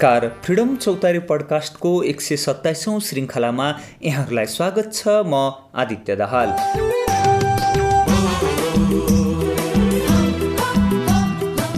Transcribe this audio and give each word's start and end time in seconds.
नमस्कार। 0.00 0.26
फ्रिडम 0.44 0.74
चौतारी 0.76 1.18
पडकास्टको 1.28 1.90
एक 2.02 2.20
सय 2.20 2.36
सत्ताइसौँ 2.36 3.00
श्रृङ्खलामा 3.00 3.66
यहाँहरूलाई 4.02 4.46
स्वागत 4.46 4.88
छ 4.94 5.08
म 5.26 5.34
आदित्य 5.76 6.16
दाहाल। 6.16 6.48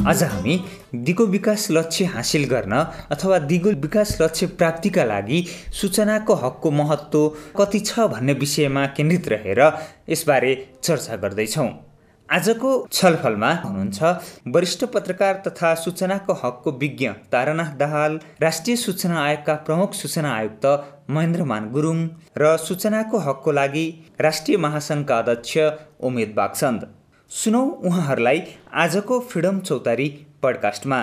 आज 0.07 0.23
हामी 0.23 0.59
दिगो 0.95 1.27
विकास 1.27 1.67
लक्ष्य 1.71 2.05
हासिल 2.15 2.45
गर्न 2.49 2.73
अथवा 3.11 3.39
दिगो 3.51 3.71
विकास 3.83 4.17
लक्ष्य 4.23 4.47
प्राप्तिका 4.55 5.05
लागि 5.05 5.45
सूचनाको 5.81 6.35
हकको 6.47 6.71
महत्त्व 6.73 7.29
कति 7.59 7.81
छ 7.81 8.07
भन्ने 8.09 8.33
विषयमा 8.39 8.87
केन्द्रित 8.97 9.29
रहेर 9.29 9.61
यसबारे 10.11 10.55
चर्चा 10.83 11.17
गर्दैछौँ। 11.17 11.71
आजको 12.29 12.71
छलफलमा 12.93 13.51
हुनुहुन्छ 13.63 14.53
वरिष्ठ 14.55 14.85
पत्रकार 14.95 15.43
तथा 15.47 15.75
सूचनाको 15.81 16.33
हकको 16.43 16.73
विज्ञ 16.79 17.09
तारानाथ 17.33 17.75
दाहाल 17.79 18.19
राष्ट्रिय 18.43 18.77
सूचना 18.79 19.19
आयोगका 19.25 19.55
प्रमुख 19.67 19.95
सूचना 19.95 20.33
आयुक्त 20.35 20.67
महेन्द्रमान 21.17 21.69
गुरुङ 21.73 22.01
र 22.39 22.57
सूचनाको 22.65 23.19
हकको 23.29 23.53
लागि 23.61 23.87
राष्ट्रिय 24.21 24.57
महासङ्घका 24.67 25.19
अध्यक्ष 25.19 25.59
उमेद 26.11 26.35
बागसन्द 26.37 26.87
सुनौ 27.31 27.65
उहाँहरूलाई 27.91 28.43
आजको 28.85 29.21
फ्रिडम 29.33 29.61
चौतारी 29.63 30.09
पडकास्टमा। 30.43 31.03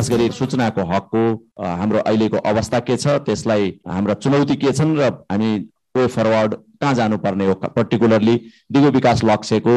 खास 0.00 0.10
गरी 0.10 0.28
सूचनाको 0.32 0.82
हकको 0.90 1.22
हाम्रो 1.60 1.98
अहिलेको 2.00 2.36
अवस्था 2.50 2.78
के 2.80 2.96
छ 2.96 3.16
त्यसलाई 3.24 3.64
हाम्रा 3.88 4.14
चुनौती 4.16 4.54
के 4.56 4.72
छन् 4.72 4.96
र 4.98 5.08
हामी 5.32 5.50
वे 5.96 6.06
फरवर्ड 6.08 6.54
कहाँ 6.80 6.94
जानुपर्ने 6.94 7.46
हो 7.46 7.54
पर्टिकुलरली 7.76 8.36
दिगो 8.72 8.90
विकास 8.90 9.24
लक्ष्यको 9.24 9.74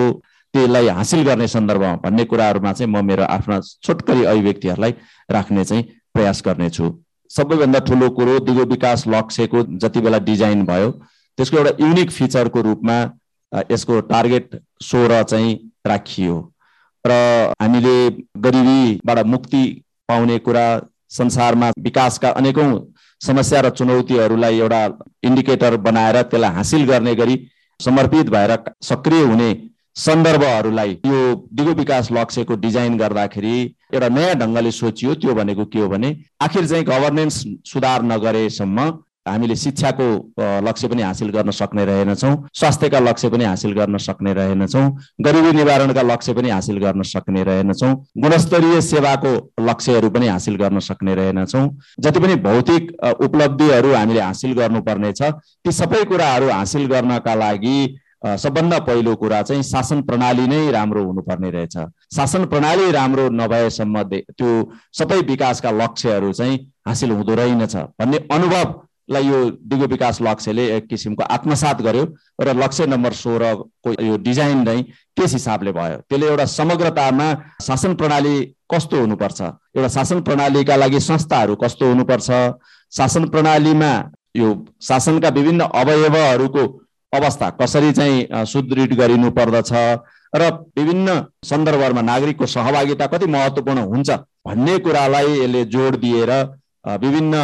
त्यसलाई 0.53 0.87
हासिल 0.99 1.23
गर्ने 1.25 1.47
सन्दर्भमा 1.47 1.95
भन्ने 2.05 2.25
कुराहरूमा 2.31 2.73
चाहिँ 2.73 2.91
म 2.91 3.03
मेरो 3.05 3.23
आफ्ना 3.35 3.59
छोटकरी 3.83 4.23
अभिव्यक्तिहरूलाई 4.23 4.95
राख्ने 5.31 5.65
चाहिँ 5.65 5.83
प्रयास 6.13 6.41
गर्नेछु। 6.45 6.91
सबैभन्दा 7.31 7.79
ठुलो 7.83 8.09
कुरो 8.15 8.39
दिगो 8.47 8.65
विकास 8.71 9.07
लक्ष्यको 9.09 9.63
जति 9.83 10.07
बेला 10.07 10.19
डिजाइन 10.31 10.65
भयो 10.65 10.91
त्यसको 11.37 11.57
एउटा 11.57 11.85
युनिक 11.85 12.11
फिचरको 12.11 12.61
रूपमा 12.71 12.97
यसको 13.71 14.01
टार्गेट 14.09 14.59
सोह्र 14.81 15.23
चाहिँ 15.23 15.53
राखियो। 15.87 16.41
र 17.05 17.11
हामीले 17.61 17.97
गरिबीबाट 18.43 19.25
मुक्ति 19.27 19.63
पाउने 20.09 20.37
कुरा 20.39 20.65
संसारमा 21.11 21.69
विकासका 21.79 22.29
अनेकौँ 22.33 22.71
समस्या 23.21 23.59
र 23.61 23.69
चुनौतीहरूलाई 23.71 24.59
एउटा 24.59 24.81
इन्डिकेटर 25.23 25.75
बनाएर 25.79 26.21
त्यसलाई 26.23 26.53
हासिल 26.53 26.85
गर्ने 26.85 27.13
गरी 27.15 27.35
समर्पित 27.79 28.29
भएर 28.29 28.57
सक्रिय 28.83 29.23
हुने 29.23 29.49
सन्दर्भहरूलाई 29.97 30.91
यो 31.05 31.19
दिगो 31.53 31.73
विकास 31.73 32.11
लक्ष्यको 32.11 32.55
डिजाइन 32.57 32.97
गर्दाखेरि 32.97 33.55
एउटा 33.93 34.07
नयाँ 34.09 34.35
ढङ्गले 34.35 34.71
सोचियो 34.73 35.13
त्यो 35.15 35.33
भनेको 35.33 35.65
के 35.65 35.79
हो 35.79 35.87
भने 35.89 36.15
आखिर 36.41 36.67
चाहिँ 36.67 36.85
गभर्नेन्स 36.85 37.43
सुधार 37.65 38.03
नगरेसम्म 38.05 38.89
हामीले 39.25 39.55
शिक्षाको 39.55 40.05
लक्ष्य 40.67 40.87
पनि 40.87 41.01
हासिल 41.01 41.29
गर्न 41.31 41.51
सक्ने 41.51 41.85
रहेनछौँ 41.85 42.35
स्वास्थ्यका 42.53 42.99
लक्ष्य 42.99 43.29
पनि 43.29 43.43
हासिल 43.43 43.73
गर्न 43.73 43.97
सक्ने 43.97 44.33
रहेनछौँ 44.33 44.85
गरिबी 45.25 45.51
निवारणका 45.57 46.01
लक्ष्य 46.03 46.33
पनि 46.33 46.49
हासिल 46.49 46.77
गर्न 46.83 47.01
सक्ने 47.07 47.43
रहेनछौँ 47.43 47.93
गुणस्तरीय 48.23 48.81
सेवाको 48.81 49.33
लक्ष्यहरू 49.69 50.09
पनि 50.09 50.27
हासिल 50.27 50.55
गर्न 50.55 50.79
सक्ने 50.81 51.15
रहेनछौँ। 51.15 51.67
जति 51.99 52.19
पनि 52.19 52.35
भौतिक 52.43 52.91
उपलब्धिहरू 53.23 53.93
हामीले 53.93 54.21
हासिल 54.21 54.53
गर्नुपर्ने 54.59 55.11
छ 55.13 55.31
ती 55.65 55.71
सबै 55.71 56.03
कुराहरू 56.05 56.49
हासिल 56.51 56.85
गर्नका 56.87 57.35
लागि 57.35 57.77
सबभन्दा 58.23 58.77
पहिलो 58.87 59.15
कुरा 59.15 59.41
चाहिँ 59.41 59.63
शासन 59.63 60.01
प्रणाली 60.01 60.47
नै 60.47 60.59
राम्रो 60.71 61.03
हुनुपर्ने 61.03 61.49
रहेछ। 61.51 61.75
शासन 62.15 62.45
प्रणाली 62.45 62.91
राम्रो 62.91 63.29
नभएसम्म 63.31 64.03
त्यो 64.03 64.51
सबै 64.99 65.19
विकासका 65.27 65.71
लक्ष्यहरू 65.73 66.31
चाहिँ 66.31 66.57
हासिल 66.87 67.11
हुँदो 67.11 67.35
रहेनछ 67.35 67.75
भन्ने 67.75 68.17
अनुभव 68.31 68.63
लाई 69.09 69.27
यो 69.27 69.39
दिगो 69.69 69.85
विकास 69.87 70.21
लक्ष्यले 70.21 70.65
एक 70.75 70.87
किसिमको 70.87 71.23
आत्मसात 71.35 71.81
गर्यो 71.81 72.05
र 72.41 72.53
लक्ष्य 72.55 72.85
नम्बर 72.87 73.13
सोह्रको 73.13 73.93
यो 74.03 74.17
डिजाइन 74.17 74.63
नै 74.67 74.81
त्यस 75.15 75.33
हिसाबले 75.33 75.71
भयो। 75.71 75.97
त्यसले 76.09 76.27
एउटा 76.27 76.45
समग्रतामा 76.45 77.27
शासन 77.61 77.93
प्रणाली 77.95 78.35
कस्तो 78.71 78.99
हुनुपर्छ? 78.99 79.41
एउटा 79.75 79.87
शासन 79.97 80.21
प्रणालीका 80.21 80.75
लागि 80.75 80.99
संस्थाहरू 80.99 81.55
कस्तो 81.63 81.89
हुनुपर्छ? 81.89 82.29
शासन 82.91 83.27
प्रणालीमा 83.29 83.91
यो 84.35 84.53
शासनका 84.81 85.29
विभिन्न 85.29 85.61
अवयवहरूको 85.73 86.63
अवस्था 87.13 87.49
कसरी 87.59 87.91
चाहिँ 87.93 88.45
सुदृढ 88.45 88.93
गरिनु 88.97 89.29
पर्दछ 89.31 89.71
र 90.35 90.49
विभिन्न 90.77 91.21
सन्दर्भहरूमा 91.45 92.01
नागरिकको 92.01 92.45
सहभागिता 92.45 93.05
कति 93.07 93.25
महत्त्वपूर्ण 93.29 93.79
हुन्छ 93.91 94.09
भन्ने 94.47 94.77
कुरालाई 94.79 95.37
यसले 95.39 95.63
जोड 95.73 95.95
दिएर 96.01 96.31
विभिन्न 97.03 97.41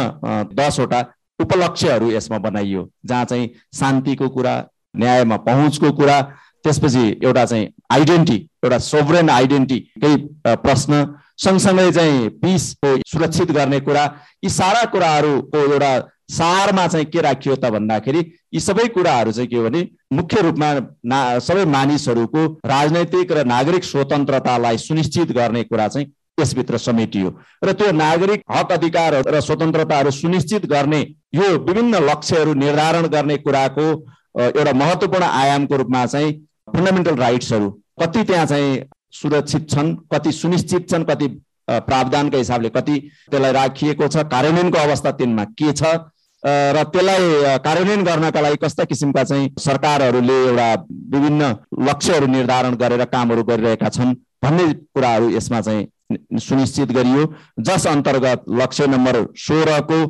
दसवटा 0.54 1.00
उपलक्ष्यहरू 1.40 2.10
यसमा 2.10 2.38
बनाइयो 2.40 2.88
जहाँ 3.06 3.24
चाहिँ 3.24 3.48
शान्तिको 3.74 4.28
कुरा 4.28 4.54
न्यायमा 4.94 5.36
पहुँचको 5.42 5.92
कुरा 5.92 6.20
त्यसपछि 6.64 7.04
एउटा 7.24 7.44
चाहिँ 7.44 7.68
आइडेन्टी 7.92 8.36
एउटा 8.64 8.78
सोभरेन 8.84 9.30
आइडेन्टी 9.30 9.78
केही 9.98 10.16
प्रश्न 10.46 11.04
सँगसँगै 11.38 11.90
चाहिँ 11.92 12.28
पिसको 12.38 12.96
सुरक्षित 13.08 13.50
गर्ने 13.50 13.80
कुरा 13.80 14.04
यी 14.44 14.50
सारा 14.50 14.84
कुराहरूको 14.84 15.58
एउटा 15.64 15.92
सारमा 16.30 16.86
चाहिँ 16.86 17.06
के 17.06 17.20
राखियो 17.20 17.56
त 17.56 17.70
भन्दाखेरि 17.70 18.18
यी 18.54 18.60
सबै 18.60 18.86
कुराहरू 18.88 19.32
चाहिँ 19.32 19.48
के 19.48 19.56
हो 19.56 19.62
भने 19.64 19.86
मुख्य 20.12 20.42
रूपमा 20.42 20.72
ना 21.04 21.18
सबै 21.38 21.64
मानिसहरूको 21.70 22.44
राजनैतिक 22.66 23.32
र 23.32 23.44
नागरिक 23.46 23.84
स्वतन्त्रतालाई 23.84 24.78
सुनिश्चित 24.78 25.32
गर्ने 25.32 25.62
कुरा 25.64 25.88
चाहिँ 25.88 26.06
त्यसभित्र 26.40 26.78
समेटियो। 26.78 27.34
र 27.64 27.72
त्यो 27.72 27.90
नागरिक 27.94 28.44
हक 28.50 28.72
अधिकार 28.72 29.14
र 29.28 29.40
स्वतन्त्रताहरू 29.40 30.10
सुनिश्चित 30.20 30.66
गर्ने 30.72 31.00
यो 31.34 31.48
विभिन्न 31.58 32.04
लक्ष्यहरू 32.10 32.54
निर्धारण 32.62 33.06
गर्ने 33.16 33.36
कुराको 33.46 33.86
एउटा 34.38 34.72
महत्त्वपूर्ण 34.74 35.24
आयामको 35.24 35.76
रूपमा 35.76 36.06
चाहिँ 36.06 36.32
फन्डामेन्टल 36.74 37.16
राइट्सहरू 37.16 37.70
कति 38.00 38.22
त्यहाँ 38.24 38.46
चाहिँ 38.46 38.82
सुरक्षित 39.12 39.68
छन् 39.70 39.94
कति 40.12 40.32
सुनिश्चित 40.32 40.88
छन् 40.90 41.04
कति 41.04 41.28
प्रावधानका 41.68 42.38
हिसाबले 42.38 42.68
कति 42.70 42.98
त्यसलाई 43.30 43.52
राखिएको 43.52 44.08
छ 44.08 44.24
कार्यान्वयनको 44.30 44.78
अवस्था 44.78 45.10
तिनमा 45.18 45.44
के 45.58 45.72
छ 45.72 45.92
र 46.42 46.82
त्यसलाई 46.92 47.58
कार्यान्वयन 47.64 48.04
गर्नका 48.04 48.40
लागि 48.40 48.56
कस्ता 48.62 48.84
किसिमका 48.90 49.24
चाहिँ 49.24 49.50
सरकारहरूले 49.60 50.38
एउटा 50.44 50.72
विभिन्न 51.14 51.54
लक्ष्यहरू 51.88 52.26
निर्धारण 52.28 52.74
गरेर 52.82 53.04
कामहरू 53.14 53.44
गरिरहेका 53.50 53.88
छन् 53.88 54.14
भन्ने 54.44 54.72
कुराहरू 54.94 55.30
यसमा 55.30 55.60
चाहिँ 55.60 55.86
सुनिश्चित 56.12 56.92
गरियो 56.92 57.24
जस 57.60 57.86
अन्तर्गत 57.86 58.44
लक्ष्य 58.60 58.86
नम्बर 58.86 59.24
सोह्रको 59.38 60.00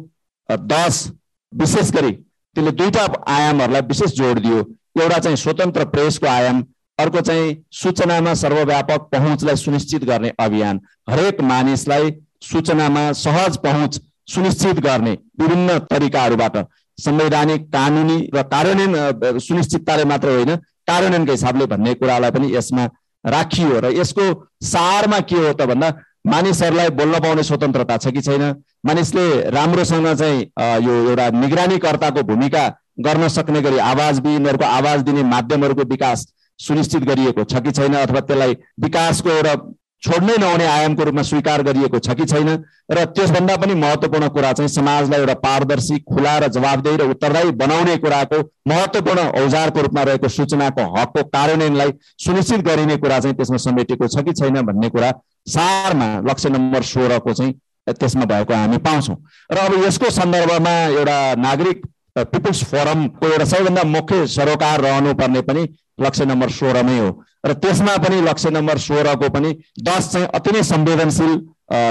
दस 0.48 1.06
विशेष 1.52 1.90
गरी 1.92 2.12
त्यसले 2.12 2.70
दुईटा 2.72 3.06
आयामहरूलाई 3.28 3.82
विशेष 3.88 4.12
जोड 4.14 4.38
दियो। 4.38 4.58
एउटा 5.00 5.18
चाहिँ 5.18 5.36
स्वतन्त्र 5.36 5.84
प्रेसको 5.86 6.26
आयाम 6.26 6.62
अर्को 6.98 7.20
चाहिँ 7.20 7.56
सूचनामा 7.72 8.34
सर्वव्यापक 8.34 9.08
पहुँचलाई 9.12 9.56
सुनिश्चित 9.56 10.04
गर्ने 10.04 10.32
अभियान। 10.38 10.80
हरेक 11.10 11.40
मानिसलाई 11.42 12.10
सूचनामा 12.42 13.12
सहज 13.14 13.56
पहुँच 13.58 14.00
सुनिश्चित 14.28 14.80
गर्ने 14.80 15.12
विभिन्न 15.40 15.78
तरिकाहरूबाट। 15.90 16.56
संवैधानिक 16.98 17.62
कानुनी 17.72 18.18
र 18.34 18.42
कार्यान्वयन 18.44 19.38
सुनिश्चितताले 19.38 20.04
मात्र 20.04 20.28
होइन 20.28 20.56
कार्यान्वयनको 20.86 21.32
हिसाबले 21.32 21.66
भन्ने 21.66 21.94
कुरालाई 21.94 22.30
पनि 22.30 22.54
यसमा 22.54 22.86
राखियो 23.24 23.80
र 23.80 23.92
यसको 23.96 24.24
सारमा 24.64 25.20
के 25.20 25.36
हो 25.36 25.52
त 25.52 25.66
भन्दा 25.66 25.88
मानिसहरूलाई 26.26 26.88
बोल्न 26.90 27.20
पाउने 27.20 27.42
स्वतन्त्रता 27.42 27.96
छ 27.96 28.12
कि 28.12 28.20
छैन? 28.20 28.42
मानिसले 28.86 29.50
राम्रोसँग 29.50 30.06
चाहिँ 30.16 30.40
यो 30.84 30.94
एउटा 31.10 31.28
निगरानीकर्ताको 31.40 32.22
भूमिका 32.22 32.64
गर्न 33.00 33.28
सक्ने 33.28 33.60
गरी 33.62 33.78
आवाज 33.78 34.20
यिनीहरूको 34.26 34.64
आवाज 34.64 35.02
दिने 35.02 35.22
माध्यमहरूको 35.24 35.84
विकास 35.88 36.26
सुनिश्चित 36.60 37.02
गरिएको 37.04 37.44
छ 37.44 37.62
कि 37.64 37.72
छैन? 37.72 37.94
अथवा 37.96 38.20
त्यसलाई 38.20 38.56
विकासको 38.80 39.30
एउटा 39.30 39.54
छोड्नै 40.02 40.36
नहुने 40.40 40.66
आयामको 40.66 41.04
रूपमा 41.04 41.22
स्वीकार 41.22 41.62
गरिएको 41.62 41.98
छ 41.98 42.14
कि 42.16 42.24
छैन? 42.24 42.48
र 42.90 43.04
त्यसभन्दा 43.16 43.56
पनि 43.56 43.74
महत्त्वपूर्ण 43.74 44.28
कुरा 44.34 44.52
चाहिँ 44.52 44.68
समाजलाई 44.68 45.20
एउटा 45.20 45.34
पारदर्शी 45.44 45.98
खुला 46.08 46.36
र 46.38 46.48
जवाबदेही 46.56 46.96
र 46.96 47.08
उत्तरदायी 47.10 47.50
बनाउने 47.60 47.96
कुराको 48.04 48.38
महत्त्वपूर्ण 48.68 49.26
औजारको 49.42 49.82
रूपमा 49.82 50.02
रहेको 50.02 50.28
सूचनाको 50.28 50.82
हकको 50.96 51.22
कार्यान्वयनलाई 51.36 51.92
सुनिश्चित 52.24 52.60
गरिने 52.68 52.96
कुरा 52.96 53.18
चाहिँ 53.20 53.36
त्यसमा 53.36 53.56
समेटिएको 53.66 54.08
छ 54.08 54.24
कि 54.24 54.32
छैन 54.32 54.60
भन्ने 54.62 54.88
कुरा 54.88 55.12
सारमा 55.48 56.08
लक्ष्य 56.30 56.48
नम्बर 56.48 56.82
सोह्रको 56.92 57.32
चाहिँ 57.32 57.54
त्यसमा 57.90 58.24
भएको 58.24 58.54
हामी 58.54 58.78
पाउँछौँ। 58.78 59.16
र 59.52 59.58
अब 59.58 59.84
यसको 59.84 60.10
सन्दर्भमा 60.10 60.74
एउटा 60.96 61.18
नागरिक 61.38 61.86
पिपुल्स 62.18 62.62
फोरमको 62.70 63.26
एउटा 63.26 63.44
सबैभन्दा 63.44 63.82
मुख्य 63.86 64.26
सरोकार 64.26 64.80
रहनुपर्ने 64.80 65.40
पनि 65.48 65.62
लक्ष्य 66.00 66.24
नम्बर 66.24 66.50
सोह्रमै 66.50 66.98
हो 66.98 67.10
र 67.46 67.52
त्यसमा 67.56 67.96
पनि 67.98 68.20
लक्ष्य 68.20 68.50
नम्बर 68.50 68.78
सोह्रको 68.80 69.28
पनि 69.30 69.50
दस 69.82 70.12
चाहिँ 70.12 70.26
अति 70.34 70.50
नै 70.50 70.62
संवेदनशील 70.64 71.34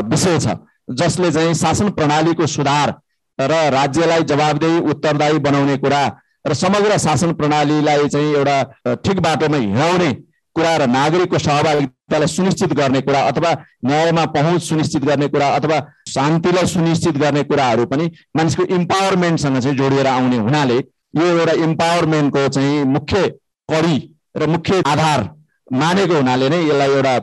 विषय 0.07 0.39
छ 0.39 0.55
जसले 0.93 1.31
चाहिँ 1.31 1.53
शासन 1.55 1.89
प्रणालीको 1.91 2.47
सुधार 2.47 2.93
र 3.39 3.59
राज्यलाई 3.71 4.23
जवाबदेही 4.25 4.79
उत्तरदायी 4.91 5.37
बनाउने 5.39 5.77
कुरा 5.77 6.01
र 6.47 6.53
समग्र 6.55 6.97
शासन 6.99 7.33
प्रणालीलाई 7.33 8.07
चाहिँ 8.07 8.33
एउटा 8.33 8.95
ठिक 9.05 9.19
बाटोमा 9.19 9.57
हिँडाउने 9.59 10.11
कुरा 10.55 10.75
र 10.77 10.85
नागरिकको 10.89 11.37
सहभागिता 11.39 11.93
त्यसलाई 12.09 12.27
सुनिश्चित 12.27 12.73
गर्ने 12.73 13.01
कुरा 13.01 13.19
अथवा 13.23 13.51
न्यायमा 13.85 14.25
पहुँच 14.35 14.61
सुनिश्चित 14.63 15.03
गर्ने 15.05 15.27
कुरा 15.27 15.47
अथवा 15.55 15.79
शान्तिलाई 16.09 16.65
सुनिश्चित 16.67 17.17
गर्ने 17.17 17.43
कुराहरू 17.43 17.85
पनि 17.85 18.09
मानिसको 18.37 18.63
इम्पावरमेन्टसँग 18.75 19.59
चाहिँ 19.59 19.77
जोडिएर 19.77 20.07
आउने 20.07 20.37
हुनाले 20.39 20.77
यो 21.13 21.25
एउटा 21.27 21.53
इम्पावरमेन्टको 21.63 22.47
चाहिँ 22.49 22.83
मुख्य 22.87 23.21
कडी 23.71 23.97
र 24.37 24.47
मुख्य 24.47 24.81
आधार 24.87 25.29
मानेको 25.73 26.15
हुनाले 26.15 26.49
नै 26.49 26.61
यसलाई 26.63 26.91
एउटा 26.91 27.15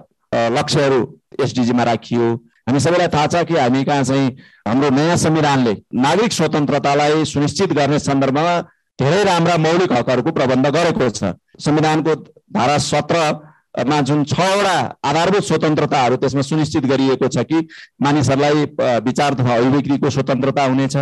लक्ष्यहरू 0.57 1.01
एसडिजीमा 1.45 1.83
राखियो। 1.85 2.35
हामी 2.69 2.81
सबैलाई 2.81 3.09
थाहा 3.09 3.27
छ 3.27 3.45
कि 3.49 3.55
हामी 3.57 3.83
कहाँ 3.85 4.05
चाहिँ 4.05 4.29
हाम्रो 4.69 4.91
नयाँ 4.91 5.17
संविधानले 5.17 5.75
नागरिक 5.97 6.33
स्वतन्त्रतालाई 6.33 7.25
सुनिश्चित 7.25 7.73
गर्ने 7.73 7.99
सन्दर्भमा 8.01 8.55
धेरै 8.99 9.23
राम्रा 9.25 9.57
मौलिक 9.59 9.93
हकहरूको 9.93 10.31
प्रबन्ध 10.33 10.67
गरेको 10.77 11.11
छ। 11.11 11.35
संविधानको 11.61 12.15
धारा 12.57 12.79
सत्रमा 12.81 14.01
जुन 14.03 14.25
छवटा 14.25 14.77
आधारभूत 15.05 15.45
स्वतन्त्रताहरू 15.45 16.17
त्यसमा 16.17 16.43
सुनिश्चित 16.43 16.87
गरिएको 16.87 17.29
छ 17.29 17.45
कि 17.45 17.59
मानिसहरूलाई 18.03 18.65
विचार 19.07 19.35
तथा 19.35 19.57
अभिव्यक्तिको 19.57 20.11
स्वतन्त्रता 20.11 20.65
हुनेछ। 20.65 20.97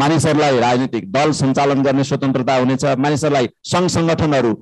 मानिसहरूलाई 0.00 0.58
राजनीतिक 0.60 1.10
दल 1.12 1.30
सञ्चालन 1.40 1.82
गर्ने 1.82 2.04
स्वतन्त्रता 2.04 2.54
हुनेछ 2.56 2.84
मानिसहरूलाई 3.04 3.48
सङ्घ 3.72 3.86
सङ्गठनहरू 3.90 4.52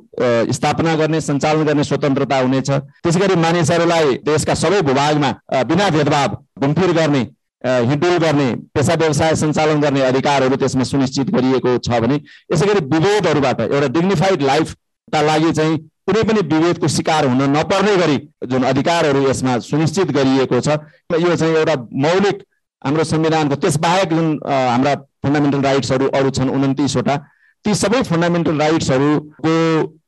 स्थापना 0.56 0.94
गर्ने 0.96 1.20
सञ्चालन 1.20 1.64
गर्ने 1.68 1.84
स्वतन्त्रता 1.84 2.38
हुनेछ। 2.38 2.70
त्यसै 3.04 3.20
गरी 3.20 3.36
मानिसहरूलाई 3.46 4.12
देशका 4.26 4.54
सबै 4.62 4.80
भूभागमा 4.88 5.30
बिना 5.70 5.88
भेदभाव 5.96 6.36
घुमफिर 6.60 6.92
गर्ने 7.00 7.22
हिँडुल 7.64 8.16
गर्ने 8.24 8.48
पेसा 8.74 8.94
व्यवसाय 9.00 9.34
सञ्चालन 9.42 9.80
गर्ने 9.80 10.00
अधिकारहरू 10.10 10.56
त्यसमा 10.62 10.84
सुनिश्चित 10.84 11.30
गरिएको 11.36 11.76
छ 11.86 12.00
भने 12.04 12.20
यसै 12.52 12.66
गरी 12.66 12.84
विभेदहरूबाट 12.94 13.60
एउटा 13.62 13.88
डिग्निफाइड 13.94 14.42
लाइफका 14.50 15.22
लागि 15.28 15.52
चाहिँ 15.58 15.78
कुनै 16.08 16.22
पनि 16.30 16.40
विभेदको 16.48 16.88
शिकार 16.96 17.26
हुन 17.26 17.42
नपर्ने 17.52 17.96
गरी 17.96 18.16
जुन 18.52 18.62
अधिकारहरू 18.70 19.22
यसमा 19.28 19.58
सुनिश्चित 19.66 20.12
गरिएको 20.16 20.60
छ 20.60 20.76
यो 21.24 21.36
चाहिँ 21.36 21.54
एउटा 21.54 21.76
मौलिक 22.06 22.42
हाम्रो 22.82 23.04
संविधानको 23.10 23.56
त्यसबाहेक 23.64 24.14
जुन 24.14 24.28
हाम्रा 24.46 24.94
फन्डामेन्टल 25.24 25.60
राइट्सहरू 25.62 26.08
अरू 26.18 26.30
छन् 26.30 26.50
उन्तिसवटा। 26.50 27.16
ती 27.64 27.74
सबै 27.74 28.02
फन्डामेन्टल 28.04 28.58
राइट्सहरूको 28.60 29.52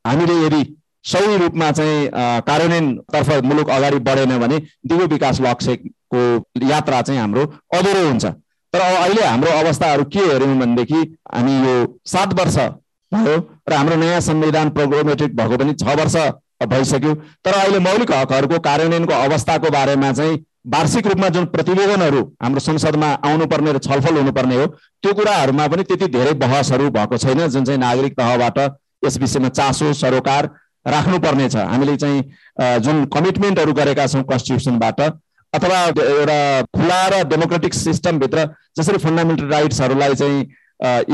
हामीले 0.06 0.34
यदि 0.46 0.62
सही 1.04 1.36
रूपमा 1.38 1.70
चाहिँ 1.72 2.08
कार्यान्वयनतर्फ 2.46 3.28
मुलुक 3.44 3.68
अगाडि 3.70 3.98
बढेन 4.06 4.38
भने 4.38 4.58
दिगो 4.86 5.04
विकास 5.08 5.40
लक्ष्यको 5.40 6.22
यात्रा 6.66 7.00
चाहिँ 7.02 7.20
हाम्रो 7.20 7.42
अधुरो 7.78 8.08
हुन्छ। 8.08 8.24
तर 8.72 8.80
अहिले 8.80 9.22
हाम्रो 9.24 9.50
अवस्थाहरू 9.58 10.04
के 10.12 10.20
हेऱ्यौँ 10.20 10.56
भनेदेखि 10.58 11.00
हामी 11.34 11.54
यो 11.58 11.74
सात 12.06 12.34
वर्ष 12.40 12.56
भयो 13.12 13.36
र 13.68 13.72
हाम्रो 13.72 13.96
नयाँ 13.96 14.20
संविधान 14.20 14.70
प्रोग्रामेटिक 14.76 15.36
भएको 15.36 15.56
पनि 15.56 15.74
छ 15.74 15.96
वर्ष 16.00 16.16
भइसक्यो। 16.66 17.14
तर 17.44 17.52
अहिले 17.54 17.78
मौलिक 17.78 18.12
हकहरूको 18.12 18.58
कार्यान्वयनको 18.60 19.14
अवस्थाको 19.14 19.70
बारेमा 19.70 20.12
चाहिँ 20.12 20.36
वार्षिक 20.66 21.06
रूपमा 21.06 21.28
जुन 21.28 21.44
प्रतिवेदनहरू 21.46 22.20
हाम्रो 22.42 22.60
संसदमा 22.60 23.06
आउनुपर्ने 23.24 23.72
र 23.72 23.78
छलफल 23.80 24.16
हुनुपर्ने 24.16 24.56
हो 24.56 24.66
त्यो 25.02 25.12
कुराहरूमा 25.14 25.66
पनि 25.68 25.82
त्यति 25.90 26.06
धेरै 26.14 26.32
बहसहरू 26.42 26.88
भएको 26.90 27.18
छैन 27.24 27.46
जुन 27.48 27.64
चाहिँ 27.64 27.80
नागरिक 27.80 28.18
तहबाट 28.18 28.58
यस 29.04 29.18
विषयमा 29.20 29.48
चासो 29.58 29.92
सरोकार 29.94 30.50
राख्नुपर्ने 30.86 31.48
छ। 31.48 31.56
हामीले 31.70 31.96
चाहिँ 31.96 32.80
जुन 32.82 33.04
कमिटमेन्टहरू 33.14 33.72
गरेका 33.78 34.06
छौँ 34.06 34.22
कन्स्टिट्युसनबाट 34.26 35.00
अथवा 35.52 35.78
एउटा 36.02 36.38
खुला 36.74 37.00
र 37.08 37.22
डेमोक्रेटिक 37.30 37.74
सिस्टमभित्र 37.74 38.48
जसरी 38.78 38.98
फन्डामेन्टल 39.06 39.46
राइट्सहरूलाई 39.48 40.14
चाहिँ 40.14 40.42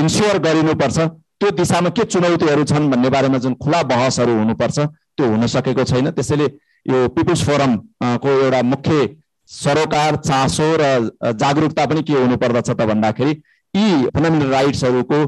इन्स्योर 0.00 0.38
गरिनुपर्छ 0.48 0.98
त्यो 0.98 1.50
दिशामा 1.60 1.90
के 1.92 2.04
चुनौतीहरू 2.08 2.64
छन् 2.72 2.90
भन्ने 2.90 3.10
बारेमा 3.10 3.38
जुन 3.44 3.54
खुला 3.62 3.82
बहसहरू 3.92 4.38
हुनुपर्छ 4.38 4.78
त्यो 4.78 5.26
हुन 5.28 5.46
सकेको 5.54 5.84
छैन। 5.84 6.10
त्यसैले 6.10 6.44
यो 6.88 7.08
पिपुल्स 7.16 7.42
फोरमको 7.46 8.30
एउटा 8.44 8.62
मुख्य 8.68 9.08
सरोकार 9.52 10.16
चासो 10.28 10.68
र 10.80 11.34
जागरुकता 11.40 11.86
पनि 11.86 12.02
के 12.02 12.12
हुनुपर्दछ 12.14 12.70
त 12.70 12.80
भन्दाखेरि 12.90 13.32
यी 13.74 13.84
फन्डामेन्टल 14.14 14.50
राइट्सहरूको 14.50 15.18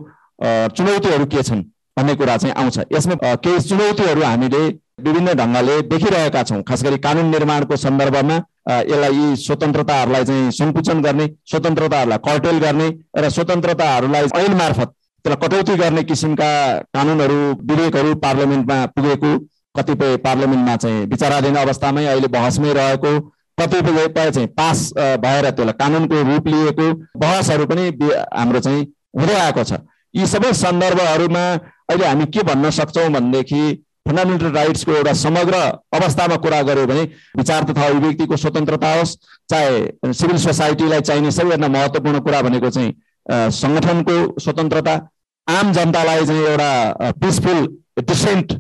चुनौतीहरू 0.77 1.27
के 1.27 1.43
छन् 1.43 1.63
भन्ने 1.97 2.15
कुरा 2.15 2.37
चाहिँ 2.37 2.55
आउँछ। 2.55 2.79
यसमा 2.93 3.35
केही 3.45 3.61
चुनौतीहरू 3.69 4.23
हामीले 4.23 4.63
विभिन्न 5.05 5.33
ढङ्गले 5.35 5.81
देखिरहेका 5.91 6.43
छौँ। 6.43 6.63
खास 6.69 6.83
गरी 6.85 6.99
कानुन 7.05 7.27
निर्माणको 7.31 7.77
सन्दर्भमा 7.77 8.37
यसलाई 8.91 9.15
यी 9.15 9.37
स्वतन्त्रताहरूलाई 9.37 10.25
चाहिँ 10.25 10.51
सङ्कुचन 10.59 11.01
गर्ने 11.03 11.27
स्वतन्त्रताहरूलाई 11.51 12.19
कर्टेल 12.27 12.59
गर्ने 12.67 12.89
र 13.17 13.31
स्वतन्त्रताहरूलाई 13.37 14.25
ऐन 14.41 14.55
मार्फत 14.57 14.89
त्यसलाई 15.25 15.41
कटौती 15.43 15.77
गर्ने 15.83 16.03
किसिमका 16.05 16.51
कानुनहरू 16.95 17.39
विधेयकहरू 17.69 18.15
पार्लियामेन्टमा 18.25 18.79
पुगेको 18.97 19.33
कतिपय 19.77 20.17
पार्लियामेन्टमा 20.25 20.77
चाहिँ 20.83 21.07
विचाराधीन 21.13 21.57
अवस्थामै 21.57 22.05
अहिले 22.07 22.29
बहसमै 22.35 22.73
रहेको 22.81 23.13
कतिपय 23.59 24.31
चाहिँ 24.31 24.47
पास 24.57 24.93
भएर 24.97 25.51
त्यसलाई 25.51 25.73
कानुनको 25.81 26.23
रूप 26.31 26.49
लिएको 26.49 26.87
बहसहरू 27.19 27.67
पनि 27.67 27.89
हाम्रो 28.11 28.61
चाहिँ 28.61 28.83
हुँदै 29.19 29.35
आएको 29.37 29.65
छ। 29.65 29.79
यी 30.15 30.27
सबै 30.27 30.53
सन्दर्भहरूमा 30.55 31.45
अहिले 31.91 32.07
हामी 32.07 32.27
के 32.35 32.43
भन्न 32.43 32.71
सक्छौँ 32.71 33.09
भनेदेखि 33.13 33.63
फन्डामेन्टल 34.09 34.51
राइट्सको 34.53 34.93
एउटा 34.93 35.13
समग्र 35.19 35.55
अवस्थामा 35.95 36.37
कुरा 36.45 36.61
गऱ्यो 36.63 36.87
भने 36.87 37.03
विचार 37.37 37.65
तथा 37.71 37.87
अभिव्यक्तिको 37.87 38.37
स्वतन्त्रता 38.37 38.93
होस् 38.95 39.17
चाहे 39.51 40.13
सिभिल 40.13 40.39
सोसाइटीलाई 40.39 41.01
चाहिने 41.01 41.31
सबैभन्दा 41.31 41.69
महत्त्वपूर्ण 41.69 42.21
कुरा 42.21 42.43
भनेको 42.43 42.71
चाहिँ 42.71 42.93
सङ्गठनको 43.55 44.17
स्वतन्त्रता 44.41 44.95
आम 45.47 45.73
जनतालाई 45.73 46.27
चाहिँ 46.27 46.45
एउटा 46.45 47.11
पिसफुल 47.21 47.67
डिसेन्ट 48.03 48.53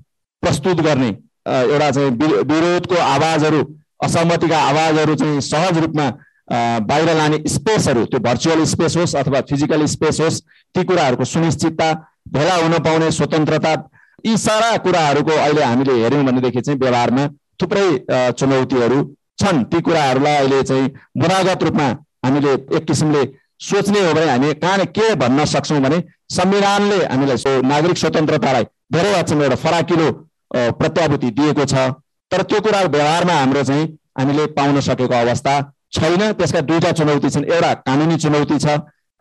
प्रस्तुत 0.42 0.80
गर्ने 0.80 1.08
एउटा 1.46 1.90
चाहिँ 1.90 2.10
विरोधको 2.52 3.00
आवाजहरू 3.04 3.62
असहमतिका 4.00 4.58
आवाजहरू 4.70 5.14
चाहिँ 5.14 5.40
सहज 5.40 5.78
रूपमा 5.84 6.10
बाहिर 6.88 7.14
लाने 7.16 7.38
स्पेसहरू 7.48 8.04
त्यो 8.04 8.20
भर्चुअल 8.20 8.64
स्पेस 8.72 8.96
होस् 8.96 9.14
अथवा 9.16 9.40
फिजिकल 9.50 9.84
स्पेस 9.94 10.20
होस् 10.20 10.40
ती 10.74 10.84
कुराहरूको 10.84 11.24
सुनिश्चितता 11.24 11.92
भेला 12.34 12.56
हुन 12.56 12.78
पाउने 12.84 13.10
स्वतन्त्रता 13.12 13.72
यी 14.26 14.36
सारा 14.38 14.76
कुराहरूको 14.84 15.32
अहिले 15.32 15.62
हामीले 15.62 15.94
हेऱ्यौँ 16.02 16.24
भनेदेखि 16.24 16.60
चाहिँ 16.60 16.78
व्यवहारमा 16.80 17.26
थुप्रै 17.62 17.86
चुनौतीहरू 18.38 19.02
छन्। 19.40 19.62
ती 19.64 19.80
कुराहरूलाई 19.80 20.36
अहिले 20.36 20.62
चाहिँ 20.62 20.88
बुनागत 21.16 21.62
रूपमा 21.62 21.88
हामीले 22.24 22.52
एक 22.76 22.84
किसिमले 22.86 23.24
सोच्ने 23.64 24.00
हो 24.06 24.12
भने 24.14 24.30
हामी 24.30 24.52
कहाँ 24.62 24.86
के 24.98 25.14
भन्न 25.16 25.44
सक्छौँ 25.46 25.80
भने 25.80 26.02
संविधानले 26.32 27.04
हामीलाई 27.04 27.60
नागरिक 27.62 27.98
स्वतन्त्रतालाई 27.98 28.64
धेरै 28.92 29.18
हदसम्म 29.18 29.42
एउटा 29.42 29.56
फराकिलो 29.64 30.10
प्रत्याभूति 30.80 31.30
दिएको 31.38 31.64
छ। 31.64 31.74
तर 32.34 32.42
त्यो 32.50 32.60
कुरा 32.60 32.80
व्यवहारमा 32.90 33.32
हाम्रो 33.34 33.62
चाहिँ 33.62 33.86
हामीले 34.18 34.46
पाउन 34.58 34.80
सकेको 34.82 35.14
अवस्था 35.14 35.54
छैन। 35.94 36.22
त्यसका 36.34 36.60
दुईवटा 36.68 36.90
चुनौती 36.98 37.30
छन्। 37.30 37.44
एउटा 37.46 37.72
कानुनी 37.86 38.16
चुनौती 38.18 38.58
छ। 38.58 38.66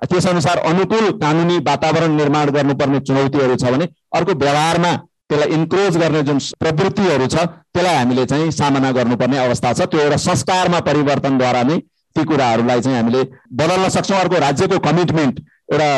त्यसअनुसार 0.09 0.57
अनुकूल 0.69 1.09
कानुनी 1.21 1.57
वातावरण 1.67 2.15
निर्माण 2.17 2.49
गर्नुपर्ने 2.55 2.99
चुनौतीहरू 3.07 3.55
छ 3.55 3.73
भने 3.73 3.85
अर्को 4.17 4.33
व्यवहारमा 4.41 4.93
त्यसलाई 5.29 5.49
इन्क्रोज 5.57 5.97
गर्ने 5.97 6.21
जुन 6.23 6.39
प्रवृत्तिहरू 6.63 7.27
छ 7.27 7.45
त्यसलाई 7.69 7.95
हामीले 7.95 8.25
चाहिँ 8.25 8.49
सामना 8.51 8.91
गर्नुपर्ने 8.97 9.37
अवस्था 9.45 9.73
छ। 9.73 9.87
त्यो 9.93 9.99
एउटा 9.99 10.17
संस्कारमा 10.25 10.79
परिवर्तनद्वारा 10.89 11.63
नै 11.69 11.77
ती 12.15 12.23
कुराहरूलाई 12.25 12.81
चाहिँ 12.81 12.97
हामीले 12.97 13.23
बदल्न 13.61 13.89
सक्छौँ। 13.95 14.19
अर्को 14.19 14.39
राज्यको 14.47 14.79
कमिटमेन्ट 14.89 15.39
एउटा 15.73 15.89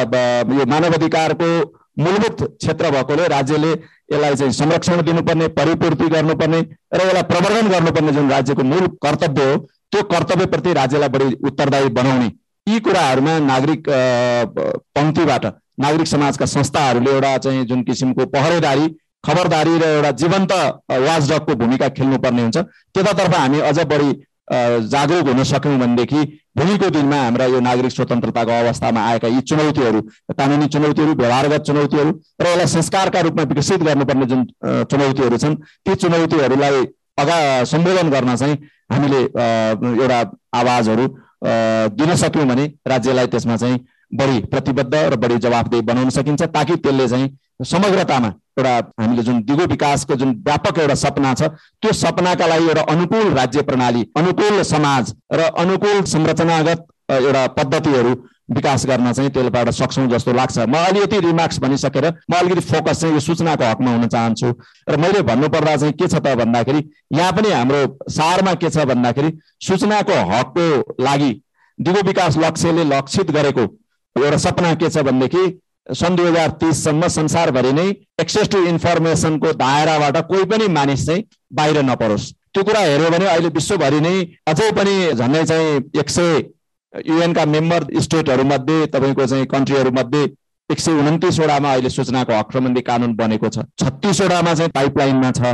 यो 0.59 0.65
मानव 0.75 0.99
अधिकारको 0.99 1.49
मूलभूत 1.97 2.41
क्षेत्र 2.57 2.89
भएकोले 2.91 3.27
राज्यले 3.27 3.71
यसलाई 3.71 4.35
चाहिँ 4.35 4.51
संरक्षण 4.53 5.01
दिनुपर्ने 5.01 5.47
परिपूर्ति 5.59 6.07
गर्नुपर्ने 6.15 6.59
र 6.93 7.01
यसलाई 7.01 7.23
प्रवर्धन 7.31 7.69
गर्नुपर्ने 7.69 8.11
जुन 8.13 8.29
राज्यको 8.31 8.63
मूल 8.63 8.87
कर्तव्य 9.05 9.51
हो 9.51 9.57
त्यो 9.91 10.01
कर्तव्यप्रति 10.11 10.73
राज्यलाई 10.73 11.09
बढी 11.09 11.33
उत्तरदायी 11.47 11.89
बनाउने 11.97 12.31
यी 12.67 12.79
कुराहरूमा 12.81 13.37
नागरिक 13.47 13.89
पङ्क्तिबाट 14.97 15.45
नागरिक 15.79 16.07
समाजका 16.07 16.45
संस्थाहरूले 16.49 17.11
एउटा 17.11 17.37
चाहिँ 17.45 17.65
जुन 17.65 17.81
किसिमको 17.83 18.25
पहरेदारी 18.35 18.87
खबरदारी 19.25 19.77
र 19.79 19.83
एउटा 19.87 20.11
जीवन्त 20.21 20.51
वाचडगको 20.91 21.55
भूमिका 21.55 21.87
खेल्नुपर्ने 21.97 22.41
हुन्छ। 22.41 22.57
त्यतातर्फ 22.93 23.35
हामी 23.35 23.59
अझ 23.69 23.79
बढी 23.91 24.09
जागरुक 24.47 25.27
हुन 25.27 25.43
सक्यौँ 25.43 25.77
भनेदेखि 25.79 26.23
भोलिको 26.57 26.89
दिनमा 26.89 27.15
हाम्रा 27.17 27.45
यो 27.45 27.59
नागरिक 27.59 27.91
स्वतन्त्रताको 27.91 28.51
अवस्थामा 28.53 29.05
आएका 29.05 29.27
यी 29.27 29.41
चुनौतीहरू 29.43 30.01
कानुनी 30.33 30.67
चुनौतीहरू 30.67 31.13
व्यवहारगत 31.13 31.63
चुनौतीहरू 31.63 32.11
र 32.41 32.45
यसलाई 32.45 32.67
संस्कारका 32.67 33.21
रूपमा 33.21 33.43
विकसित 33.45 33.83
गर्नुपर्ने 33.83 34.25
जुन 34.25 34.45
चुनौतीहरू 34.85 35.37
छन् 35.37 35.55
ती 35.81 35.95
चुनौतीहरूलाई 35.95 36.85
अगा 37.17 37.37
सम्बोधन 37.65 38.09
गर्न 38.09 38.35
चाहिँ 38.35 38.55
हामीले 38.91 39.21
एउटा 39.21 40.19
आवाजहरू 40.53 41.07
दिन 41.95 42.15
सक्यौँ 42.17 42.45
भने 42.47 42.65
राज्यलाई 42.87 43.27
त्यसमा 43.27 43.57
चाहिँ 43.57 43.79
बढी 44.13 44.39
प्रतिबद्ध 44.47 44.93
र 44.93 45.15
बढी 45.17 45.37
जवाफदेही 45.39 45.81
बनाउन 45.83 46.09
सकिन्छ 46.11 46.41
ताकि 46.53 46.75
त्यसले 46.77 47.07
चाहिँ 47.07 47.29
समग्रतामा 47.59 48.27
एउटा 48.59 48.75
हामीले 48.99 49.23
जुन 49.23 49.41
दिगो 49.43 49.65
विकासको 49.67 50.15
जुन 50.15 50.31
व्यापक 50.45 50.79
एउटा 50.79 50.95
सपना 50.95 51.33
छ 51.33 51.47
त्यो 51.81 51.91
सपनाका 51.93 52.47
लागि 52.47 52.67
एउटा 52.67 52.81
अनुकूल 52.93 53.33
राज्य 53.33 53.61
प्रणाली 53.69 54.05
अनुकूल 54.17 54.61
समाज 54.63 55.13
र 55.33 55.49
अनुकूल 55.63 56.03
संरचनागत 56.13 56.85
एउटा 57.11 57.45
पद्धतिहरू 57.57 58.15
विकास 58.55 58.85
गर्न 58.85 59.11
चाहिँ 59.11 59.29
त्यसबाट 59.31 59.69
सक्छौँ 59.73 60.07
जस्तो 60.09 60.33
लाग्छ। 60.33 60.57
म 60.59 60.75
अलिकति 60.77 61.19
रिमार्क्स 61.19 61.59
भनिसकेर 61.59 62.05
म 62.29 62.33
अलिकति 62.35 62.61
फोकस 62.61 62.99
चाहिँ 63.01 63.13
यो 63.13 63.19
सूचनाको 63.19 63.63
हकमा 63.63 63.91
हुन 63.91 64.07
चाहन्छु। 64.07 64.51
र 64.89 64.97
मैले 64.97 65.21
भन्नुपर्दा 65.21 65.75
चाहिँ 65.75 65.93
के 65.93 66.07
छ 66.07 66.15
त 66.15 66.35
भन्दाखेरि 66.37 66.83
यहाँ 67.13 67.31
पनि 67.33 67.51
हाम्रो 67.51 67.81
सारमा 68.09 68.53
के 68.53 68.69
छ 68.69 68.85
भन्दाखेरि 68.85 69.31
सूचनाको 69.67 70.19
हकको 70.31 70.67
लागि 71.03 71.31
दिगो 71.79 72.01
विकास 72.07 72.37
लक्ष्यले 72.37 72.83
लक्षित 72.85 73.31
गरेको 73.31 73.65
एउटा 74.15 74.37
सपना 74.37 74.73
के 74.75 74.89
छ 74.89 74.97
भनेदेखि 75.09 75.43
सन् 75.89 76.15
दुई 76.15 76.27
हजार 76.27 76.49
तिससम्म 76.61 77.07
संसारभरि 77.09 77.71
नै 77.73 77.87
एक्सेस 78.21 78.49
टु 78.49 78.63
इन्फर्मेसनको 78.67 79.51
दायराबाट 79.55 80.17
कोही 80.27 80.45
पनि 80.45 80.67
मानिस 80.73 81.05
चाहिँ 81.05 81.23
बाहिर 81.53 81.81
नपरोस्। 81.85 82.31
त्यो 82.53 82.63
कुरा 82.63 82.79
हेऱ्यो 82.81 83.09
भने 83.09 83.25
अहिले 83.27 83.49
विश्वभरि 83.53 83.99
नै 84.01 84.15
अझै 84.47 84.71
पनि 84.71 84.95
झन्डै 85.13 85.43
चाहिँ 85.45 85.99
एक 85.99 86.09
सय 86.09 86.31
युएनका 86.93 87.45
मेम्बर 87.45 87.85
स्टेटहरूमध्ये 88.01 88.85
तपाईँको 88.87 89.25
चाहिँ 89.25 89.45
कन्ट्रीहरूमध्ये 89.45 90.23
एक 90.69 90.79
सय 90.79 90.91
उन्तिसवटामा 91.03 91.71
अहिले 91.71 91.89
सूचनाको 91.89 92.33
हक 92.33 92.53
सम्बन्धी 92.53 92.81
कानुन 92.81 93.13
बनेको 93.15 93.49
छ। 93.49 93.67
छत्तिसवटामा 93.79 94.53
चाहिँ 94.53 94.71
पाइपलाइनमा 94.71 95.31
छ। 95.31 95.53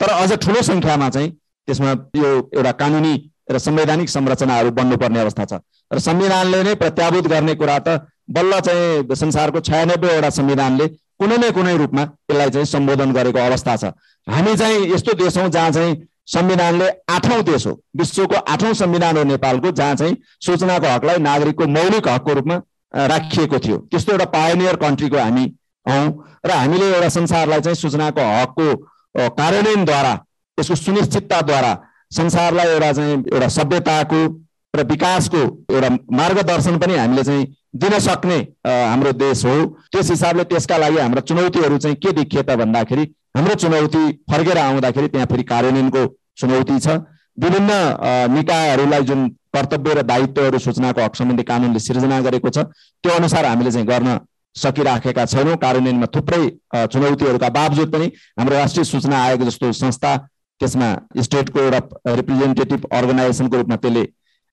तर 0.00 0.10
अझ 0.12 0.32
ठुलो 0.38 0.62
सङ्ख्यामा 0.62 1.08
चाहिँ 1.10 1.30
त्यसमा 1.68 1.92
यो 2.16 2.30
एउटा 2.54 2.72
कानुनी 2.78 3.14
र 3.50 3.58
संवैधानिक 3.58 4.08
संरचनाहरू 4.08 4.70
बन्नुपर्ने 4.70 5.20
अवस्था 5.20 5.44
छ। 5.44 5.52
र 5.90 5.98
संविधानले 5.98 6.62
नै 6.62 6.74
प्रत्याभूत 6.74 7.26
गर्ने 7.26 7.54
कुरा 7.54 7.78
त 7.78 8.06
बल्ल 8.32 8.60
चाहिँ 8.60 9.14
संसारको 9.16 9.60
छयानब्बेवटा 9.60 10.30
संविधानले 10.30 10.86
कुनै 10.88 11.36
न 11.38 11.50
कुनै 11.52 11.76
रूपमा 11.76 12.02
यसलाई 12.02 12.50
चाहिँ 12.50 12.66
सम्बोधन 12.66 13.12
गरेको 13.12 13.38
अवस्था 13.38 13.76
छ। 13.76 13.92
हामी 14.26 14.54
चाहिँ 14.56 14.92
यस्तो 14.92 15.12
देश 15.14 15.36
हौँ 15.38 15.48
जहाँ 15.50 15.70
चाहिँ 15.70 15.94
संविधानले 16.32 16.88
आठौँ 17.10 17.42
देश 17.42 17.66
हो। 17.66 17.72
विश्वको 17.96 18.36
आठौँ 18.48 18.72
संविधान 18.74 19.16
हो 19.16 19.24
नेपालको 19.24 19.70
जहाँ 19.72 19.94
चाहिँ 19.94 20.16
सूचनाको 20.46 20.86
हकलाई 20.86 21.18
नागरिकको 21.18 21.66
मौलिक 21.68 22.08
हकको 22.08 22.32
रूपमा 22.32 22.56
राखिएको 22.94 23.58
थियो। 23.58 23.76
त्यस्तो 23.90 24.12
एउटा 24.12 24.24
पायोनियर 24.30 24.76
कन्ट्रीको 24.76 25.18
हामी 25.18 25.44
हौँ 25.86 26.06
र 26.46 26.50
हामीले 26.52 26.92
एउटा 26.94 27.08
संसारलाई 27.08 27.60
चाहिँ 27.60 27.76
सूचनाको 27.76 28.20
हकको 28.32 28.66
कार्यान्वयनद्वारा 29.38 30.12
यसको 30.58 30.74
सुनिश्चितताद्वारा 30.74 31.72
संसारलाई 32.12 32.66
एउटा 32.66 32.92
चाहिँ 32.92 33.16
एउटा 33.32 33.48
सभ्यताको 33.48 34.20
र 34.74 34.82
विकासको 34.90 35.42
एउटा 35.70 35.88
मार्गदर्शन 36.18 36.78
पनि 36.78 36.94
हामीले 36.96 37.24
चाहिँ 37.24 37.44
दिन 37.74 37.98
सक्ने 37.98 38.36
हाम्रो 38.66 39.12
देश 39.18 39.44
हो। 39.44 39.54
त्यस 39.92 40.10
हिसाबले 40.10 40.44
त्यसका 40.44 40.76
लागि 40.78 40.98
हाम्रा 40.98 41.20
चुनौतीहरू 41.28 41.78
चाहिँ 41.78 41.96
के 41.96 42.12
देखिए 42.12 42.42
त 42.42 42.56
भन्दाखेरि 42.60 43.04
हाम्रो 43.36 43.54
चुनौती 43.54 44.02
फर्केर 44.30 44.58
आउँदाखेरि 44.58 45.08
त्यहाँ 45.08 45.26
फेरि 45.26 45.42
कार्यान्वयनको 45.52 46.02
चुनौती 46.38 46.78
छ। 46.78 46.88
विभिन्न 47.38 47.72
निकायहरूलाई 48.32 49.02
जुन 49.02 49.28
कर्तव्य 49.56 49.94
र 49.94 50.02
दायित्वहरू 50.02 50.58
सूचनाको 50.58 51.00
हक 51.00 51.16
सम्बन्धी 51.16 51.42
कानुनले 51.48 51.80
सिर्जना 51.80 52.20
गरेको 52.20 52.50
छ 52.50 52.58
त्यो 53.04 53.12
अनुसार 53.16 53.44
हामीले 53.46 53.70
चाहिँ 53.72 53.86
गर्न 53.88 54.18
सकिराखेका 54.56 55.24
छैनौँ। 55.26 55.56
कार्यान्वयनमा 55.56 56.06
थुप्रै 56.14 56.42
चुनौतीहरूका 56.92 57.48
बावजुद 57.56 57.88
पनि 57.92 58.06
हाम्रो 58.38 58.56
राष्ट्रिय 58.56 58.84
सूचना 58.84 59.22
आयोग 59.24 59.44
जस्तो 59.48 59.72
संस्था 59.72 60.16
त्यसमा 60.60 60.88
स्टेटको 61.24 61.60
एउटा 61.60 61.80
रिप्रेजेन्टेटिभ 62.20 62.84
अर्गनाइजेसनको 62.92 63.56
रूपमा 63.56 63.76
त्यसले 63.76 64.04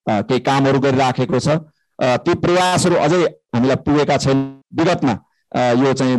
केही 0.06 0.40
कामहरू 0.40 0.80
गरिराखेको 0.80 1.38
छ। 1.38 1.60
ती 2.00 2.34
प्रयासहरू 2.42 2.96
अझै 2.96 3.22
हामीलाई 3.54 3.76
पुगेका 3.86 4.16
छैन। 4.16 4.38
विगतमा 4.78 5.14
यो 5.82 5.92
चाहिँ 5.92 6.16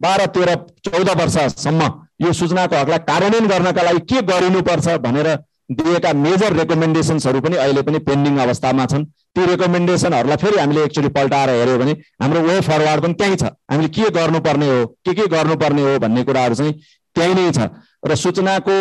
बाह्र 0.00 0.26
तेह्र 0.34 0.54
चौध 0.84 1.08
वर्षसम्म 1.20 1.82
यो 2.22 2.32
सूचनाको 2.32 2.76
हकलाई 2.76 2.98
कार्यान्वयन 3.10 3.46
गर्नका 3.48 3.82
लागि 3.82 4.00
के 4.10 4.22
गरिनुपर्छ 4.30 4.96
भनेर 5.04 5.28
दिएका 5.70 6.12
मेजर 6.14 6.52
रेकमेन्डेसन्सहरू 6.56 7.40
पनि 7.40 7.56
अहिले 7.56 7.82
पनि 7.82 7.98
पेन्डिङ 8.08 8.36
अवस्थामा 8.38 8.84
छन्। 8.86 9.04
ती 9.34 9.46
रेकमेन्डेसनहरूलाई 9.46 10.36
फेरि 10.42 10.58
हामीले 10.58 10.82
एकचोटि 10.84 11.08
पल्टाएर 11.16 11.50
हेऱ्यौँ 11.50 11.78
भने 11.78 11.92
हाम्रो 12.22 12.40
वे 12.42 12.60
फरवार्ड 12.68 13.02
पनि 13.02 13.14
त्यहीँ 13.14 13.36
छ। 13.36 13.44
हामीले 13.70 13.88
के 13.88 14.10
गर्नुपर्ने 14.18 14.68
हो 14.68 14.86
के 15.04 15.14
के 15.14 15.26
गर्नुपर्ने 15.26 15.82
हो 15.82 15.98
भन्ने 15.98 16.22
कुराहरू 16.24 16.54
चाहिँ 16.54 16.72
त्यहीँ 17.16 17.34
नै 17.34 17.50
छ। 17.50 17.58
र 18.06 18.14
सूचनाको 18.14 18.76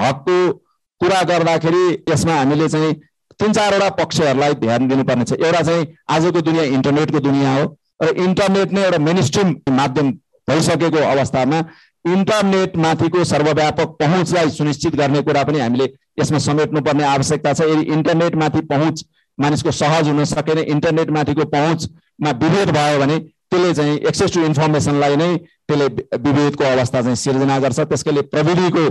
हकको 0.00 0.38
कुरा 1.00 1.20
गर्दाखेरि 1.30 1.84
यसमा 2.10 2.34
हामीले 2.34 2.68
चाहिँ 2.68 2.94
तिन 3.40 3.52
चारवटा 3.52 3.88
पक्षहरूलाई 3.96 4.54
ध्यान 4.60 4.88
दिनुपर्ने 4.88 5.24
छ 5.24 5.32
एउटा 5.40 5.60
चाहिँ 5.62 5.86
आजको 6.10 6.40
दुनियाँ 6.40 6.64
इन्टरनेटको 6.76 7.20
दुनियाँ 7.20 7.56
हो 7.56 7.64
र 8.02 8.08
इन्टरनेट 8.24 8.72
नै 8.72 8.84
एउटा 8.84 8.98
मेन 9.00 9.22
स्ट्रिम 9.22 9.54
माध्यम 9.72 10.10
भइसकेको 10.48 11.04
अवस्थामा 11.10 11.58
इन्टरनेट 12.06 12.76
माथिको 12.78 13.24
सर्वव्यापक 13.24 13.96
पहुँचलाई 14.00 14.50
सुनिश्चित 14.56 14.96
गर्ने 14.96 15.22
कुरा 15.28 15.42
पनि 15.44 15.60
हामीले 15.60 15.86
यसमा 16.20 16.38
समेट्नुपर्ने 16.38 17.04
आवश्यकता 17.04 17.52
छ। 17.52 17.60
यदि 17.70 17.82
इन्टरनेटमाथि 17.92 18.60
पहुँच 18.72 19.04
मानिसको 19.38 19.70
सहज 19.78 20.08
हुन 20.08 20.24
सकेन 20.24 20.58
इन्टरनेटमाथिको 20.58 21.44
पहुँचमा 21.54 22.30
विभेद 22.42 22.70
भयो 22.76 22.98
भने 23.00 23.18
त्यसले 23.18 23.72
चाहिँ 23.74 23.98
एक्सेस 24.08 24.34
टु 24.34 24.44
इन्फर्मेसनलाई 24.44 25.16
नै 25.16 25.28
त्यसले 25.36 25.86
विभेदको 26.18 26.64
अवस्था 26.64 27.02
चाहिँ 27.02 27.16
सिर्जना 27.16 27.58
गर्छ। 27.58 27.80
त्यसैले 27.80 28.22
प्रविधिको 28.32 28.84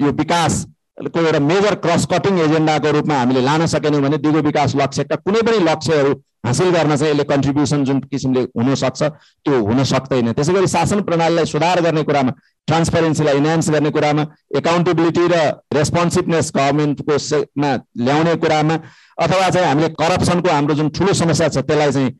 यो 0.00 0.12
विकास 0.22 0.64
को 0.96 1.20
एउटा 1.20 1.38
मेजर 1.40 1.74
क्रस 1.84 2.06
कटिङ 2.12 2.38
एजेन्डाको 2.40 2.90
रूपमा 2.92 3.14
हामीले 3.18 3.40
लान 3.42 3.66
सकेनौँ 3.66 4.00
भने 4.02 4.18
दिगो 4.18 4.40
विकास 4.42 4.74
लक्ष्यका 4.76 5.16
कुनै 5.26 5.42
पनि 5.42 5.58
लक्ष्यहरू 5.64 6.12
हासिल 6.46 6.70
गर्न 6.70 6.96
चाहिँ 6.96 7.12
यसले 7.12 7.24
कन्ट्रिब्युसन 7.24 7.84
जुन 7.84 8.00
किसिमले 8.10 8.40
हुनसक्छ 8.56 9.02
त्यो 9.02 9.60
हुन 9.66 9.82
सक्दैन। 9.84 10.32
त्यसै 10.32 10.52
गरी 10.52 10.66
शासन 10.68 11.00
प्रणालीलाई 11.02 11.44
सुधार 11.50 11.80
गर्ने 11.82 12.02
कुरामा 12.04 12.32
ट्रान्सपेरेन्सीलाई 12.68 13.36
इन्हान्स 13.36 13.70
गर्ने 13.70 13.90
कुरामा 13.90 14.22
एकाउन्टेबिलिटी 14.58 15.24
र 15.32 15.36
रेस्पोन्सिभनेस 15.74 16.52
गभर्मेन्टको 16.56 17.16
मा 17.58 17.70
ल्याउने 17.98 18.34
कुरामा 18.44 18.76
अथवा 19.18 19.48
चाहिँ 19.50 19.66
हामीले 19.68 19.88
करप्सनको 20.00 20.48
हाम्रो 20.50 20.74
जुन 20.74 20.88
ठुलो 20.94 21.12
समस्या 21.22 21.48
छ 21.48 21.64
त्यसलाई 21.66 21.92
चाहिँ 21.92 22.10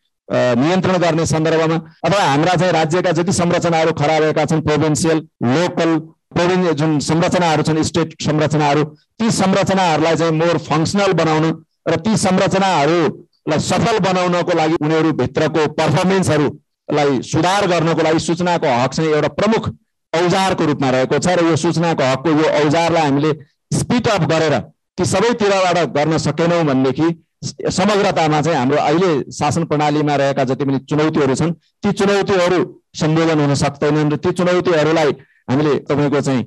नियन्त्रण 0.57 0.97
गर्ने 0.99 1.27
सन्दर्भमा 1.27 1.79
अथवा 2.05 2.23
हाम्रा 2.25 2.55
चाहिँ 2.57 2.73
राज्यका 2.73 3.13
जति 3.21 3.33
संरचनाहरू 3.33 3.93
खराब 4.01 4.23
भएका 4.25 4.45
छन् 4.51 4.67
प्रोभिन्सियल 4.67 5.19
लोकल 5.53 5.91
प्रोभिन् 6.35 6.67
जुन 6.75 6.99
संरचनाहरू 7.03 7.63
छन् 7.65 7.83
स्टेट 7.85 8.15
संरचनाहरू 8.23 8.85
ती 9.15 9.31
संरचनाहरूलाई 9.33 10.17
चाहिँ 10.17 10.33
मोर 10.35 10.59
फङ्सनल 10.65 11.13
बनाउन 11.15 11.47
र 11.89 11.97
ती 12.01 12.17
संरचनाहरूलाई 12.19 13.59
सफल 13.63 13.99
बनाउनको 14.03 14.57
लागि 14.57 14.77
उनीहरूभित्रको 14.81 15.67
पर्फर्मेन्सहरूलाई 15.75 17.21
सुधार 17.25 17.67
गर्नको 17.69 18.03
लागि 18.03 18.21
सूचनाको 18.23 18.77
हक 18.77 18.95
चाहिँ 18.95 19.11
एउटा 19.13 19.29
प्रमुख 19.35 19.69
औजारको 20.13 20.65
रूपमा 20.67 20.91
रहेको 20.91 21.19
छ 21.19 21.37
र 21.37 21.45
यो 21.47 21.57
सूचनाको 21.59 22.05
हकको 22.05 22.31
यो 22.35 22.55
औजारलाई 22.57 23.05
हामीले 23.05 23.33
स्पिड 23.75 24.09
अप 24.11 24.25
गरेर 24.31 24.59
ती 24.99 25.05
सबैतिरबाट 25.07 25.79
गर्न 25.93 26.19
सकेनौँ 26.21 26.65
भनेदेखि 26.65 27.09
समग्रतामा 27.71 28.41
चाहिँ 28.41 28.59
हाम्रो 28.59 28.79
अहिले 28.81 29.11
शासन 29.33 29.65
प्रणालीमा 29.67 30.15
रहेका 30.17 30.45
जति 30.45 30.65
पनि 30.65 30.79
चुनौतीहरू 30.87 31.35
छन् 31.37 31.53
ती 31.83 31.93
चुनौतीहरू 31.95 32.61
सम्बोधन 32.97 33.41
हुन 33.41 33.55
सक्दैनन् 33.57 34.13
र 34.13 34.17
ती 34.19 34.33
चुनौतीहरूलाई 34.33 35.13
हामीले 35.49 35.75
तपाईँको 35.89 36.21
चाहिँ 36.27 36.43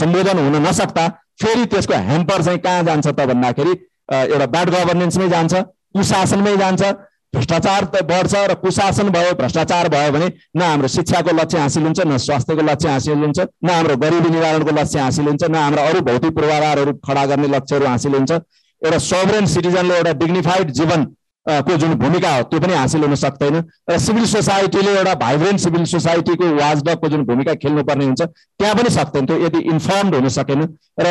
सम्बोधन 0.00 0.38
हुन 0.38 0.56
नसक्दा 0.66 1.04
फेरि 1.42 1.64
त्यसको 1.72 1.94
ह्याम्पर 2.08 2.42
चाहिँ 2.44 2.58
कहाँ 2.64 2.82
जान्छ 2.88 3.06
त 3.06 3.26
भन्दाखेरि 3.30 3.72
एउटा 4.32 4.46
ब्याड 4.54 4.70
गभर्नेन्समै 4.70 5.28
जान्छ 5.28 5.54
कुशासनमै 5.96 6.56
जान्छ 6.56 6.82
भ्रष्टाचार 7.34 7.84
त 7.94 8.02
बढ्छ 8.10 8.34
र 8.50 8.54
कुशासन 8.62 9.08
भयो 9.14 9.34
भ्रष्टाचार 9.40 9.88
भयो 9.88 10.12
भने 10.12 10.28
न 10.56 10.62
हाम्रो 10.62 10.88
शिक्षाको 10.94 11.30
लक्ष्य 11.40 11.58
हासिल 11.58 11.82
हुन्छ 11.84 12.00
न 12.00 12.16
स्वास्थ्यको 12.26 12.62
लक्ष्य 12.70 12.88
हासिल 12.90 13.18
हुन्छ 13.24 13.38
न 13.38 13.70
हाम्रो 13.70 13.96
गरिबी 14.02 14.30
निवारणको 14.30 14.72
लक्ष्य 14.80 14.98
हासिल 15.00 15.26
हुन्छ 15.26 15.42
न 15.44 15.54
हाम्रो 15.54 15.82
अरू 15.90 16.00
भौतिक 16.08 16.34
पूर्वाधारहरू 16.38 16.92
खडा 17.06 17.24
गर्ने 17.30 17.48
लक्ष्यहरू 17.54 17.86
हासिल 17.86 18.14
हुन्छ। 18.14 18.32
एउटा 18.82 18.98
सोभरेन 19.06 19.46
सिटिजनले 19.54 19.96
एउटा 19.96 20.12
डिग्निफाइड 20.22 20.70
जीवन 20.78 21.06
को 21.46 21.76
जुन 21.76 21.94
भूमिका 21.94 22.34
हो 22.36 22.42
त्यो 22.42 22.60
पनि 22.60 22.74
हासिल 22.74 23.02
हुन 23.04 23.14
सक्दैन। 23.14 23.56
र 23.90 23.98
सिभिल 23.98 24.26
सोसाइटीले 24.26 24.90
एउटा 24.96 25.14
भाइब्रेन्ट 25.14 25.60
सिभिल 25.60 25.84
सोसाइटीको 25.84 26.46
वाजडकको 26.56 27.08
जुन 27.08 27.24
भूमिका 27.24 27.54
खेल्नुपर्ने 27.54 28.04
हुन्छ 28.04 28.22
त्यहाँ 28.22 28.74
पनि 28.74 28.90
सक्दैन। 28.90 29.26
त्यो 29.26 29.36
यदि 29.46 29.58
इन्फर्मड 29.72 30.14
हुन 30.14 30.28
सकेन 30.28 30.60
र 31.00 31.06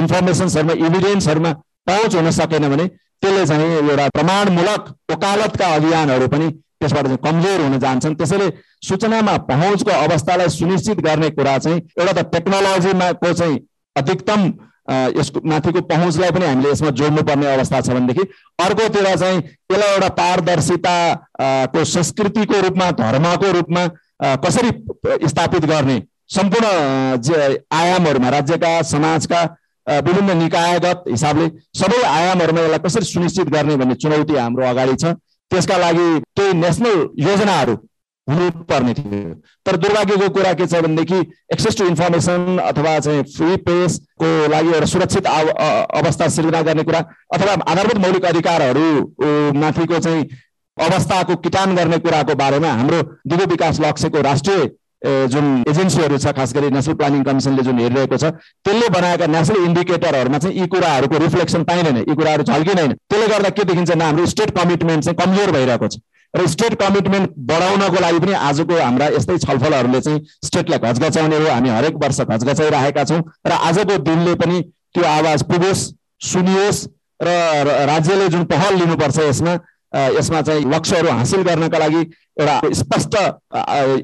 इन्फर्मेसन्सहरूमा 0.00 0.74
इभिडेन्सहरूमा 0.86 1.52
पहुँच 1.86 2.14
हुन 2.14 2.30
सकेन 2.30 2.68
भने 2.68 2.86
त्यसले 2.86 3.46
चाहिँ 3.46 3.66
एउटा 3.80 4.08
प्रमाणमूलक 4.14 4.82
वकालतका 5.10 5.66
अभियानहरू 5.74 6.28
पनि 6.28 6.48
त्यसबाट 6.80 7.06
चाहिँ 7.06 7.18
कमजोर 7.24 7.60
हुन 7.60 7.78
जान्छन्। 7.78 8.14
त्यसैले 8.14 8.48
सूचनामा 8.88 9.36
पहुँचको 9.50 9.90
अवस्थालाई 9.90 10.48
सुनिश्चित 10.52 11.00
गर्ने 11.00 11.30
कुरा 11.32 11.56
चाहिँ 11.58 11.78
एउटा 11.98 12.12
त 12.12 12.24
टेक्नोलोजीमा 12.32 13.10
को 13.22 13.32
चाहिँ 13.32 13.58
अधिकतम 13.96 14.40
यसको 14.88 15.40
माथिको 15.50 15.80
पहुँचलाई 15.90 16.30
पनि 16.30 16.46
हामीले 16.46 16.70
यसमा 16.70 16.90
जोड्नुपर्ने 17.00 17.46
अवस्था 17.52 17.80
छ 17.80 17.96
भनेदेखि 17.96 18.24
अर्कोतिर 18.64 19.06
चाहिँ 19.16 19.38
यसलाई 19.38 19.92
एउटा 19.94 20.08
पारदर्शिताको 20.20 21.84
संस्कृतिको 21.92 22.60
रूपमा 22.66 22.90
धर्मको 23.02 23.52
रूपमा 23.58 23.86
कसरी 24.44 24.70
स्थापित 25.28 25.64
गर्ने 25.66 25.96
सम्पूर्ण 26.34 26.66
आयामहरूमा 27.80 28.28
राज्यका 28.36 28.70
समाजका 28.90 29.42
विभिन्न 29.86 30.36
निकायगत 30.38 31.04
हिसाबले 31.08 31.48
सबै 31.80 32.02
आयामहरूमा 32.06 32.60
यसलाई 32.60 32.78
कसरी 32.86 33.04
सुनिश्चित 33.06 33.48
गर्ने 33.50 33.76
भन्ने 33.82 33.94
चुनौती 34.04 34.34
हाम्रो 34.36 34.66
अगाडि 34.66 34.96
छ। 35.02 35.14
त्यसका 35.50 35.76
लागि 35.78 36.06
केही 36.38 36.52
नेसनल 36.60 37.06
योजनाहरू 37.22 37.74
हुनुपर्ने 38.28 38.94
थियो। 38.94 39.34
तर 39.66 39.76
दुर्भाग्यको 39.76 40.28
कुरा 40.36 40.52
के 40.52 40.66
छ 40.66 40.80
भनेदेखि 40.82 41.18
एक्सेस 41.52 41.76
टु 41.78 41.84
इन्फर्मेसन 41.86 42.58
अथवा 42.62 42.98
चाहिँ 43.00 43.22
फ्री 43.34 43.56
पेसको 43.66 44.30
लागि 44.52 44.68
एउटा 44.68 44.86
सुरक्षित 44.86 45.26
अवस्था 45.26 46.28
सिर्जना 46.36 46.62
गर्ने 46.62 46.82
कुरा 46.84 47.04
अथवा 47.34 47.52
आधारभूत 47.66 47.98
मौलिक 48.06 48.24
अधिकारहरू 48.32 48.88
माथिको 49.60 49.98
चाहिँ 49.98 50.24
अवस्थाको 50.76 51.36
किटान 51.44 51.76
गर्ने 51.76 51.98
कुराको 51.98 52.34
बारेमा 52.36 52.72
हाम्रो 52.80 53.02
दिगो 53.26 53.44
विकास 53.52 53.80
लक्ष्यको 53.80 54.20
राष्ट्रिय 54.22 54.68
जुन 55.32 55.46
एजेन्सीहरू 55.68 56.18
छ 56.18 56.32
खास 56.36 56.52
गरी 56.54 56.70
नेसनल 56.70 56.94
प्लानिङ 57.00 57.22
कमिसनले 57.24 57.62
जुन 57.62 57.78
हेरिरहेको 57.78 58.16
छ 58.16 58.32
त्यसले 58.66 58.88
बनाएका 58.90 59.26
नेसनल 59.28 59.64
इन्डिकेटरहरूमा 59.64 60.38
चाहिँ 60.38 60.60
यी 60.60 60.66
कुराहरूको 60.74 61.18
रिफ्लेक्सन 61.24 61.64
पाइँदैन 61.70 61.96
यी 61.98 62.14
कुराहरू 62.14 62.42
झल्किँदैन। 62.42 62.92
त्यसले 62.92 63.26
गर्दा 63.28 63.50
के 63.50 63.64
देखिन्छ 63.64 63.90
भने 63.90 64.04
हाम्रो 64.04 64.26
स्टेट 64.34 64.50
कमिटमेन्ट 64.58 65.04
चाहिँ 65.04 65.16
कमजोर 65.16 65.50
भइरहेको 65.52 65.88
छ। 65.88 65.98
र 66.36 66.46
स्टेट 66.52 66.74
कमिटमेन्ट 66.82 67.30
बढाउनको 67.50 68.00
लागि 68.00 68.18
पनि 68.24 68.32
आजको 68.48 68.80
हाम्रा 68.80 69.06
यस्तै 69.16 69.38
छलफलहरूले 69.44 70.00
चाहिँ 70.00 70.20
स्टेटलाई 70.44 70.78
घचघचाउने 70.78 71.36
हो। 71.36 71.48
हामी 71.48 71.68
हरेक 71.70 71.94
वर्ष 72.02 72.20
घचघचाइरहेका 72.20 73.04
छौँ 73.04 73.20
र 73.46 73.52
आजको 73.68 73.96
दिनले 74.08 74.34
पनि 74.42 74.60
त्यो 74.94 75.04
आवाज 75.04 75.42
पुगोस् 75.50 75.82
सुनियोस् 76.28 76.86
र 77.20 77.28
राज्यले 77.88 78.28
जुन 78.28 78.44
पहल 78.52 78.76
लिनुपर्छ 78.78 79.18
यसमा 79.18 79.54
यसमा 80.18 80.40
चाहिँ 80.42 80.64
लक्ष्यहरू 80.74 81.10
हासिल 81.18 81.42
गर्नका 81.42 81.78
लागि 81.78 82.00
एउटा 82.40 82.56
स्पष्ट 82.80 83.14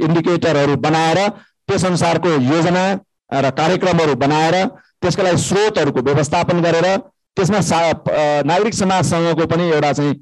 इन्डिकेटरहरू 0.06 0.76
बनाएर 0.84 1.18
त्यस 1.68 1.84
अनुसारको 1.84 2.28
योजना 2.28 2.84
र 3.44 3.50
कार्यक्रमहरू 3.58 4.14
बनाएर 4.24 4.56
त्यसका 5.02 5.22
लागि 5.22 5.42
स्रोतहरूको 5.42 6.00
व्यवस्थापन 6.08 6.60
गरेर 6.62 6.86
त्यसमा 7.36 7.60
सा 7.70 7.80
नागरिक 8.46 8.74
समाजसँगको 8.74 9.46
पनि 9.52 9.68
एउटा 9.70 9.92
चाहिँ 9.92 10.14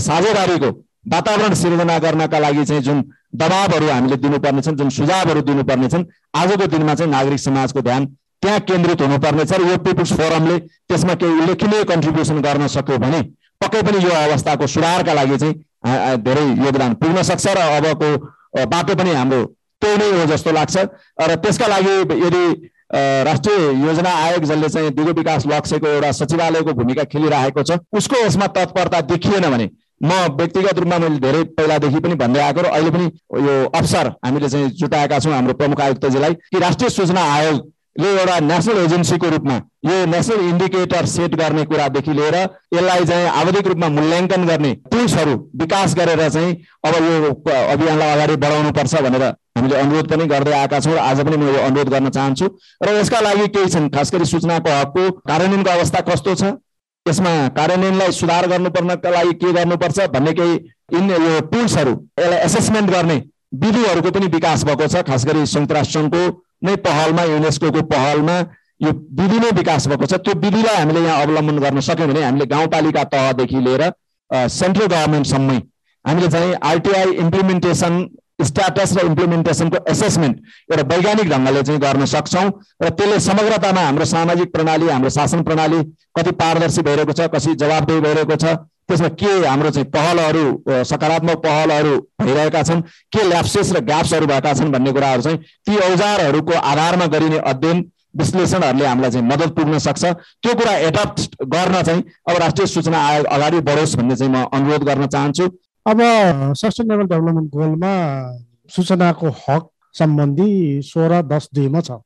साझेदारीको 0.00 0.70
वातावरण 1.12 1.54
सिर्जना 1.54 1.98
गर्नका 1.98 2.38
लागि 2.38 2.64
चाहिँ 2.64 2.82
जुन 2.82 3.02
दबावहरू 3.34 3.88
हामीले 3.88 4.16
दिनुपर्ने 4.24 4.62
छन् 4.62 4.76
जुन 4.76 4.88
सुझावहरू 4.90 5.40
दिनुपर्ने 5.50 5.88
छन् 5.88 6.04
आजको 6.36 6.66
दिनमा 6.66 6.94
चाहिँ 6.94 7.10
नागरिक 7.12 7.40
समाजको 7.40 7.80
ध्यान 7.82 8.06
त्यहाँ 8.42 8.60
केन्द्रित 8.70 9.00
हुनुपर्नेछ 9.02 9.52
र 9.52 9.62
यो 9.68 9.76
पिपुल्स 9.84 10.12
फोरमले 10.18 10.58
त्यसमा 10.88 11.14
केही 11.20 11.40
उल्लेखनीय 11.40 11.84
कन्ट्रिब्युसन 11.90 12.40
गर्न 12.40 12.66
सक्यो 12.76 12.98
भने 13.04 13.20
पक्कै 13.60 13.82
पनि 13.82 14.04
यो 14.04 14.10
अवस्थाको 14.16 14.66
सुधारका 14.74 15.12
लागि 15.20 15.36
चाहिँ 15.38 15.54
धेरै 16.22 16.44
योगदान 16.64 16.94
पुग्न 17.00 17.22
सक्छ 17.30 17.46
र 17.56 17.58
अबको 17.78 18.10
बाटो 18.72 18.94
पनि 18.94 19.14
हाम्रो 19.14 19.44
त्यही 19.82 19.96
नै 19.98 20.10
हो 20.18 20.26
जस्तो 20.26 20.52
लाग्छ। 20.52 20.76
र 21.20 21.34
त्यसका 21.42 21.66
लागि 21.66 21.94
यदि 22.26 22.44
राष्ट्रिय 23.28 23.58
योजना 23.86 24.10
आयोग 24.24 24.44
जसले 24.44 24.68
चाहिँ 24.68 24.90
दिगो 24.90 25.12
विकास 25.18 25.46
लक्ष्यको 25.46 25.86
एउटा 25.88 26.12
सचिवालयको 26.20 26.72
भूमिका 26.78 27.04
खेलिरहेको 27.12 27.62
छ 27.62 27.78
उसको 27.92 28.24
यसमा 28.24 28.46
तत्परता 28.56 29.00
देखिएन 29.10 29.50
भने 29.50 29.68
म 30.02 30.10
व्यक्तिगत 30.38 30.78
रूपमा 30.78 30.98
मैले 30.98 31.18
धेरै 31.20 31.42
पहिलादेखि 31.56 32.00
पनि 32.00 32.14
भन्दै 32.14 32.40
आएको 32.40 32.60
र 32.60 32.66
अहिले 32.66 32.90
पनि 32.90 33.06
यो 33.46 33.54
अवसर 33.74 34.12
हामीले 34.24 34.48
चाहिँ 34.48 34.70
जुटाएका 34.80 35.18
छौँ 35.18 35.32
हाम्रो 35.32 35.54
प्रमुख 35.54 35.80
आयुक्तजीलाई 35.80 36.34
कि 36.34 36.58
राष्ट्रिय 36.58 36.90
सूचना 36.90 37.22
आयोग 37.32 37.66
यो 38.00 38.08
एउटा 38.08 38.38
नेसनल 38.40 38.78
एजेन्सीको 38.78 39.28
रूपमा 39.28 39.54
यो 39.86 39.94
नेसनल 40.06 40.40
इन्डिकेटर 40.48 41.06
सेट 41.12 41.34
गर्ने 41.40 41.64
कुरादेखि 41.70 42.12
लिएर 42.12 42.36
यसलाई 42.74 43.04
चाहिँ 43.04 43.26
आवधिक 43.40 43.66
रूपमा 43.66 43.88
मूल्याङ्कन 43.96 44.46
गर्ने 44.46 44.72
टुल्सहरू 44.90 45.34
विकास 45.62 45.94
गरेर 45.98 46.28
चाहिँ 46.28 46.54
अब 46.86 46.94
यो 47.04 47.32
अभियानलाई 47.32 48.12
अगाडि 48.14 48.36
बढाउनुपर्छ 48.44 49.02
भनेर 49.02 49.24
हामीले 49.58 49.76
अनुरोध 49.76 50.08
पनि 50.10 50.26
गर्दै 50.26 50.52
आएका 50.52 50.80
छौँ 50.80 50.94
र 50.94 50.98
आज 50.98 51.24
पनि 51.26 51.36
म 51.36 51.48
यो 51.48 51.60
अनुरोध 51.66 51.88
गर्न 51.90 52.10
चाहन्छु। 52.10 52.46
र 52.84 52.88
यसका 53.00 53.20
लागि 53.20 53.46
केही 53.48 53.68
छन्? 53.68 53.88
खास 53.90 54.14
गरी 54.14 54.24
सूचनाको 54.24 54.70
हकको 54.70 55.10
कार्यान्वयनको 55.26 55.70
अवस्था 55.70 56.00
कस्तो 56.08 56.34
छ? 56.34 56.42
यसमा 57.08 57.32
कार्यान्वयनलाई 57.56 58.12
सुधार 58.18 58.46
गर्नुपर्नका 58.48 59.10
लागि 59.10 59.32
के 59.42 59.52
गर्नुपर्छ 59.52 60.06
भन्ने 60.14 60.32
केही 60.40 60.54
इन 60.98 61.10
यो 61.10 61.40
टुल्सहरू 61.52 61.92
यसलाई 62.20 62.38
एसेसमेन्ट 62.44 62.90
गर्ने 62.90 63.16
विधिहरूको 63.62 64.10
पनि 64.18 64.26
विकास 64.34 64.64
भएको 64.64 64.86
छ 64.86 65.02
खास 65.08 65.26
गरी 65.26 65.46
संयुक्त 65.52 65.72
राष्ट्र 65.72 65.98
सङ्घको 65.98 66.22
नै 66.64 66.76
पहलमा 66.86 67.22
युनेस्को 67.24 67.70
पहलमा 67.92 68.38
यो 68.82 68.90
विधि 69.18 69.38
नै 69.40 69.50
विकास 69.54 69.86
भएको 69.88 70.06
छ। 70.06 70.20
त्यो 70.24 70.34
विधिलाई 70.40 70.76
हामीले 70.76 71.00
यहाँ 71.00 71.22
अवलम्बन 71.22 71.58
गर्न 71.64 71.80
सक्यौँ 71.86 72.08
भने 72.08 72.22
हामीले 72.24 72.46
गाउँपालिका 72.52 73.04
तहदेखि 73.14 73.60
लिएर 73.66 73.82
सेन्ट्रल 74.52 74.86
गभर्मेन्टसम्मै 74.86 75.58
हामीले 76.04 76.28
चाहिँ 76.34 76.54
आरटिआई 76.70 77.12
इम्प्लिमेन्टेसन 77.24 77.94
स्ट्याटस 78.38 78.96
र 78.96 79.04
इम्प्लिमेन्टेसनको 79.06 79.78
एसेसमेन्ट 79.90 80.36
एउटा 80.70 80.82
वैज्ञानिक 80.94 81.28
ढङ्गले 81.30 81.62
चाहिँ 81.62 81.80
गर्न 81.80 82.04
सक्छौँ 82.14 82.46
र 82.82 82.90
त्यसले 82.90 83.18
समग्रतामा 83.20 83.80
हाम्रो 83.80 84.04
सामाजिक 84.14 84.52
प्रणाली 84.52 84.88
हाम्रो 84.88 85.10
शासन 85.10 85.42
प्रणाली 85.42 85.82
कति 86.18 86.30
पारदर्शी 86.42 86.82
भइरहेको 86.88 87.12
छ 87.12 87.28
कति 87.34 87.54
जवाबदेही 87.64 88.00
भइरहेको 88.00 88.36
छ 88.36 88.56
त्यसमा 88.88 89.08
के 89.20 89.32
हाम्रो 89.46 89.70
चाहिँ 89.70 89.88
पहलहरू 89.90 90.44
सकारात्मक 90.90 91.44
पहलहरू 91.44 91.96
भइरहेका 92.22 92.62
छन् 92.62 92.80
के 93.12 93.28
ल्याप्सेस 93.28 93.72
र 93.76 93.80
ग्याप्सहरू 93.90 94.26
भएका 94.26 94.54
छन् 94.54 94.72
भन्ने 94.72 94.92
कुराहरू 94.92 95.22
चाहिँ 95.22 95.38
ती 95.38 95.76
औजारहरूको 95.90 96.54
आधारमा 96.72 97.06
गरिने 97.14 97.38
अध्ययन 97.52 97.84
विश्लेषणहरूले 98.18 98.86
हामीलाई 98.86 99.10
चाहिँ 99.10 99.26
मद्दत 99.26 99.50
पुग्न 99.56 99.78
सक्छ। 99.78 100.04
त्यो 100.42 100.54
कुरा 100.54 100.74
एडप्ट 100.88 101.36
गर्न 101.54 101.82
चाहिँ 101.82 102.02
अब 102.28 102.36
राष्ट्रिय 102.42 102.66
सूचना 102.66 102.98
आयोग 103.08 103.26
अगाडि 103.26 103.60
बढोस् 103.68 103.96
भन्ने 103.96 104.16
चाहिँ 104.16 104.32
म 104.32 104.44
अनुरोध 104.56 104.82
गर्न 104.88 105.06
चाहन्छु। 105.06 105.48
अब 105.88 106.00
सस्टेनेबल 106.54 107.06
डेभलपमेन्ट 107.06 107.50
गोलमा 107.52 107.92
सूचनाको 108.70 109.28
हक 109.38 109.68
सम्बन्धी 109.94 110.50
सोह्र 110.84 111.20
दस 111.24 111.48
दुईमा 111.54 111.80
छ 111.80 111.98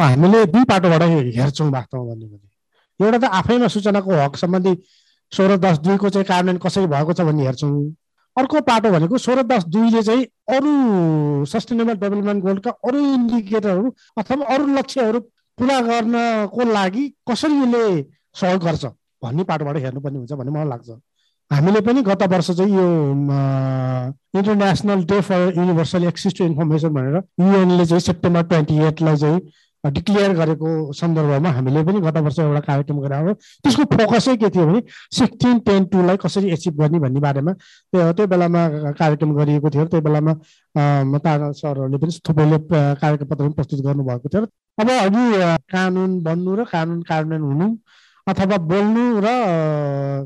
हामीले 0.00 0.44
दुई 0.46 0.64
पाटोबाट 0.64 1.02
हेर्छौँ 1.02 1.70
वास्तवमा 1.70 2.14
भन्यो 2.14 2.28
भने 2.28 3.06
एउटा 3.06 3.18
त 3.18 3.30
आफैमा 3.32 3.68
सूचनाको 3.68 4.16
हक 4.16 4.36
सम्बन्धी 4.36 4.72
सोह्र 5.32 5.56
दस 5.58 5.78
दुईको 5.78 6.10
चाहिँ 6.10 6.26
कार्यान्वयन 6.26 6.58
कसरी 6.58 6.86
भएको 6.86 7.12
छ 7.12 7.28
भन्ने 7.28 7.46
हेर्छौँ 7.46 7.70
अर्को 8.36 8.60
पाटो 8.62 8.90
भनेको 8.90 9.18
सोह्र 9.18 9.42
दस 9.44 9.64
दुईले 9.68 10.02
चाहिँ 10.02 10.26
अरू 10.50 10.72
सस्टेनेबल 11.46 11.94
डेभलपमेन्ट 11.96 12.44
गोल्डका 12.44 12.70
अरू 12.84 13.04
इन्डिकेटरहरू 13.12 13.94
अथवा 14.18 14.46
अरू 14.54 14.66
लक्ष्यहरू 14.74 15.20
पुरा 15.58 15.80
गर्नको 15.88 16.70
लागि 16.72 17.08
कसरी 17.30 17.62
यसले 17.62 17.86
सहयोग 18.34 18.62
गर्छ 18.64 18.84
भन्ने 19.22 19.44
पाटोबाट 19.44 19.76
हेर्नुपर्ने 19.78 20.18
हुन्छ 20.18 20.32
भन्ने 20.32 20.52
मलाई 20.52 20.68
लाग्छ 20.68 21.00
हामीले 21.52 21.80
पनि 21.86 22.02
गत 22.02 22.22
वर्ष 22.32 22.50
चाहिँ 22.50 22.74
यो 22.74 22.86
international 24.38 25.04
day 25.10 25.20
for 25.20 25.52
universal 25.56 26.04
access 26.08 26.34
to 26.38 26.44
information 26.44 26.88
भनेर 26.94 27.16
युएनले 27.40 27.84
चाहिँ 27.86 28.00
सेप्टेम्बर 28.00 28.42
ट्वेन्टी 28.52 28.78
एटलाई 28.88 29.16
चाहिँ 29.16 29.40
डिक्लेयर 29.84 30.32
गरेको 30.38 30.70
सन्दर्भमा 30.94 31.50
हामीले 31.52 31.82
पनि 31.84 32.00
गत 32.00 32.16
वर्ष 32.24 32.38
एउटा 32.38 32.60
कार्यक्रम 32.66 33.00
गराएको 33.04 33.32
त्यसको 33.64 33.84
फोकसै 33.92 34.36
के 34.36 34.48
थियो 34.54 34.66
भने 34.66 34.80
सिक्सटिन 35.18 35.58
टेन 35.68 35.84
टूलाई 35.92 36.16
कसरी 36.24 36.50
एचिभ 36.56 36.80
गर्ने 36.80 36.98
भन्ने 37.04 37.20
बारेमा 37.20 37.52
त्यो 37.52 38.12
त्यो 38.16 38.26
बेलामा 38.32 38.62
कार्यक्रम 39.00 39.34
गरिएको 39.36 39.70
थियो। 39.70 39.84
त्यो 39.92 40.00
बेलामा 40.08 40.32
तारा 41.26 41.52
सरहरूले 41.60 41.98
पनि 41.98 42.18
थुप्रैले 42.28 42.58
कार्यक्रम 42.70 43.28
पत्र 43.28 43.44
पनि 43.44 43.54
प्रस्तुत 43.58 43.80
गर्नुभएको 43.86 44.28
थियो। 44.28 44.46
अब 44.80 44.88
अघि 44.90 45.24
कानुन 45.74 46.10
बन्नु 46.24 46.54
र 46.56 46.64
कानुन 46.72 47.02
कार्यान्वयन 47.02 47.42
हुनु 47.42 47.66
अथवा 48.26 48.56
बोल्नु 48.72 49.04
र 49.24 49.28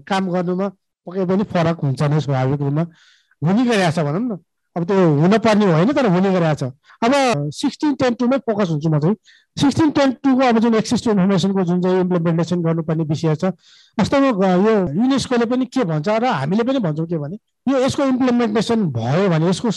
काम 0.06 0.24
गर्नुमा 0.32 0.68
पक्कै 1.06 1.24
पनि 1.30 1.44
फरक 1.54 1.76
हुन्छ 1.84 2.02
नै 2.02 2.20
स्वाभाविक 2.26 2.60
रूपमा 2.60 2.84
हुने 3.42 3.62
गरिरहेको 3.64 3.94
छ 3.96 4.04
भनौँ 4.06 4.20
न। 4.20 4.38
अब 4.76 4.84
त्यो 4.84 4.96
हुनपर्ने 5.20 5.66
होइन 5.72 5.92
तर 5.96 6.06
हुने 6.12 6.54
छ। 6.54 6.64
अब 7.04 7.12
सिक्सटिन 7.48 7.94
टेन 8.00 8.14
टूमै 8.20 8.38
फोकस 8.44 8.68
हुन्छु 8.70 8.88
म 8.92 8.98
चाहिँ। 9.00 9.16
सिक्सटिन 9.56 9.90
टेन 9.96 10.10
टूको 10.20 10.42
अब 10.48 10.58
जुन 10.60 10.74
एक्सिस 10.74 11.04
टु 11.04 11.10
इन्फर्मेसनको 11.10 11.62
जुन 11.64 11.80
चाहिँ 11.82 12.00
इम्प्लिमेन्टेसन 12.00 12.62
गर्नुपर्ने 12.62 13.04
विषय 13.08 13.34
छ 13.40 13.44
वास्तवमा 13.98 14.48
यो 14.66 14.74
युनेस्कोले 15.00 15.46
पनि 15.48 15.64
के 15.72 15.84
भन्छ 15.88 16.08
र 16.08 16.24
हामीले 16.28 16.62
पनि 16.68 16.78
भन्छौँ 16.84 17.06
के 17.08 17.18
भने 17.18 17.36
यो 17.72 17.78
यसको 17.84 18.02
इम्प्लिमेन्टेसन 18.04 18.84
भयो 18.92 19.28
भने 19.32 19.48
यसको 19.48 19.68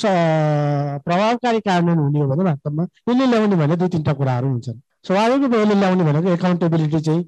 प्रभावकारी 1.07 1.59
कार्यान्वयन 1.63 1.99
हुने 1.99 2.19
हो 2.19 2.27
भने 2.27 2.43
वास्तवमा 2.43 2.83
यसले 2.83 3.25
ल्याउने 3.31 3.55
भने 3.55 3.75
दुई 3.79 3.87
तिनवटा 3.87 4.13
कुराहरू 4.19 4.47
हुन्छन्। 4.51 4.79
स्वाभाविक 5.07 5.41
रूपमा 5.43 5.61
यसले 5.63 5.75
ल्याउने 5.79 6.03
भनेको 6.11 6.29
एकाउन्टेबिलिटी 6.35 6.99
चाहिँ 7.07 7.23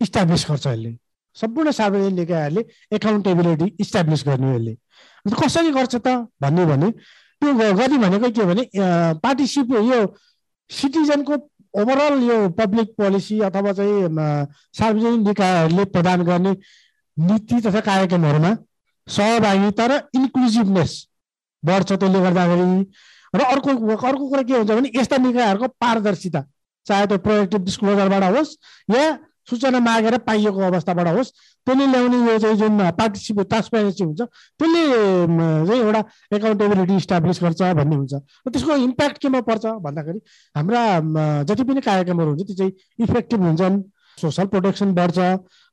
इस्टाब्लिस 0.00 0.46
गर्छ 0.50 0.66
यसले। 0.66 0.96
सम्पूर्ण 1.36 1.70
सार्वजनिक 1.70 2.14
निकायहरूले 2.18 2.62
एकाउन्टेबिलिटी 2.96 3.66
इस्टाब्लिस 3.80 4.24
गर्ने 4.26 4.54
यसले। 4.54 4.74
कसरी 5.26 5.70
गर्छ 5.70 5.94
त? 5.96 6.08
भन्ने 6.42 6.64
भने 6.66 6.90
त्यो 7.42 7.52
गर्ने 7.54 7.98
भनेको 7.98 8.30
के 8.30 8.44
भने 8.44 8.62
पार्टिसिप 9.22 9.70
यो 9.72 10.00
सिटिजनको 10.70 11.34
ओभरअल 11.80 12.22
यो 12.22 12.36
पब्लिक 12.58 12.88
पोलिसी 12.98 13.40
अथवा 13.48 13.72
चाहिँ 13.72 14.08
सार्वजनिक 14.74 15.20
निकायहरूले 15.26 15.84
प्रदान 15.94 16.22
गर्ने 16.24 16.52
नीति 17.16 17.60
तथा 17.60 17.80
कार्यक्रमहरूमा 17.80 18.52
सहभागिता 19.06 19.86
र 19.86 19.92
इन्क्लुजिभनेस 20.14 20.92
बढ्छ 21.62 21.92
त्यसले 21.92 22.20
गर्दाखेरि। 22.20 22.84
र 23.34 23.40
अर्को 23.40 23.70
अर्को 23.96 24.28
कुरा 24.28 24.42
के 24.42 24.54
हुन्छ 24.54 24.70
भने 24.70 24.90
यस्ता 24.94 25.16
निकायहरूको 25.16 25.68
पारदर्शिता 25.80 26.40
चाहे 26.86 27.06
त्यो 27.06 27.18
प्रोएक्टिभ 27.18 27.64
डिस्क्लोजरबाट 27.64 28.24
होस् 28.36 28.56
या 28.90 29.04
सूचना 29.50 29.80
मागेर 29.80 30.16
पाइएको 30.28 30.60
अवस्थाबाट 30.70 31.08
होस् 31.16 31.30
त्यसले 31.66 31.86
ल्याउने 31.92 32.18
यो 32.30 32.38
चाहिँ 32.38 32.56
जुन 32.56 32.90
पार्टिसिपेट 32.98 33.46
ट्रान्सपेरेन्सी 33.48 34.04
हुन्छ 34.04 34.20
त्यसले 34.20 34.82
चाहिँ 35.66 35.80
एउटा 35.82 36.02
एकाउन्टेबिलिटी 36.36 36.96
इस्टाब्लिस 36.96 37.42
गर्छ 37.42 37.60
भन्ने 37.80 37.96
हुन्छ। 37.96 38.14
र 38.14 38.50
त्यसको 38.50 38.76
इम्प्याक्ट 38.88 39.18
केमा 39.22 39.40
पर्छ 39.48 39.64
भन्दाखेरि 39.86 40.20
हाम्रा 40.56 40.82
जति 41.48 41.62
पनि 41.64 41.80
कार्यक्रमहरू 41.80 42.30
हुन्छ 42.30 42.42
त्यो 42.46 42.56
चाहिँ 42.56 42.72
इफेक्टिभ 43.04 43.40
हुन्छन् 43.42 43.82
सोसल 44.18 44.46
प्रोटेक्सन 44.52 44.92
बढ्छ 44.94 45.18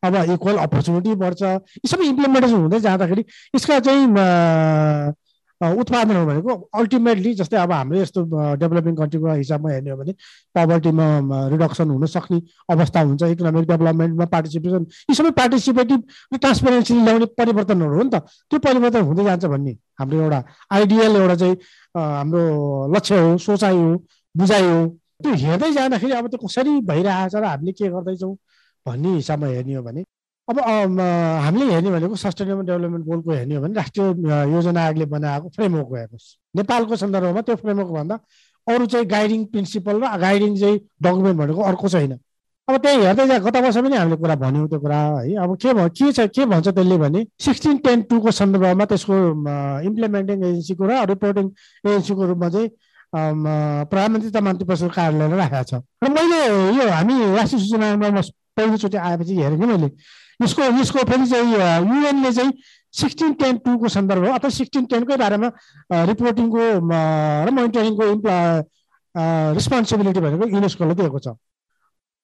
अब 0.04 0.16
इक्वल 0.34 0.58
अपर्च्युनिटी 0.66 1.16
बढ्छ 1.22 1.42
यी 1.44 1.88
सबै 1.92 2.06
इम्प्लिमेन्टेसन 2.08 2.56
हुँदै 2.56 2.80
जाँदाखेरि 2.80 3.24
यसका 3.56 3.80
चाहिँ 3.88 4.06
उत्पादन 5.62 6.16
हो 6.16 6.26
भनेको 6.26 6.54
अल्टिमेटली 6.80 7.34
जस्तै 7.34 7.58
अब 7.58 7.72
हाम्रो 7.72 7.98
यस्तो 8.00 8.22
डेभलपिङ 8.62 8.96
कन्ट्रीको 8.96 9.34
हिसाबमा 9.34 9.70
हेर्ने 9.72 9.90
हो 9.92 9.98
भने 9.98 10.14
पोभर्टीमा 10.56 11.06
रिडक्सन 11.54 11.90
हुन 11.90 12.06
सक्ने 12.06 12.42
अवस्था 12.70 13.02
हुन्छ 13.02 13.24
इकोनोमिक 13.24 13.68
डेभलपमेन्टमा 13.68 14.26
पार्टिसिपेसन 14.36 14.86
यी 15.10 15.16
सबै 15.16 15.32
पार्टिसिपेटिभ 15.40 16.04
ट्रान्सपेरेन्सी 16.38 16.94
ल्याउने 16.94 17.26
परिवर्तनहरू 17.42 17.96
हो 17.98 18.04
नि 18.04 18.10
त। 18.14 18.22
त्यो 18.50 18.60
परिवर्तन 18.68 19.02
हुँदै 19.10 19.24
जान्छ 19.24 19.46
भन्ने 19.46 19.74
हाम्रो 20.00 20.22
एउटा 20.22 20.44
आइडियल 20.78 21.16
एउटा 21.16 21.36
चाहिँ 21.42 21.56
हाम्रो 21.98 22.44
लक्ष्य 22.96 23.20
हो 23.20 23.38
सोचाइ 23.48 23.76
हो 23.76 23.96
बुझाइ 24.36 24.64
हो। 24.64 24.86
त्यो 25.24 25.34
हेर्दै 25.44 25.72
जाँदाखेरि 25.74 26.14
अब 26.14 26.28
त्यो 26.30 26.40
कसरी 26.46 26.80
भइरहेछ 26.92 27.36
र 27.36 27.44
हामीले 27.46 27.72
के 27.74 27.90
गर्दैछौँ 27.90 28.34
भन्ने 28.86 29.10
हिसाबमा 29.16 29.48
हेर्ने 29.48 29.74
हो 29.74 29.84
भने 29.84 30.04
अब 30.50 30.60
हामीले 30.60 31.66
हेर्ने 31.74 31.90
भनेको 31.92 32.16
सस्टेनेबल 32.16 32.66
डेभलपमेन्ट 32.66 33.06
गोलको 33.06 33.32
हेर्ने 33.32 33.56
हो 33.56 33.62
भने 33.62 33.74
राष्ट्रिय 33.74 34.06
योजना 34.54 34.82
आयोगले 34.84 35.06
बनाएको 35.16 35.50
फ्रेमवर्क 35.56 35.90
हेर्नुहोस् 35.96 36.28
नेपालको 36.58 36.96
सन्दर्भमा 37.04 37.42
त्यो 37.48 37.56
फ्रेमवर्क 37.64 37.90
भन्दा 37.98 38.16
अरू 38.68 38.86
चाहिँ 38.94 39.06
गाइडिङ 39.08 39.44
प्रिन्सिपल 39.52 39.96
र 40.04 40.18
गाइडिङ 40.22 40.56
चाहिँ 40.60 40.80
डकुमेन्ट 41.04 41.38
भनेको 41.40 41.62
अर्को 41.72 41.90
छैन 41.90 42.14
अब 42.68 42.78
त्यही 42.84 43.06
हेर्दै 43.06 43.26
जा 43.28 43.38
गत 43.44 43.56
वर्ष 43.64 43.78
पनि 43.78 43.96
हामीले 43.96 44.16
कुरा 44.24 44.36
भन्यौँ 44.36 44.68
त्यो 44.70 44.80
कुरा 44.80 44.98
है। 44.98 45.36
अब 45.44 45.56
के 45.56 45.74
भ 45.74 45.88
के 45.98 46.12
छ 46.12 46.28
के 46.36 46.46
भन्छ 46.52 46.68
त्यसले 46.68 46.98
भने 47.04 47.26
सिक्सटिन 47.40 47.78
टेन 47.86 48.02
टूको 48.12 48.32
सन्दर्भमा 48.40 48.86
त्यसको 48.92 49.16
इम्प्लिमेन्टिङ 49.88 50.44
एजेन्सीको 50.44 50.84
र 50.88 51.06
रिपोर्टिङ 51.12 51.46
एजेन्सीको 51.88 52.26
रूपमा 52.32 52.50
चाहिँ 52.56 52.70
प्रधानमन्त्री 53.88 54.32
तथा 54.32 54.42
मन्त्री 54.48 54.66
परिषद 54.68 54.92
कार्यालयले 55.00 55.38
राखेको 55.44 55.64
छ। 55.64 55.74
र 56.04 56.10
मैले 56.12 56.40
यो 56.80 56.90
हामी 56.92 57.16
राष्ट्रिय 57.36 57.62
सूचनामा 57.64 58.22
पहिलोचोटि 58.58 58.98
आएपछि 58.98 59.34
हेरेँ 59.40 59.60
कि 59.60 59.66
मैले 59.66 59.90
यसको 60.44 60.64
यसको 60.80 61.00
फेरि 61.10 61.26
चाहिँ 61.28 61.54
युएनले 61.90 62.32
चाहिँ 62.34 62.52
सिक्सटिन 62.94 63.34
टेन 63.42 63.58
टूको 63.66 63.88
सन्दर्भ 63.90 64.24
अथवा 64.34 64.50
सिक्सटिन 64.50 64.86
टेनकै 64.86 65.18
बारेमा 65.18 65.50
रिपोर्टिङको 66.10 66.62
र 67.48 67.50
मोनिटरिङको 67.58 68.04
रेस्पोन्सिबिलिटी 69.58 70.20
भनेको 70.22 70.46
युनेस्कोले 70.48 70.94
दिएको 70.94 71.20
छ। 71.20 71.28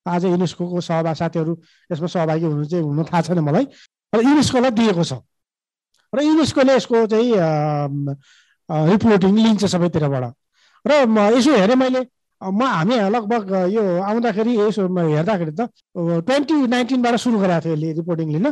आज 0.06 0.24
युनेस्को 0.24 0.80
सहभागी 0.80 1.18
साथीहरू 1.18 1.52
यसमा 1.92 2.06
सहभागी 2.06 2.44
हुनु 2.44 2.64
चाहिँ 2.70 2.84
हुनु 2.84 3.02
थाहा 3.10 3.22
छैन 3.26 3.40
मलाई 3.40 3.64
र 4.14 4.20
युनेस्कोलाई 4.22 4.70
दिएको 4.78 5.04
छ। 5.04 5.12
र 6.12 6.18
युनेस्कोले 6.22 6.72
यसको 6.76 6.96
चाहिँ 7.10 7.28
रिपोर्टिङ 8.94 9.32
लिन्छ 9.34 9.64
सबैतिरबाट। 9.64 10.24
र 10.86 10.90
यसो 11.34 11.50
हेरेँ 11.50 11.76
मैले 11.76 12.00
म 12.44 12.62
हामी 12.62 12.94
लगभग 13.16 13.52
यो 13.72 13.82
आउँदाखेरि 14.04 14.52
यसो 14.60 14.82
हेर्दाखेरि 14.86 15.52
त 15.58 15.68
ट्वेन्टी 16.28 16.54
नाइन्टिनबाट 16.74 17.14
सुरु 17.24 17.38
गरेको 17.40 17.60
थियो 17.64 17.74
यसले 17.74 17.92
रिपोर्टिङ 18.00 18.28
लिन। 18.36 18.46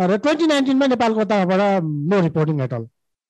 र 0.00 0.16
ट्वेन्टी 0.16 0.46
नाइन्टिनमा 0.46 0.86
नेपालको 0.92 1.24
तर्फबाट 1.24 1.82
नो 2.10 2.20
रिपोर्टिङ 2.28 2.60
एट 2.60 2.72
अल 2.74 2.84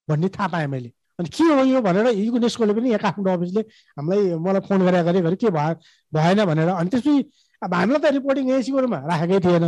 भन्ने 0.08 0.28
थाहा 0.34 0.48
पाएँ 0.48 0.66
मैले। 0.66 0.90
अनि 1.18 1.28
के 1.28 1.44
हो 1.44 1.62
यो 1.64 1.80
भनेर 1.82 2.06
युनेस्कोले 2.16 2.72
पनि 2.74 2.88
यहाँ 2.90 3.00
काठमाडौँ 3.04 3.36
अफिसले 3.36 3.62
हामीलाई 3.98 4.38
मलाई 4.38 4.60
फोन 4.68 4.80
गरेर 4.86 5.02
गरे 5.04 5.20
गरे 5.20 5.36
के 5.36 5.50
भयो 5.50 5.74
भएन 6.14 6.44
भनेर। 6.50 6.68
अनि 6.80 6.88
त्यसपछि 6.90 7.14
अब 7.62 7.74
हामीलाई 7.74 8.00
त 8.00 8.14
रिपोर्टिङ 8.18 8.44
एजेन्सीको 8.50 8.78
रूपमा 8.80 8.98
राखेकै 9.10 9.40
थिएन। 9.44 9.66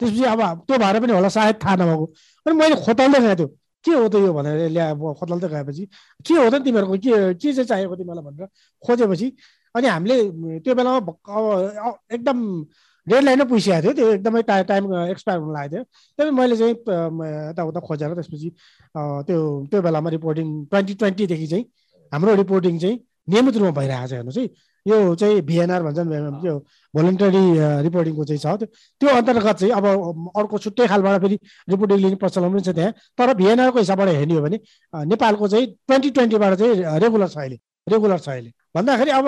त्यसपछि 0.00 0.24
अब 0.34 0.40
त्यो 0.68 0.78
भएर 0.78 0.96
पनि 1.00 1.12
होला 1.12 1.28
सायद 1.32 1.56
थाहा 1.64 1.74
नभएको। 1.80 2.04
अनि 2.46 2.54
मैले 2.60 2.76
खोतल्दै 2.84 3.20
गएको 3.22 3.34
थियो 3.34 3.48
के 3.84 3.92
हो 3.98 4.08
त 4.08 4.14
यो? 4.20 4.32
भनेर 4.34 4.68
ल्या 4.70 4.86
खोतल्दै 4.94 5.48
गएपछि 5.48 5.84
के 6.26 6.34
हो 6.34 6.50
त 6.50 6.54
तिमीहरूको? 6.66 6.96
के 7.02 7.34
के 7.34 7.52
चाहिँ 7.52 7.66
चाहिएको 7.66 7.94
तिमीलाई 7.96 8.24
भनेर 8.28 8.46
खोजेपछि 8.82 9.28
अनि 9.74 9.86
हामीले 9.88 10.16
त्यो 10.64 10.74
बेलामा 10.74 10.98
अब 10.98 11.98
एकदम 12.12 12.38
डेड 13.06 13.22
लाइनै 13.24 13.44
पुगिसकेको 13.50 13.82
थियो। 13.82 13.92
त्यो 13.92 14.06
एकदमै 14.14 14.42
टाइम 14.48 14.64
टाइम 14.66 14.82
एक्सपायर 15.10 15.38
हुन 15.40 15.52
लागेको 15.52 15.74
थियो। 15.74 15.84
त्यही 16.18 16.30
मैले 16.38 16.56
चाहिँ 16.56 16.74
यताउता 17.50 17.80
खोजेर 17.86 18.14
त्यसपछि 18.14 18.50
त्यो 19.26 19.38
त्यो 19.70 19.82
बेलामा 19.82 20.10
रिपोर्टिङ 20.16 20.46
ट्वेन्टी 20.70 20.94
ट्वेन्टीदेखि 21.00 21.46
चाहिँ 21.52 21.64
हाम्रो 22.12 22.34
रिपोर्टिङ 22.42 22.78
चाहिँ 22.78 22.96
नियमित 23.30 23.56
रूपमा 23.56 23.72
भइरहेको 23.80 24.06
छ 24.06 24.12
हेर्नुहोस् 24.12 24.38
है। 24.38 24.46
यो 24.86 25.14
चाहिँ 25.14 25.40
भिएनआर 25.50 25.82
भन्छन् 25.82 26.08
त्यो 26.42 26.54
भोलिन्टरी 26.94 27.42
रिपोर्टिङको 27.86 28.24
चाहिँ 28.30 28.40
छ। 28.42 28.46
त्यो 28.62 28.66
त्यो 29.00 29.08
अन्तर्गत 29.18 29.56
चाहिँ 29.62 29.72
अब 29.78 29.84
अर्को 30.38 30.58
छुट्टै 30.58 30.86
खालबाट 30.86 31.20
फेरि 31.22 31.36
रिपोर्टिङ 31.70 31.98
लिने 31.98 32.16
प्रचलन 32.22 32.50
पनि 32.52 32.62
छ 32.62 32.74
त्यहाँ। 32.78 32.92
तर 33.18 33.34
भिएनआरको 33.34 33.78
हिसाबबाट 33.78 34.08
हेर्ने 34.08 34.34
हो 34.34 34.42
भने 34.42 34.58
नेपालको 35.10 35.48
चाहिँ 35.48 35.66
ट्वेन्टी 35.86 36.10
ट्वेन्टीबाट 36.10 36.54
चाहिँ 36.58 36.74
रेगुलर 37.02 37.28
छ 37.28 37.36
अहिले। 37.38 37.58
रेगुलर 37.86 38.18
छ 38.18 38.28
अहिले। 38.28 38.50
भन्दाखेरि 38.74 39.10
अब 39.10 39.26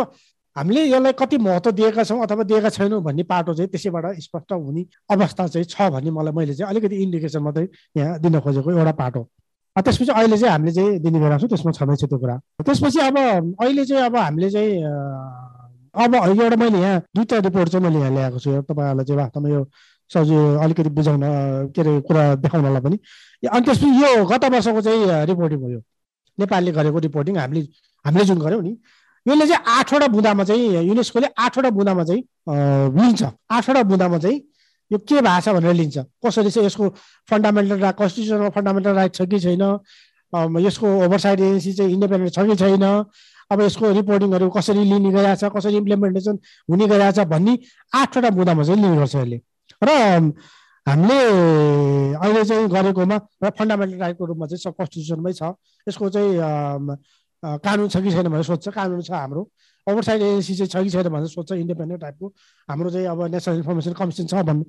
हामीले 0.57 0.83
यसलाई 0.85 1.13
कति 1.19 1.39
महत्त्व 1.39 1.71
दिएका 1.79 2.05
छौँ 2.05 2.23
अथवा 2.23 2.43
दिएका 2.51 2.69
छैनौँ 2.71 3.03
भन्ने 3.03 3.23
पाटो 3.31 3.55
चाहिँ 3.55 3.71
त्यसैबाट 3.71 4.05
स्पष्ट 4.21 4.53
हुने 4.53 4.85
अवस्था 5.11 5.47
चाहिँ 5.47 5.67
छ 5.67 5.91
भन्ने 5.93 6.11
मलाई 6.11 6.33
मैले 6.33 6.55
चाहिँ 6.55 6.71
अलिकति 6.71 6.97
इन्डिकेसन 7.03 7.43
मात्रै 7.43 7.69
यहाँ 7.97 8.19
दिन 8.21 8.41
खोजेको 8.41 8.71
एउटा 8.71 8.93
पाटो 9.01 9.23
त्यसपछि 9.77 10.13
अहिले 10.13 10.37
चाहिँ 10.39 10.53
हामीले 10.53 10.73
चाहिँ 10.73 10.99
दिने 11.03 11.19
गएको 11.21 11.39
छौँ 11.39 11.49
त्यसमा 11.49 11.73
छँदैछ 11.73 12.05
त्यो 12.05 12.19
कुरा। 12.19 12.37
त्यसपछि 12.63 12.99
अब 13.01 13.17
अहिले 13.19 13.85
चाहिँ 13.85 14.05
अब 14.07 14.17
हामीले 14.17 14.51
चाहिँ 14.51 14.79
अब 15.95 16.15
एउटा 16.15 16.57
मैले 16.57 16.79
यहाँ 16.79 17.01
दुईवटा 17.11 17.39
रिपोर्ट 17.39 17.69
चाहिँ 17.69 17.87
मैले 17.87 17.99
यहाँ 17.99 18.11
ल्याएको 18.15 18.39
छु। 18.39 18.63
तपाईँहरूलाई 18.71 19.05
चाहिँ 19.05 19.19
वास्तवमा 19.19 19.49
यो 19.49 19.67
सजिलो 20.11 20.59
अलिकति 20.63 20.91
बुझाउन 20.95 21.23
के 21.75 21.81
अरे 21.83 22.01
कुरा 22.07 22.23
देखाउनलाई 22.47 22.83
पनि। 22.87 22.99
अनि 23.51 23.65
त्यसपछि 23.67 23.87
यो 24.03 24.25
गत 24.31 24.45
वर्षको 24.55 24.81
चाहिँ 24.81 25.25
रिपोर्टिङ 25.27 25.59
हो 25.59 25.69
यो। 25.71 25.81
नेपालले 26.39 26.73
गरेको 26.73 26.99
रिपोर्टिङ 27.11 27.37
हामीले 27.39 27.67
हामीले 28.05 28.25
जुन 28.25 28.39
गऱ्यौँ 28.39 28.63
नि 28.63 28.73
यसले 29.27 29.47
चाहिँ 29.47 29.65
आठवटा 29.79 30.07
बुँदामा 30.15 30.45
चाहिँ 30.45 30.85
युनेस्कोले 30.85 31.29
आठवटा 31.39 31.71
बुँदामा 31.71 32.05
चाहिँ 32.05 32.23
लिन्छ। 32.97 33.23
आठवटा 33.51 33.83
बुँदामा 33.83 34.19
चाहिँ 34.19 34.39
यो 34.91 34.99
के 34.99 35.21
छ 35.41 35.49
भनेर 35.49 35.75
लिन्छ? 35.75 35.99
कसरी 36.25 36.51
चाहिँ 36.51 36.67
यसको 36.67 36.89
फन्डामेन्टल 37.31 37.79
राइट 37.81 37.97
कन्स्टिट्युसनमा 37.97 38.49
फन्डामेन्टल 38.57 38.95
राइट 38.95 39.13
छ 39.15 39.23
कि 39.25 39.39
छैन? 39.41 39.63
यसको 40.61 40.87
ओभरसाइड 41.05 41.41
एजेन्सी 41.41 41.73
चाहिँ 41.73 41.93
इन्डिपेन्डेन्ट 41.93 42.35
छ 42.35 42.39
कि 42.49 42.57
छैन? 42.57 42.85
अब 43.53 43.61
यसको 43.61 43.93
रिपोर्टिङहरू 43.93 44.49
कसरी 44.51 44.85
लिने 44.85 45.11
गइरहेको 45.13 45.41
छ 45.41 45.53
कसरी 45.57 45.77
इम्प्लिमेन्टेसन 45.77 46.39
हुने 46.69 46.87
गइरहेको 46.89 47.13
छ 47.17 47.27
भन्ने 47.33 47.59
आठवटा 47.93 48.31
बुँदामा 48.37 48.63
चाहिँ 48.65 48.81
लिने 48.83 48.97
गर्छ 48.97 49.15
यसले। 49.17 49.41
र 49.85 49.89
हामीले 50.87 51.19
अहिले 52.21 52.45
चाहिँ 52.45 52.69
गरेकोमा 52.69 53.17
र 53.41 53.51
फन्डामेन्टल 53.57 53.99
राइटको 54.01 54.25
रूपमा 54.25 54.47
चाहिँ 54.53 54.63
सब 54.65 54.73
कन्स्टिट्युसनमै 54.77 55.33
छ। 55.33 55.57
यसको 55.89 56.09
चाहिँ 56.13 56.33
कानुन 57.45 57.89
छ 57.89 57.97
कि 58.01 58.11
छैन 58.11 58.29
भनेर 58.29 58.43
सोध्छ 58.43 58.69
कानुन 58.69 59.01
छ 59.03 59.11
हाम्रो। 59.13 59.43
ओभरसाइड 59.87 60.23
एजेन्सी 60.23 60.55
चाहिँ 60.55 60.69
छ 60.73 60.77
कि 60.85 60.91
छैन 60.91 61.09
भनेर 61.13 61.29
सोध्छ 61.29 61.53
इन्डिपेन्डेन्ट 61.53 62.01
टाइपको 62.01 62.27
हाम्रो 62.69 62.91
चाहिँ 62.91 63.07
अब 63.07 63.21
नेसनल 63.35 63.57
इन्फर्मेसन 63.57 63.93
कमिसन 63.93 64.27
छ 64.27 64.35
भन्नु 64.49 64.65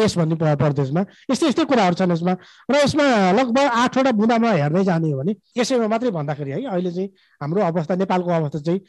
यस 0.00 0.16
भन्ने 0.18 0.34
प्रदेशमा। 0.40 1.04
यस्तै 1.30 1.46
यस्तै 1.48 1.64
कुराहरू 1.68 1.94
छन् 2.00 2.12
यसमा। 2.12 2.32
र 2.70 2.74
यसमा 2.80 3.04
लगभग 3.36 3.66
आठवटा 3.84 4.12
बुँदामा 4.16 4.50
हेर्दै 4.56 4.84
जाने 4.84 5.10
हो 5.12 5.18
भने 5.20 5.36
यसैमा 5.58 5.88
मात्रै 5.92 6.10
भन्दाखेरि 6.16 6.50
है 6.50 6.64
अहिले 6.64 6.90
चाहिँ 6.96 7.08
हाम्रो 7.40 7.60
अवस्था 7.60 7.94
नेपालको 8.00 8.30
अवस्था 8.30 8.58
चाहिँ 8.64 8.80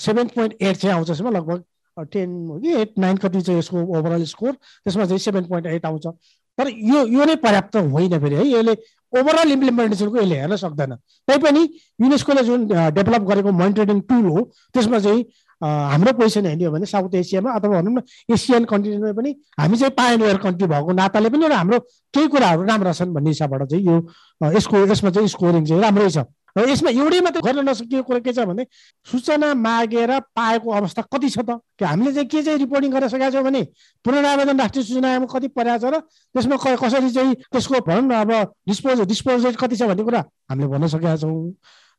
सेभेन 0.00 0.26
पोइन्ट 0.32 0.52
एट 0.62 0.76
चाहिँ 0.76 0.96
आउँछ 0.96 1.10
यसमा 1.10 1.30
लगभग। 1.30 1.64
टेन 2.12 2.28
हो 2.48 2.58
कि 2.60 2.72
एट 2.80 2.98
नाइन 2.98 3.16
कति 3.16 3.40
चाहिँ 3.40 3.58
यसको 3.58 3.84
ओभरअल 3.98 4.24
स्कोर 4.32 4.52
त्यसमा 4.52 5.04
चाहिँ 5.04 5.18
सेभेन 5.18 5.44
पोइन्ट 5.44 5.66
एट 5.66 5.86
आउँछ। 5.86 6.06
तर 6.58 6.68
यो 6.68 7.04
यो 7.06 7.24
नै 7.24 7.36
पर्याप्त 7.36 7.76
होइन 7.76 8.18
फेरि 8.20 8.34
है। 8.34 8.44
यसले 8.48 8.74
ओभरअल 9.16 9.52
इम्प्लिमेन्टेसनको 9.52 10.16
यसले 10.16 10.36
हेर्न 10.36 10.56
सक्दैन। 10.56 10.94
तैपनि 11.28 11.62
युनेस्कोले 12.00 12.42
जुन 12.44 12.66
डेभलप 12.68 13.22
गरेको 13.30 13.50
मोनिटरिङ 13.52 14.00
टुल 14.10 14.24
हो 14.26 14.40
त्यसमा 14.74 14.98
चाहिँ 14.98 15.24
हाम्रो 15.60 16.12
पोजिसन 16.12 16.46
हेर्ने 16.46 16.64
हो 16.64 16.70
भने 16.72 16.86
साउथ 16.86 17.14
एसियामा 17.16 17.50
अथवा 17.56 17.80
भनौँ 17.80 17.92
न 17.92 18.02
एसियन 18.28 18.64
कन्टिनेन्टमा 18.68 19.12
पनि 19.16 19.30
हामी 19.60 19.76
चाहिँ 19.76 19.94
पायनवेयर 19.96 20.36
कन्ट्री 20.44 20.66
भएको 20.68 20.92
नाताले 20.92 21.28
पनि 21.32 21.46
हाम्रो 21.48 21.78
केही 22.14 22.26
कुराहरू 22.28 22.62
राम्रा 22.68 22.92
छन् 22.92 23.14
भन्ने 23.14 23.30
हिसाबबाट 23.30 23.62
चाहिँ 23.70 23.84
यो 23.86 23.96
यसको 24.56 24.76
यसमा 24.86 25.10
चाहिँ 25.10 25.28
स्कोरिङ 25.28 25.64
चाहिँ 25.64 25.82
राम्रै 25.82 26.10
छ। 26.10 26.28
र 26.56 26.68
यसमा 26.70 26.90
एउटै 26.90 27.20
मात्रै 27.20 27.42
गर्न 27.44 27.68
नसकिएको 27.68 28.02
कुरा 28.08 28.20
के 28.24 28.32
छ 28.32 28.48
भने 28.48 28.64
सूचना 29.06 29.52
मागेर 29.54 30.10
पाएको 30.32 30.68
अवस्था 30.72 31.02
कति 31.12 31.28
छ 31.28 31.38
त? 31.44 31.60
हामीले 31.84 32.12
चाहिँ 32.16 32.28
के 32.32 32.42
चाहिँ 32.42 32.58
रिपोर्टिङ 32.64 32.90
गरेर 32.92 33.08
सकेका 33.12 33.30
छौँ 33.30 33.44
भने 33.44 33.62
पुनरावेदन 34.04 34.56
राष्ट्रिय 34.60 34.84
सूचना 34.84 35.08
आयोगमा 35.10 35.28
कति 35.36 35.48
परेको 35.52 35.78
छ 35.78 35.92
र 35.92 36.00
त्यसमा 36.32 36.56
कसरी 36.56 37.10
चाहिँ 37.12 37.34
त्यसको 37.52 37.80
भनौँ 37.84 38.08
न 38.08 38.12
अब 38.24 38.32
डिस्पोज 38.68 39.00
डिस्पोज 39.04 39.44
रेट 39.46 39.56
कति 39.60 39.76
छ 39.76 39.82
भन्ने 39.92 40.04
कुरा 40.08 40.20
हामीले 40.48 40.68
भन्न 40.72 40.86
सकेका 40.88 41.16
छौँ। 41.20 41.52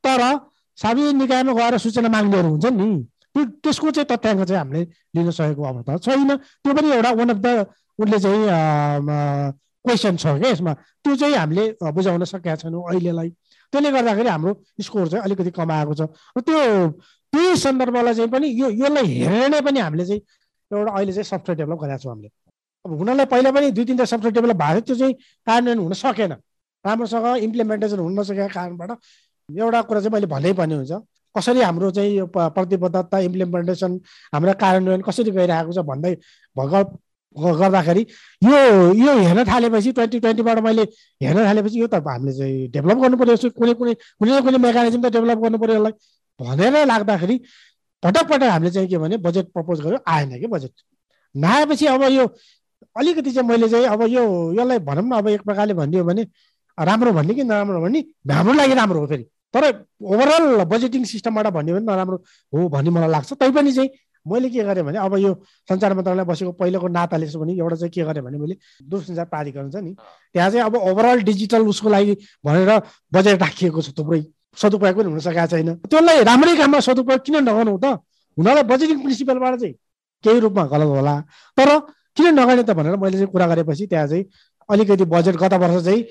तर 0.04 0.22
सार्वजनिक 0.78 1.16
निकायमा 1.22 1.54
गएर 1.54 1.78
सूचना 1.78 2.10
माग्नेहरू 2.10 2.50
हुन्छ 2.50 2.66
नि। 2.66 2.90
त्यो 3.34 3.46
त्यसको 3.62 3.92
चाहिँ 3.94 4.10
तथ्याङ्क 4.10 4.42
चाहिँ 4.50 4.60
हामीले 4.62 4.82
लिन 5.14 5.30
सकेको 5.32 5.64
अवस्था 5.64 5.98
छैन। 6.02 6.30
त्यो 6.66 6.74
पनि 6.74 6.88
एउटा 6.98 7.12
वान 7.14 7.30
अफ 7.30 7.40
द 7.46 7.48
उसले 8.02 8.18
चाहिँ 8.26 8.42
क्वेसन 9.86 10.16
छ 10.18 10.26
क्या 10.42 10.50
यसमा। 10.50 10.74
त्यो 10.74 11.16
चाहिँ 11.16 11.36
हामीले 11.38 11.64
बुझाउन 11.82 12.24
सकेका 12.26 12.56
छैनौँ 12.62 12.84
अहिलेलाई। 12.90 13.30
त्यसले 13.74 13.92
गर्दाखेरि 13.92 14.30
हाम्रो 14.30 14.52
स्कोर 14.82 15.08
चाहिँ 15.10 15.24
अलिकति 15.24 15.52
कमाएको 15.52 15.94
छ। 15.94 16.02
र 16.38 16.42
त्यो 16.42 16.60
त्यही 17.34 17.56
सन्दर्भलाई 17.58 18.14
चाहिँ 18.14 18.32
पनि 18.32 18.48
यो 18.62 18.68
यसलाई 18.72 19.06
हेरेर 19.06 19.50
नै 19.50 19.62
पनि 19.62 19.80
हामीले 19.80 20.06
चाहिँ 20.06 20.22
एउटा 20.72 20.92
अहिले 20.92 21.14
चाहिँ 21.14 21.30
सफ्टवेयर 21.32 21.58
डेभलप 21.58 21.80
गरेका 21.82 21.98
छौँ 21.98 22.12
हामीले। 22.12 22.30
अब 22.86 22.92
हुनलाई 23.00 23.26
पहिला 23.26 23.52
पनि 23.52 23.72
दुई 23.72 23.86
तिनवटा 23.86 24.06
सफ्टवेयर 24.06 24.34
डेभलप 24.34 24.58
भएको 24.58 24.82
थियो 24.82 24.86
त्यो 24.86 24.96
चाहिँ 24.96 25.14
कार्यान्वयन 25.48 25.80
हुन 25.80 25.94
सकेन। 25.94 26.34
राम्रोसँग 26.86 27.28
इम्प्लिमेन्टेसन 27.44 28.00
हुन 28.00 28.20
नसकेको 28.20 28.54
कारणबाट 28.54 28.92
एउटा 29.50 29.82
कुरा 29.90 30.00
चाहिँ 30.02 30.14
मैले 30.14 30.28
भन्नै 30.28 30.54
पर्ने 30.54 30.76
हुन्छ 30.76 30.94
कसरी 31.36 31.62
हाम्रो 31.62 31.90
चाहिँ 31.92 32.12
यो 32.18 32.26
प्रतिबद्धता 32.32 33.18
इम्प्लिमेन्टेसन 33.28 33.92
हाम्रो 34.34 34.54
कार्यान्वयन 34.64 35.02
कसरी 35.08 35.32
गइरहेको 35.32 35.72
छ 35.76 35.80
भन्दै 35.90 36.14
भग 36.56 36.74
गर्दाखेरि 37.38 38.02
यो 38.50 38.58
यो 39.04 39.14
हेर्न 39.18 39.44
थालेपछि 39.52 39.92
ट्वेन्टी 39.98 40.20
ट्वेन्टीबाट 40.20 40.60
मैले 40.68 40.84
हेर्न 41.24 41.46
थालेपछि 41.46 41.80
यो 41.82 41.88
त 41.88 42.02
हामीले 42.08 42.34
चाहिँ 42.38 42.68
डेभलप 42.76 42.98
गर्नु 43.04 43.18
पऱ्यो 43.18 43.50
कुनै 43.60 43.74
कुनै 43.80 43.94
कुनै 44.20 44.32
न 44.32 44.42
कुनै 44.46 44.58
मेकानिजम 44.68 45.02
त 45.02 45.14
डेभलप 45.16 45.40
गर्नु 45.44 45.58
पऱ्यो 45.64 45.76
यसलाई। 45.76 45.94
भनेर 46.40 46.86
लाग्दाखेरि 46.88 47.36
पटक 48.04 48.26
पटक 48.30 48.50
हामीले 48.54 48.72
चाहिँ 48.72 48.90
के 48.90 48.98
भने 48.98 49.18
बजेट 49.28 49.46
प्रपोज 49.54 49.82
गर्यो 49.86 50.00
आएन 50.08 50.40
कि 50.40 50.48
बजेट 50.48 50.74
नआएपछि 51.36 51.86
अब 51.94 52.04
यो 52.18 52.26
अलिकति 52.98 53.32
चाहिँ 53.32 53.48
मैले 53.50 53.70
चाहिँ 53.70 53.86
अब 53.86 54.02
यो 54.10 54.24
यसलाई 54.60 54.80
भनौँ 54.90 55.18
अब 55.18 55.28
एक 55.30 55.42
प्रकारले 55.42 55.74
भनिदियो 55.74 56.04
भने 56.04 56.24
राम्रो 56.78 57.12
भन्ने 57.14 57.34
कि 57.34 57.44
नराम्रो 57.44 57.82
भन्ने 57.82 58.00
हाम्रो 58.32 58.54
लागि 58.54 58.74
राम्रो 58.74 59.00
हो 59.00 59.08
फेरि। 59.08 59.24
तर 59.54 59.64
ओभरअल 60.04 60.64
बजेटिङ 60.70 61.04
सिस्टमबाट 61.10 61.48
भन्यो 61.54 61.76
भने 61.76 61.86
नराम्रो 61.86 62.18
हो 62.54 62.68
भन्ने 62.70 62.90
मलाई 62.90 63.10
लाग्छ। 63.10 63.34
तैपनि 63.34 63.72
चाहिँ 63.74 63.90
मैले 64.32 64.50
के 64.50 64.64
गरेँ 64.64 64.84
भने 64.84 64.98
अब 65.00 65.18
यो 65.18 65.34
सञ्चार 65.70 65.94
मन्त्रालय 65.94 66.24
बसेको 66.26 66.52
पहिलोको 66.60 66.88
नाताले 66.88 67.26
भने 67.38 67.54
एउटा 67.56 67.76
चाहिँ 67.76 67.92
के 67.92 68.04
गरेँ 68.04 68.24
भने 68.24 68.38
मैले 68.38 68.56
दूरसञ्चार 68.84 69.26
प्राधिकरण 69.26 69.70
छ 69.72 69.76
नि 69.84 69.92
त्यहाँ 70.34 70.50
चाहिँ 70.52 70.66
अब 70.66 70.76
ओभरअल 70.76 71.22
डिजिटल 71.30 71.68
उसको 71.68 71.90
लागि 71.90 72.14
भनेर 72.46 72.72
बजेट 73.14 73.42
राखिएको 73.42 73.82
छ 73.82 73.90
थुप्रै। 73.98 74.22
सदुपयोग 74.58 74.96
पनि 74.98 75.10
हुन 75.12 75.20
सकेको 75.22 75.48
छैन। 75.48 75.70
त्यसलाई 75.86 76.24
राम्रै 76.26 76.56
काममा 76.58 76.80
सदुपयोग 76.82 77.22
किन 77.26 77.36
नगर्नु 77.46 77.78
त? 77.78 77.86
हुनलाई 78.38 78.64
बजेटिङ 78.72 78.98
प्रिन्सिपलबाट 79.06 79.54
चाहिँ 79.62 79.74
केही 80.24 80.40
रूपमा 80.40 80.64
गलत 80.74 80.90
होला। 80.98 81.16
तर 81.58 81.70
किन 82.18 82.28
नगर्ने 82.40 82.64
त 82.66 82.72
भनेर 82.74 82.96
मैले 82.98 83.18
चाहिँ 83.18 83.32
कुरा 83.34 83.48
गरेपछि 83.48 83.86
त्यहाँ 83.86 84.08
चाहिँ 84.08 84.26
अलिकति 84.70 85.06
बजेट 85.06 85.36
गत 85.38 85.54
वर्ष 85.62 85.84
चाहिँ 85.86 86.02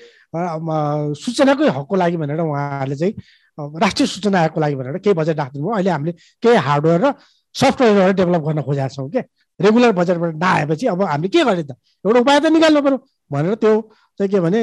सूचनाकै 1.23 1.69
हकको 1.77 1.95
लागि 1.97 2.17
भनेर 2.17 2.41
उहाँहरूले 2.41 2.97
चाहिँ 2.97 3.15
राष्ट्रिय 3.59 4.07
सूचना 4.07 4.39
आयोगको 4.41 4.61
लागि 4.61 4.75
भनेर 4.77 4.97
केही 5.03 5.15
बजेट 5.15 5.37
राखिदिनु 5.39 5.69
अहिले 5.75 5.91
हामीले 5.91 6.13
केही 6.43 6.57
हार्डवेयर 6.57 7.01
र 7.03 7.13
सफ्टवेयरहरू 7.61 8.13
डेभलप 8.21 8.43
गर्न 8.47 8.63
खोजेका 8.63 8.89
छौँ 8.95 9.09
क्या 9.11 9.23
रेगुलर 9.61 9.93
बजेटबाट 9.99 10.35
नआएपछि 10.37 10.87
अब 10.87 11.03
हामीले 11.03 11.29
के 11.29 11.45
गर्ने 11.45 11.63
त? 11.63 11.73
एउटा 12.05 12.21
उपाय 12.21 12.41
त 12.41 12.47
निकाल्नु 12.53 12.81
पऱ्यो। 12.83 12.99
भनेर 13.33 13.55
त्यो 13.57 13.73
चाहिँ 14.21 14.31
के 14.33 14.41
भने 14.41 14.61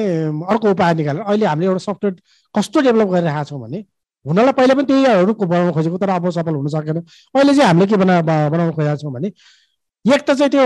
अर्को 0.53 0.71
उपाय 0.71 0.93
निकालेर 0.93 1.23
अहिले 1.23 1.45
हामीले 1.45 1.67
एउटा 1.67 1.81
सफ्टवेयर 1.87 2.15
कस्तो 2.55 2.81
डेभलप 2.81 3.07
गरिरहेका 3.09 3.43
छौँ 3.49 3.59
भने 3.61 3.79
हुनलाई 4.25 4.53
पहिला 4.53 4.73
पनि 4.73 4.85
त्यहीहरू 4.85 5.33
बनाउन 5.33 5.71
खोजेको 5.73 5.97
तर 5.97 6.09
अब 6.09 6.29
सफल 6.29 6.55
हुन 6.55 6.67
सकेन। 6.69 6.97
अहिले 7.35 7.53
चाहिँ 7.53 7.67
हामीले 7.67 7.87
के 7.91 7.97
बना 7.97 8.21
बनाउन 8.21 8.71
खोजेका 8.71 8.95
छौँ 9.01 9.11
भने 9.13 9.27
एक 10.05 10.21
त 10.29 10.33
चाहिँ 10.37 10.51
त्यो 10.53 10.63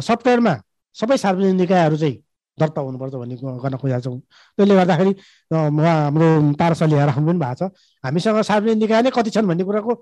सफ्टवेयरमा 0.00 0.54
सबै 0.96 1.16
सार्वजनिक 1.16 1.60
निकायहरू 1.60 1.96
चाहिँ 1.96 2.16
दर्ता 2.60 2.80
हुनुपर्छ 2.80 3.14
भन्ने 3.14 3.36
गर्न 3.36 3.76
खोजेका 3.76 4.00
छौँ 4.00 4.18
त्यसले 4.58 4.74
गर्दाखेरि 4.74 5.12
हाम्रो 5.50 6.28
तारसली 6.54 6.94
राख्नु 6.94 7.26
पनि 7.26 7.38
भएको 7.38 7.54
छ। 7.58 7.62
हामीसँग 8.04 8.40
सार्वजनिक 8.46 8.78
निकाय 8.82 9.02
नै 9.02 9.10
कति 9.10 9.30
छन् 9.34 9.46
भन्ने 9.46 9.64
कुराको 9.64 9.92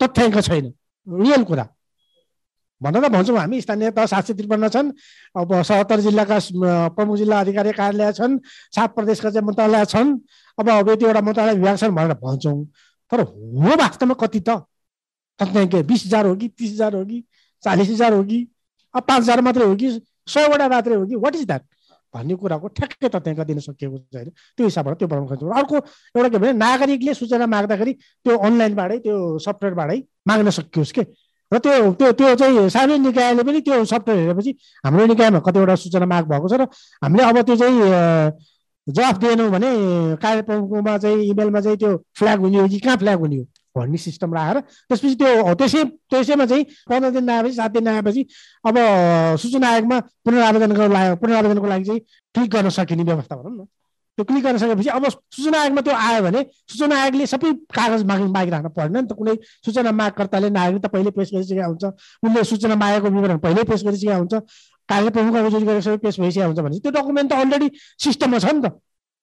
तथ्याङ्क 0.00 0.40
छैन। 0.40 0.72
रियल 1.06 1.44
कुरा। 1.44 1.66
भन्न 2.80 3.00
त 3.00 3.06
भन्छौँ 3.12 3.38
हामी 3.38 3.60
स्थानीय 3.60 3.90
तह 3.92 4.06
सात 4.06 4.24
सय 4.26 4.34
त्रिपन्न 4.34 4.68
छन्। 4.68 4.88
अब 5.36 5.50
सतहत्तर 5.62 6.00
जिल्लाका 6.00 6.38
प्रमुख 6.96 7.16
जिल्ला 7.16 7.40
अधिकारी 7.40 7.72
कार्यालय 7.72 8.12
छन्। 8.12 8.38
सात 8.74 8.94
प्रदेशका 8.96 9.30
चाहिँ 9.30 9.46
मन्त्रालय 9.46 9.84
छन्। 9.92 10.08
अब 10.58 10.88
यतिवटा 10.88 11.20
मन्त्रालय 11.20 11.54
विभाग 11.60 11.76
छन् 11.78 11.94
भनेर 11.94 12.14
भन्छौँ। 12.16 12.64
तर 13.12 13.20
हो 13.20 13.76
वास्तवमा 13.76 14.14
कति 14.16 14.40
त? 14.40 14.50
तथ्याङ्क 15.40 15.74
बिस 15.86 16.06
हजार 16.06 16.26
हो 16.26 16.34
कि 16.36 16.48
तिस 16.48 16.70
हजार 16.72 16.94
हो 16.96 17.04
कि? 17.04 17.22
चालिस 17.62 17.88
हजार 17.90 18.12
हो 18.12 18.22
कि? 18.24 18.40
अब 18.94 19.02
पाँच 19.02 19.22
हजार 19.22 19.40
मात्रै 19.40 19.64
हो 19.64 19.76
कि? 19.76 19.88
सयवटा 20.28 20.68
मात्रै 20.68 20.94
हो 20.94 21.06
कि 21.06 21.16
वाट 21.16 21.34
इज 21.36 21.46
द्याट 21.46 21.62
भन्ने 22.14 22.34
कुराको 22.34 22.68
ठ्याक्कै 22.76 23.08
तथ्याङ्क 23.08 23.40
दिन 23.48 23.58
सकिएको 23.58 23.98
छैन 24.12 24.28
त्यो 24.56 24.64
हिसाबबाट 24.66 24.98
त्यो 24.98 25.08
बनाउन 25.08 25.26
खोज्छौँ 25.28 25.52
अर्को 25.58 25.76
एउटा 26.16 26.28
के 26.28 26.38
भने 26.38 26.52
नागरिकले 26.52 27.14
सूचना 27.14 27.46
माग्दाखेरि 27.46 27.92
त्यो 28.24 28.36
अनलाइनबाटै 28.38 28.98
त्यो 29.06 29.16
सफ्टवेयरबाटै 29.46 29.98
माग्न 30.28 30.50
सकियोस् 30.58 30.92
के? 30.92 31.02
र 31.52 31.58
त्यो 31.58 31.92
त्यो 32.00 32.12
त्यो 32.12 32.34
चाहिँ 32.36 32.68
सार्वजनिक 32.68 33.06
निकायले 33.06 33.42
पनि 33.44 33.60
त्यो 33.60 33.84
सफ्टवेयर 33.84 34.20
हेरेपछि 34.20 34.52
हाम्रो 34.84 35.06
निकायमा 35.06 35.38
कतिवटा 35.46 35.74
सूचना 35.84 36.06
माग 36.12 36.24
भएको 36.32 36.48
छ 36.48 36.54
र 36.60 36.62
हामीले 37.02 37.22
अब 37.28 37.36
त्यो 37.48 37.56
चाहिँ 37.56 37.80
जवाफ 38.86 39.16
दिएनौँ 39.22 39.50
भने 39.50 39.70
कार्यक्रमकोमा 40.22 40.96
चाहिँ 40.98 41.24
इमेलमा 41.32 41.60
चाहिँ 41.60 41.78
त्यो 41.78 41.90
फ्ल्याग 42.18 42.38
हुने 42.40 42.58
हो 42.58 42.68
कि 42.68 42.78
कहाँ 42.80 42.96
फ्ल्याग 42.96 43.18
हुने 43.20 43.36
हो? 43.36 43.44
भन्ने 43.76 43.98
सिस्टम 43.98 44.34
राखेर 44.34 44.60
त्यसपछि 44.60 45.14
त्यो 45.20 45.54
त्यसै 45.60 45.82
त्यसैमा 46.12 46.46
चाहिँ 46.46 46.64
पन्ध्र 46.88 47.10
दिन 47.10 47.24
नआएपछि 47.24 47.54
सात 47.56 47.70
दिन 47.72 47.84
नआएपछि 47.88 48.22
अब 48.68 48.76
सूचना 49.42 49.68
आयोगमा 49.68 49.98
पुनरावेदनको 50.24 50.88
लागि 50.96 51.14
पुनरावेदनको 51.22 51.68
लागि 51.72 51.84
चाहिँ 51.84 52.00
क्लिक 52.34 52.50
गर्न 52.54 52.68
सकिने 52.78 53.04
व्यवस्था 53.04 53.36
भनौँ 53.36 53.56
न। 53.56 53.64
त्यो 54.18 54.24
क्लिक 54.28 54.42
गर्न 54.44 54.58
सकेपछि 54.58 54.88
अब 54.92 55.08
सूचना 55.08 55.60
आयोगमा 55.60 55.80
त्यो 55.80 55.94
आयो 55.96 56.22
भने 56.22 56.40
सूचना 56.68 56.94
आयोगले 57.02 57.26
सबै 57.32 57.52
कागज 57.72 58.02
माग 58.10 58.20
मागिराख्न 58.36 58.68
पर्दैन 58.76 59.00
नि 59.00 59.08
त। 59.08 59.12
कुनै 59.16 59.34
सूचना 59.64 59.92
मागकर्ताले 60.00 60.48
नागरिकता 60.52 60.88
पहिले 60.92 61.10
पेस 61.16 61.30
गरिसकेका 61.32 61.66
हुन्छ 61.72 61.84
उनले 62.28 62.44
सूचना 62.44 62.74
मागेको 62.76 63.08
विवरण 63.16 63.38
पहिल्यै 63.40 63.64
पेस 63.72 63.82
गरिसकेका 63.88 64.16
हुन्छ 64.20 64.34
कागज 64.88 65.12
प्रमुख 65.16 65.34
अभिযোग 65.40 65.62
गरेर 65.64 65.82
सबै 65.88 65.98
पेस 66.04 66.20
भइसकेको 66.20 66.46
हुन्छ 66.52 66.60
भने 66.60 66.78
त्यो 66.84 66.92
डकुमेन्ट 66.92 67.28
त 67.32 67.34
अलरेडी 67.40 67.68
सिस्टममा 68.04 68.38
छ 68.44 68.46
नि 68.52 68.60
त। 68.60 68.76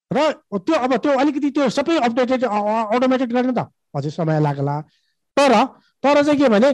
र 0.10 0.18
त्यो 0.66 0.76
अब 0.86 0.92
त्यो 1.06 1.12
अलिकति 1.22 1.50
त्यो 1.54 1.70
सबै 1.70 1.96
अपडेटेड 2.10 2.42
अटोमेटेड 2.50 3.30
गर्ने 3.30 3.54
त। 3.54 3.70
अझै 3.94 4.10
समय 4.10 4.40
लाग्ला। 4.40 4.76
तर 5.38 5.54
तर 6.04 6.24
चाहिँ 6.24 6.40
के 6.40 6.50
भने 6.50 6.70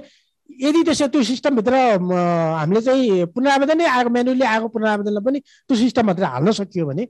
यदि 0.62 0.84
त्यसो 0.84 1.08
त्यो 1.08 1.23
सिस्टमभित्र 1.23 1.73
हामीले 2.60 2.82
चाहिँ 2.82 3.25
पुनरावेदनै 3.36 3.86
आएको 3.86 4.10
म्यानुअली 4.10 4.45
आएको 4.45 4.67
पुनरावेदनलाई 4.75 5.23
पनि 5.25 5.39
त्यो 5.39 5.75
सिस्टमभित्र 5.78 6.23
हाल्न 6.23 6.51
सकियो 6.60 6.86
भने 6.86 7.04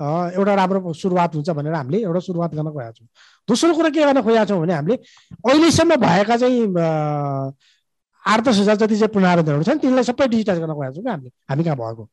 एउटा 0.00 0.54
राम्रो 0.54 0.92
सुरुवात 0.92 1.34
हुन्छ 1.34 1.50
भनेर 1.56 1.74
हामीले 1.74 1.98
एउटा 2.02 2.20
सुरुवात 2.20 2.54
गर्न 2.54 2.70
खोजेका 2.70 2.92
छौँ। 2.92 3.06
दोस्रो 3.48 3.74
कुरा 3.74 3.88
के 3.88 4.00
गर्न 4.00 4.20
खोजेका 4.22 4.44
छौँ 4.44 4.60
भने 4.60 4.74
हामीले 4.74 4.96
अहिलेसम्म 5.48 5.96
भएका 6.04 6.36
चाहिँ 6.36 6.60
आठ 8.24 8.40
दस 8.44 8.58
हजार 8.58 8.76
जति 8.76 8.96
चाहिँ 8.96 9.12
पुनरावेदनहरू 9.14 9.62
छन् 9.64 9.78
तिनीलाई 9.80 10.04
सबै 10.10 10.28
डिजिटाइज 10.28 10.58
गर्न 10.60 10.74
खोजेका 10.74 10.92
छौँ 10.92 11.02
क्या 11.02 11.12
हामीले। 11.12 11.30
हामी 11.50 11.64
कहाँ 11.64 11.76
भएको? 11.76 12.04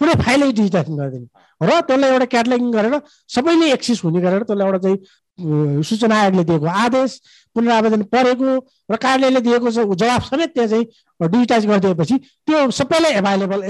पुरै 0.00 0.14
फाइलै 0.24 0.52
डिजिटाइज 0.52 0.88
गरिदिने 1.00 1.26
र 1.60 1.80
त्यसलाई 1.88 2.10
एउटा 2.10 2.26
क्याटलगिङ 2.32 2.70
गरेर 2.72 2.94
सबैले 3.34 3.66
एक्सेस 3.72 4.00
हुने 4.04 4.20
गरेर 4.20 4.42
त्यसलाई 4.48 4.66
एउटा 4.66 4.78
चाहिँ 4.84 4.98
सूचना 5.40 6.20
आयोगले 6.20 6.44
दिएको 6.44 6.66
आदेश 6.84 7.10
पुनरावेदन 7.56 8.02
परेको 8.12 8.48
र 8.90 8.96
कार्यालयले 8.96 9.40
दिएको 9.40 9.94
जवाब 9.94 10.22
समेत 10.30 10.50
त्यहाँ 10.54 10.68
चाहिँ 10.68 10.86
डिजिटाइज 11.30 11.66
गरिदिएपछि 11.66 12.16
त्यो 12.46 12.70
सबैलाई 12.70 13.12
एभाइलेबल 13.20 13.60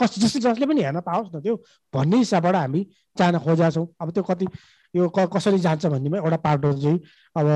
कस 0.00 0.18
जसले 0.18 0.40
जसले 0.40 0.66
पनि 0.66 0.82
हेर्न 0.82 1.00
पाओस् 1.02 1.34
न 1.34 1.40
त्यो 1.42 1.54
भन्ने 1.94 2.16
हिसाबबाट 2.18 2.54
हामी 2.54 2.86
चाहन 3.18 3.38
खोजेका 3.38 3.70
छौँ। 3.70 3.86
अब 4.00 4.10
त्यो 4.14 4.22
कति 4.22 4.46
यो 4.94 5.08
कसरी 5.08 5.58
जान्छ 5.58 5.86
भन्नेमा 5.86 6.16
एउटा 6.18 6.36
पार्टो 6.46 6.72
चाहिँ 6.72 6.98
अब 7.36 7.46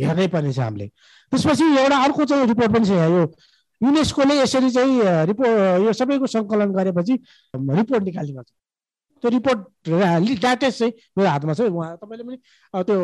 हेर्नै 0.00 0.26
पर्ने 0.32 0.52
छ 0.52 0.58
हामीले। 0.58 0.86
त्यसपछि 1.32 1.64
एउटा 1.82 1.96
अर्को 2.04 2.24
चाहिँ 2.24 2.46
रिपोर्ट 2.46 2.72
पनि 2.72 2.86
छ 2.86 2.90
यो 2.90 3.22
युनेस्कोले 3.80 4.34
यसरी 4.40 4.70
चाहिँ 4.70 5.26
रिपोर्ट 5.28 5.84
यो 5.84 5.92
सबैको 5.92 6.26
सङ्कलन 6.26 6.72
गरेपछि 6.72 7.14
रिपोर्ट 7.54 8.02
निकाल्ने 8.04 8.32
गर्छ। 8.32 8.50
त्यो 9.20 9.30
रिपोर्ट 9.30 9.60
ल्याटेस्ट 10.42 10.78
चाहिँ 10.78 10.92
मेरो 11.18 11.28
हातमा 11.30 11.54
छ 11.54 11.60
उहाँ 11.68 11.96
तपाईँले 12.02 12.24
पनि 12.24 12.36
त्यो 12.88 12.96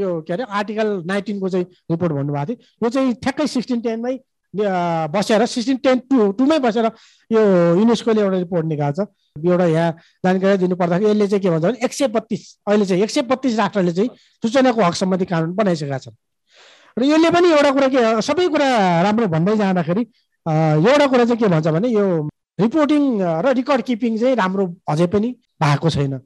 यो 0.00 0.08
के 0.26 0.32
अरे 0.32 0.44
आर्टिकल 0.44 0.88
नाइन्टिनको 1.06 1.48
चाहिँ 1.48 1.66
रिपोर्ट 1.90 2.12
भन्नुभएको 2.12 2.46
थियो। 2.46 2.84
यो 2.84 2.88
चाहिँ 2.88 3.14
ठ्याक्कै 3.24 3.46
सिक्सटिन 3.56 3.80
टेनमै 3.86 4.16
बसेर 5.12 5.44
सिक्सटिन 5.46 5.76
टेन 5.84 5.98
टू 6.10 6.30
टूमै 6.38 6.58
बसेर 6.64 6.86
यो 7.30 7.40
युनेस्कोले 7.80 8.20
एउटा 8.20 8.38
रिपोर्ट 8.38 8.66
निकाल्छ। 8.66 9.00
एउटा 9.36 9.64
यहाँ 9.66 9.92
जानकारी 10.24 10.58
दिनु 10.58 10.76
पर्दाखेरि 10.76 11.10
यसले 11.10 11.26
चाहिँ 11.28 11.42
के 11.42 11.50
भन्छ 11.50 11.64
भने 11.64 11.84
एक 11.84 11.92
सय 11.92 12.08
बत्तिस 12.16 12.42
अहिले 12.68 12.84
चाहिँ 12.86 13.02
एक 13.02 13.10
सय 13.10 13.22
बत्तिस 13.32 13.58
राष्ट्रले 13.58 13.92
चाहिँ 13.92 14.10
सूचनाको 14.42 14.80
हक 14.82 14.94
सम्बन्धी 14.94 15.24
कानुन 15.32 15.52
बनाइसकेका 15.56 15.98
छन्। 15.98 16.16
र 16.96 17.04
यसले 17.04 17.30
पनि 17.30 17.48
एउटा 17.52 17.70
कुरा 17.76 17.88
के 17.92 18.22
सबै 18.22 18.48
कुरा 18.48 18.68
राम्रो 19.04 19.26
भन्दै 19.28 19.56
जाँदाखेरि 19.56 20.02
एउटा 20.46 21.06
कुरा 21.06 21.24
चाहिँ 21.24 21.40
के 21.40 21.48
भन्छ 21.52 21.68
भने 21.76 21.88
यो 21.88 22.06
रिपोर्टिङ 22.60 23.02
र 23.44 23.52
रेकर्ड 23.60 23.82
किपिङ 23.84 24.16
चाहिँ 24.18 24.36
राम्रो 24.36 24.64
अझै 24.88 25.06
पनि 25.12 25.28
भएको 25.60 25.90
छैन। 25.90 26.18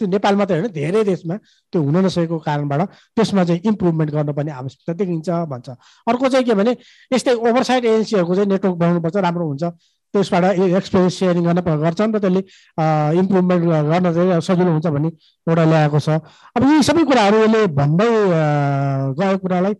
त्यो 0.00 0.06
नेपाल 0.10 0.34
मात्रै 0.36 0.58
होइन 0.58 0.72
धेरै 0.74 1.02
देशमा 1.04 1.34
त्यो 1.72 1.78
हुन 1.82 1.96
नसकेको 2.04 2.38
कारणबाट 2.42 2.80
त्यसमा 3.14 3.42
चाहिँ 3.44 3.60
इम्प्रुभमेन्ट 3.62 4.10
गर्नुपर्ने 4.12 4.52
आवश्यकता 4.52 4.92
देखिन्छ 5.00 5.28
भन्छ। 5.46 5.68
अर्को 6.10 6.28
चाहिँ 6.28 6.46
के 6.46 6.54
भने 6.54 6.72
यस्तै 7.14 7.34
ओभरसाइड 7.38 7.84
एजेन्सीहरूको 7.84 8.34
चाहिँ 8.34 8.48
नेटवर्क 8.50 8.76
बनाउनुपर्छ 8.76 9.16
राम्रो 9.22 9.46
हुन्छ। 9.46 9.64
त्यसबाट 10.14 10.44
एक्सपिरियन्स 10.58 11.14
सेयरिङ 11.14 11.44
गर्न 11.44 11.60
गर्छन् 11.62 12.14
र 12.14 12.18
त्यसले 12.22 12.42
इम्प्रुभमेन्ट 13.18 13.62
गर्न 13.64 14.06
चाहिँ 14.14 14.40
सजिलो 14.42 14.70
हुन्छ 14.74 14.86
भन्ने 14.86 15.10
एउटा 15.46 15.64
ल्याएको 15.70 15.98
छ। 15.98 16.08
अब 16.54 16.62
यी 16.62 16.82
सबै 16.82 17.02
कुराहरू 17.06 17.36
यसले 17.44 17.60
भन्दै 17.78 18.10
गएको 19.18 19.38
कुरालाई 19.42 19.74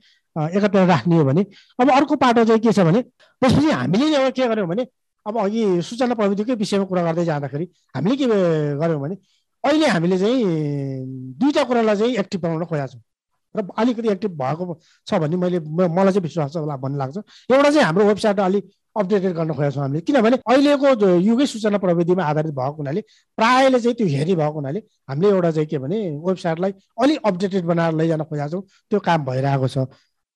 एकत्र 0.55 0.79
राख्ने 0.87 1.15
हो 1.19 1.25
भने 1.25 1.43
अब 1.79 1.91
अर्को 1.91 2.15
पाटो 2.23 2.45
चाहिँ 2.45 2.61
के 2.63 2.73
छ 2.73 2.87
भने 2.87 3.03
त्यसपछि 3.03 3.71
हामीले 3.71 4.15
अब 4.15 4.33
के 4.35 4.47
गर्यौँ 4.47 4.69
भने 4.69 4.85
अब 5.27 5.39
अघि 5.45 5.83
सूचना 5.83 6.15
प्रविधिकै 6.15 6.55
विषयमा 6.63 6.85
कुरा 6.85 7.03
गर्दै 7.03 7.25
जाँदाखेरि 7.25 7.67
हामीले 7.97 8.17
के 8.17 8.27
गर्यौँ 8.77 9.01
भने 9.01 9.17
अहिले 9.65 9.87
हामीले 9.89 10.19
चाहिँ 10.19 10.45
दुईवटा 11.41 11.63
कुरालाई 11.65 11.97
चाहिँ 11.97 12.17
एक्टिभ 12.23 12.41
बनाउन 12.41 12.65
खोजेका 12.65 12.87
छौँ। 12.87 13.03
र 13.55 13.63
अलिकति 13.79 14.09
एक्टिभ 14.09 14.33
भएको 14.37 14.81
छ 15.07 15.15
भन्ने 15.23 15.37
मैले 15.37 15.59
मलाई 15.89 16.13
चाहिँ 16.13 16.23
विश्वास 16.23 16.53
छ 16.53 16.57
भन्ने 16.59 16.99
लाग्छ। 16.99 17.17
एउटा 17.51 17.71
चाहिँ 17.71 17.85
हाम्रो 17.85 18.05
वेबसाइट 18.05 18.41
अलिक 18.41 18.65
अपडेटेड 18.97 19.33
गर्न 19.35 19.53
खोजेका 19.55 19.71
छौँ 19.71 19.83
हामीले। 19.83 20.01
किनभने 20.05 20.37
अहिलेको 20.45 20.87
युगै 21.19 21.47
सूचना 21.47 21.79
प्रविधिमा 21.79 22.23
आधारित 22.25 22.53
भएको 22.53 22.77
हुनाले 22.77 23.01
प्रायःले 23.39 23.81
चाहिँ 23.81 23.95
त्यो 23.97 24.07
हेर्ने 24.07 24.35
भएको 24.35 24.55
हुनाले 24.55 24.81
हामीले 25.09 25.29
एउटा 25.29 25.51
चाहिँ 25.51 25.69
के 25.71 25.79
भने 25.79 25.99
वेबसाइटलाई 26.27 26.73
अलिक 27.03 27.19
अपडेटेड 27.25 27.65
बनाएर 27.65 27.95
लैजान 27.95 28.23
खोजेका 28.29 28.49
छौँ। 28.49 28.63
त्यो 28.91 29.01
काम 29.01 29.25
भइरहेको 29.25 29.69
छ। 29.69 29.79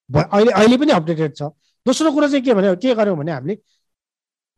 अहिले 0.09 0.51
अहिले 0.51 0.77
पनि 0.77 0.91
अपडेटेड 0.91 1.31
छ। 1.35 1.53
दोस्रो 1.85 2.11
कुरो 2.11 2.27
चाहिँ 2.27 2.43
के 2.45 2.53
भने 2.53 2.75
के 2.75 2.95
गर्यौँ 2.95 3.17
भने 3.17 3.31
हामीले 3.31 3.55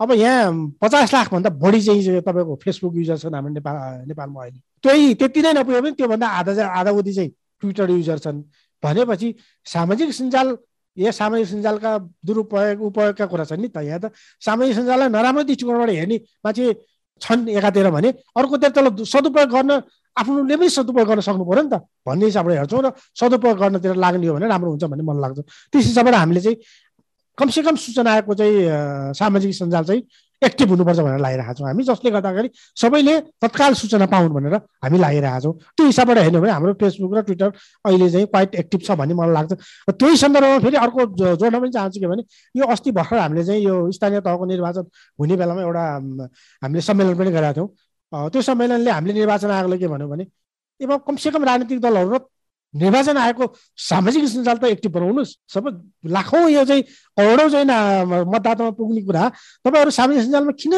अब 0.01 0.11
यहाँ 0.11 0.51
पचास 0.81 1.13
लाखभन्दा 1.13 1.49
बढी 1.61 1.81
चाहिँ 1.81 2.21
तपाईँको 2.25 2.55
फेसबुक 2.63 2.95
युजर 2.97 3.17
छन् 3.21 3.35
हाम्रो 3.37 3.53
नेपाल 3.53 4.09
नेपालमा 4.09 4.41
अहिले। 4.41 4.59
त्यही 4.81 5.13
त्यति 5.13 5.41
नै 5.41 5.53
नपुगे 5.53 5.81
पनि 5.81 5.91
त्योभन्दा 5.93 6.27
आधा 6.41 6.65
आधा 6.65 6.91
उति 6.91 7.13
चाहिँ 7.13 7.29
ट्विटर 7.61 7.89
युजर 7.89 8.17
छन्। 8.17 8.41
भनेपछि 8.83 9.27
सामाजिक 9.65 10.09
सञ्जाल 10.09 10.57
या 10.97 11.11
सामाजिक 11.13 11.47
सञ्जालका 11.47 11.91
दुरुपयोग 12.25 12.81
उपयोगका 12.81 13.25
कुरा 13.29 13.45
छन् 13.45 13.61
नि 13.61 13.69
त। 13.69 13.77
यहाँ 13.77 13.99
त 14.01 14.11
सामाजिक 14.41 14.75
सञ्जाललाई 14.75 15.09
नराम्रो 15.13 15.43
दृष्टिकोणबाट 15.45 15.89
हेर्ने 15.93 16.17
मान्छे 16.45 16.65
छन् 17.21 17.49
एकातिर 17.53 17.89
भने 17.93 18.09
अर्कोतिर 18.33 18.69
त्यसलाई 18.73 19.05
सदुपयोग 19.05 19.49
गर्न 19.53 19.71
आफ्नोले 20.17 20.55
पनि 20.57 20.69
सदुपयोग 20.69 21.07
गर्न 21.07 21.21
सक्नु 21.21 21.45
पऱ्यो 21.45 21.61
नि 21.61 21.69
त। 21.69 21.85
भन्ने 22.01 22.25
हिसाबबाट 22.25 22.57
हेर्छौँ 22.57 22.81
र 22.81 22.89
सदुपयोग 23.13 23.57
गर्नतिर 23.61 23.95
लाग्ने 23.95 24.27
हो 24.27 24.33
भने 24.35 24.47
राम्रो 24.49 24.69
हुन्छ 24.73 24.83
भन्ने 24.89 25.03
मन 25.05 25.17
लाग्छ। 25.21 25.39
त्यस 25.71 25.85
हिसाबबाट 25.93 26.15
हामीले 26.17 26.41
चाहिँ 26.41 26.57
कमसेकम 27.37 27.75
सूचना 27.75 28.19
चाहिँ 28.33 29.13
सामाजिक 29.15 29.53
सञ्जाल 29.55 29.83
चाहिँ 29.83 30.03
एक्टिभ 30.41 30.69
हुनुपर्छ 30.69 30.99
भनेर 30.99 31.19
लागिरहेको 31.21 31.53
छौँ 31.53 31.67
हामी 31.67 31.83
जसले 31.83 32.11
गर्दाखेरि 32.11 32.49
सबैले 32.81 33.13
तत्काल 33.41 33.73
सूचना 33.81 34.05
पाउन् 34.13 34.33
भनेर 34.33 34.55
हामी 34.83 34.97
लागिरहेको 34.99 35.41
छौँ। 35.41 35.53
त्यो 35.77 35.85
हिसाबबाट 35.85 36.17
हेर्नु 36.17 36.41
भने 36.41 36.51
हाम्रो 36.51 36.73
फेसबुक 36.81 37.13
र 37.13 37.21
ट्विटर 37.21 37.49
अहिले 37.85 38.09
चाहिँ 38.09 38.27
क्वाइट 38.27 38.55
एक्टिभ 38.61 38.81
छ 38.81 38.91
भन्ने 38.97 39.13
मलाई 39.13 39.33
लाग्छ। 39.33 39.53
त्यही 40.01 40.17
सन्दर्भमा 40.17 40.59
फेरि 40.65 40.77
अर्को 40.81 41.05
जोड्न 41.37 41.59
पनि 41.61 41.71
चाहन्छु 41.71 41.99
के 42.01 42.07
भने 42.07 42.23
यो 42.55 42.65
अस्ति 42.73 42.91
भर्खर 42.91 43.17
हामीले 43.17 43.43
चाहिँ 43.45 43.61
यो 43.63 43.75
स्थानीय 43.91 44.21
तहको 44.25 44.45
निर्वाचन 44.45 44.85
हुने 45.19 45.35
बेलामा 45.37 45.61
एउटा 45.61 45.83
हामीले 46.61 46.81
सम्मेलन 46.81 47.15
पनि 47.21 47.31
गरेका 47.31 47.53
थियौँ। 47.53 47.69
त्यो 48.33 48.41
सम्मेलनले 48.41 48.91
हामीले 48.91 49.13
निर्वाचन 49.13 49.49
आयोगले 49.51 49.77
के 49.77 49.87
भन्यो 49.87 50.07
भने 50.09 50.25
अब 50.81 50.91
कमसेकम 51.07 51.43
राजनीतिक 51.45 51.79
दलहरू 51.81 52.09
र 52.17 52.19
निर्वाचन 52.73 53.17
आएको 53.17 53.45
सामाजिक 53.77 54.25
सञ्जाल 54.27 54.57
त 54.57 54.63
एक्टिभ 54.71 54.91
बनाउनुहोस्। 54.91 55.31
सबै 55.53 55.71
लाखौँ 56.07 56.49
यो 56.51 56.63
चाहिँ 56.65 56.83
करोडौँ 57.17 57.49
चाहिँ 57.49 57.65
मतदातामा 58.31 58.71
पुग्ने 58.79 59.01
कुरा। 59.03 59.23
तपाईँहरू 59.65 59.91
सामाजिक 59.91 60.23
सञ्जालमा 60.23 60.53
किन 60.55 60.73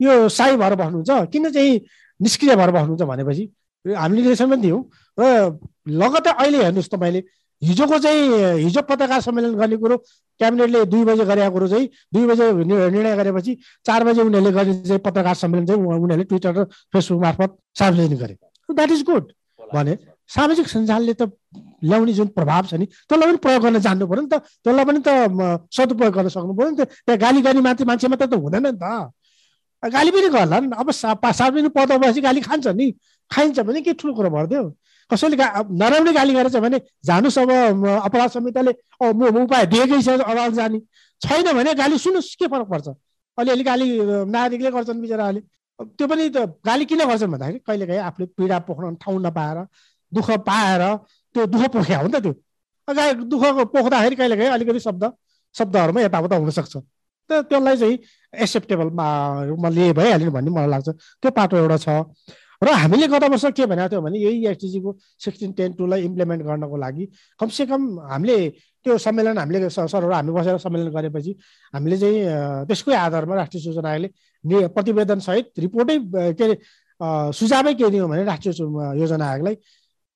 यो 0.00 0.28
साई 0.28 0.56
भएर 0.56 0.74
बस्नुहुन्छ? 0.74 1.10
किन 1.32 1.50
चाहिँ 1.50 1.80
निष्क्रिय 2.20 2.54
भएर 2.56 2.70
बस्नुहुन्छ 2.70 3.02
भनेपछि? 3.02 3.44
हामीले 3.84 4.20
निर्देशन 4.20 4.50
पनि 4.50 4.62
दियौँ 4.62 4.82
र 5.18 5.22
लगत्तै 5.86 6.32
अहिले 6.42 6.58
हेर्नुहोस् 6.64 6.90
तपाईँले 6.90 7.20
हिजोको 7.62 7.98
चाहिँ 7.98 8.22
हिजो 8.66 8.82
पत्रकार 8.82 9.20
सम्मेलन 9.20 9.54
गर्ने 9.54 9.76
कुरो 9.78 9.96
क्याबिनेटले 10.40 10.84
दुई 10.90 11.04
बजे 11.04 11.24
गरेको 11.24 11.50
कुरो 11.54 11.66
चाहिँ 11.68 11.86
दुई 12.14 12.26
बजे 12.26 12.44
निर्णय 12.66 13.16
गरेपछि 13.16 13.52
चार 13.86 14.04
बजे 14.04 14.22
उनीहरूले 14.22 14.52
गर्ने 14.52 14.74
चाहिँ 14.82 15.02
पत्रकार 15.06 15.34
सम्मेलन 15.34 15.66
चाहिँ 15.66 15.82
उनीहरूले 15.82 16.24
ट्विटर 16.30 16.52
र 16.58 16.64
फेसबुक 16.92 17.20
मार्फत 17.22 17.50
सार्वजनिक 17.78 18.18
गरे। 18.18 18.34
द्याट 18.68 18.90
इज 18.90 19.02
गुड 19.10 19.32
भने 19.74 19.94
सामाजिक 20.28 20.66
सञ्जालले 20.68 21.14
त 21.20 21.22
ल्याउने 21.82 22.12
जुन 22.12 22.28
प्रभाव 22.36 22.62
छ 22.70 22.74
नि 22.80 22.86
त्यसलाई 22.86 23.28
पनि 23.28 23.38
प्रयोग 23.44 23.62
गर्न 23.62 23.78
जान्नु 23.86 24.06
पऱ्यो 24.06 24.22
नि 24.22 24.28
त। 24.28 24.34
त्यसलाई 24.64 24.84
पनि 24.84 25.00
त 25.06 25.08
सदुपयोग 25.72 26.12
गर्न 26.16 26.28
सक्नु 26.28 26.52
पऱ्यो 26.58 26.70
नि 26.70 26.76
त। 26.76 26.82
त्यहाँ 27.06 27.18
गाली 27.24 27.40
गर्ने 27.46 27.60
मान्छे 27.64 27.84
मान्छे 27.90 28.08
मात्र 28.12 28.26
त 28.26 28.34
हुँदैन 28.36 28.66
नि 28.66 28.72
त। 28.76 28.84
गाली 29.82 30.10
पनि 30.10 30.28
गर्ला 30.28 30.58
नि। 30.60 30.66
अब 30.74 30.90
सार्वजनिक 30.90 31.72
पदमा 31.72 31.96
बसेपछि 31.96 32.20
गाली 32.20 32.40
खान्छ 32.44 32.66
नि। 32.76 32.86
खाइन्छ 33.30 33.58
भने 33.60 33.80
के 33.86 33.92
ठुलो 34.00 34.12
कुरो 34.14 34.30
भरिदियो? 34.30 34.62
कसैले 35.10 35.36
गा 35.40 35.46
नराम्रै 35.64 36.12
गाली 36.12 36.32
गरेछ 36.36 36.56
भने 36.60 36.78
जानुहोस् 37.08 37.38
अब 37.38 37.50
अपराध 38.04 38.28
संहिताले 38.28 38.72
म 39.00 39.48
उपाय 39.48 39.66
दिएकै 39.72 40.00
छ 40.04 40.08
अदालत 40.20 40.54
जाने। 40.60 40.78
छैन 41.22 41.46
भने 41.56 41.72
गाली 41.74 41.96
सुन्नुहोस् 41.98 42.36
के 42.36 42.46
फरक 42.52 42.68
पर्छ? 42.68 42.88
अलिअलि 43.38 43.64
गाली 43.64 43.86
नागरिकले 44.28 44.70
गर्छन् 44.76 45.00
बिचराले 45.00 45.40
त्यो 45.96 46.06
पनि 46.10 46.28
त 46.28 46.38
गाली 46.60 46.84
किन 46.84 47.00
गर्छन् 47.08 47.32
भन्दाखेरि 47.32 47.58
कहिलेकाहीँ 47.64 48.02
आफूले 48.02 48.26
पीडा 48.36 48.58
पोख्न 48.68 48.94
ठाउँ 49.00 49.20
नपाएर 49.24 49.58
दुःख 50.12 50.30
पाएर 50.48 50.82
त्यो 51.34 51.46
दुःख 51.46 51.64
पोख्या 51.72 51.98
हो 51.98 52.06
नि 52.06 52.12
त 52.12 52.22
त्यो। 52.22 52.32
गाई 52.88 53.12
दुःख 53.32 53.44
पोख्दाखेरि 53.72 54.16
कहिलेकाहीँ 54.16 54.50
अलिकति 54.50 54.80
शब्द 54.80 55.04
शब्दहरूमा 55.54 56.00
यताउता 56.00 56.36
हुनसक्छ। 56.36 56.74
त 57.30 57.30
त्यसलाई 57.48 57.76
चाहिँ 57.76 57.96
एक्सेप्टेबलमा 58.32 59.68
लिए 59.76 59.92
भइहाल्यो 59.92 60.30
भन्ने 60.30 60.50
मलाई 60.50 60.70
लाग्छ। 60.74 60.88
त्यो 61.20 61.30
पाटो 61.30 61.56
एउटा 61.56 61.76
छ। 61.84 61.88
र 62.58 62.68
हामीले 62.74 63.06
गत 63.06 63.24
वर्ष 63.30 63.44
के 63.54 63.66
भनेको 63.70 63.88
थियौँ 63.88 64.02
भने 64.02 64.18
यही 64.18 64.46
एसटिजीको 64.50 64.90
सिक्सटिन 65.24 65.52
टेन 65.54 65.72
टूलाई 65.78 66.02
इम्प्लिमेन्ट 66.10 66.42
गर्नको 66.42 66.76
लागि 66.76 67.04
कमसेकम 67.38 67.82
हामीले 68.10 68.36
त्यो 68.82 68.98
सम्मेलन 68.98 69.38
हामीले 69.38 69.70
सरहरू 69.70 70.10
हामी 70.10 70.32
बसेर 70.34 70.58
सम्मेलन 70.58 70.90
गरेपछि 70.90 71.32
हामीले 71.74 71.96
चाहिँ 72.02 72.66
त्यसकै 72.66 72.94
आधारमा 72.98 73.34
राष्ट्रिय 73.46 73.62
सूचना 73.62 73.88
आयोगले 73.88 74.66
प्रतिवेदनसहित 74.74 75.46
रिपोर्टै 75.58 75.96
के 76.34 76.44
अरे 76.44 76.54
सुझावै 77.38 77.74
के 77.78 77.90
दियौँ 77.94 78.08
भने 78.10 78.24
राष्ट्रिय 78.26 78.54
योजना 79.00 79.24
आयोगलाई 79.30 79.56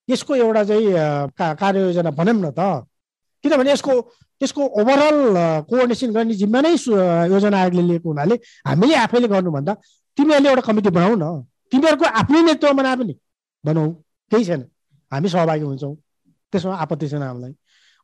यसको 0.09 0.35
एउटा 0.35 0.62
चाहिँ 0.65 0.87
कार्ययोजना 1.61 2.11
बनौँ 2.11 2.35
न 2.35 2.51
त। 2.51 2.87
किनभने 3.45 3.73
यसको 3.73 3.93
यसको 4.41 4.62
ओभरअल 4.81 5.19
कोअर्डिनेसन 5.69 6.11
गर्ने 6.15 6.35
जिम्मा 6.35 6.61
नै 6.61 6.71
योजना 7.33 7.57
आयोगले 7.59 7.83
लिएको 7.83 8.09
हुनाले 8.09 8.35
हामीले 8.67 8.95
आफैले 9.05 9.29
गर्नुभन्दा 9.29 9.73
तिमीहरूले 10.19 10.49
एउटा 10.51 10.62
कमिटी 10.69 10.91
बनाऊ 10.91 11.15
न। 11.15 11.27
तिमीहरूको 11.73 12.07
आफ्नै 12.21 12.41
नेतृत्व 12.43 12.77
बनाए 12.79 12.97
पनि 12.97 13.15
बनाऊ। 13.65 13.88
केही 14.33 14.45
छैन। 14.45 14.62
हामी 15.12 15.29
सहभागी 15.29 15.65
हुन्छौँ। 15.65 15.95
त्यसमा 16.53 16.75
आपत्ति 16.85 17.09
छैन 17.09 17.23
हामीलाई। 17.23 17.53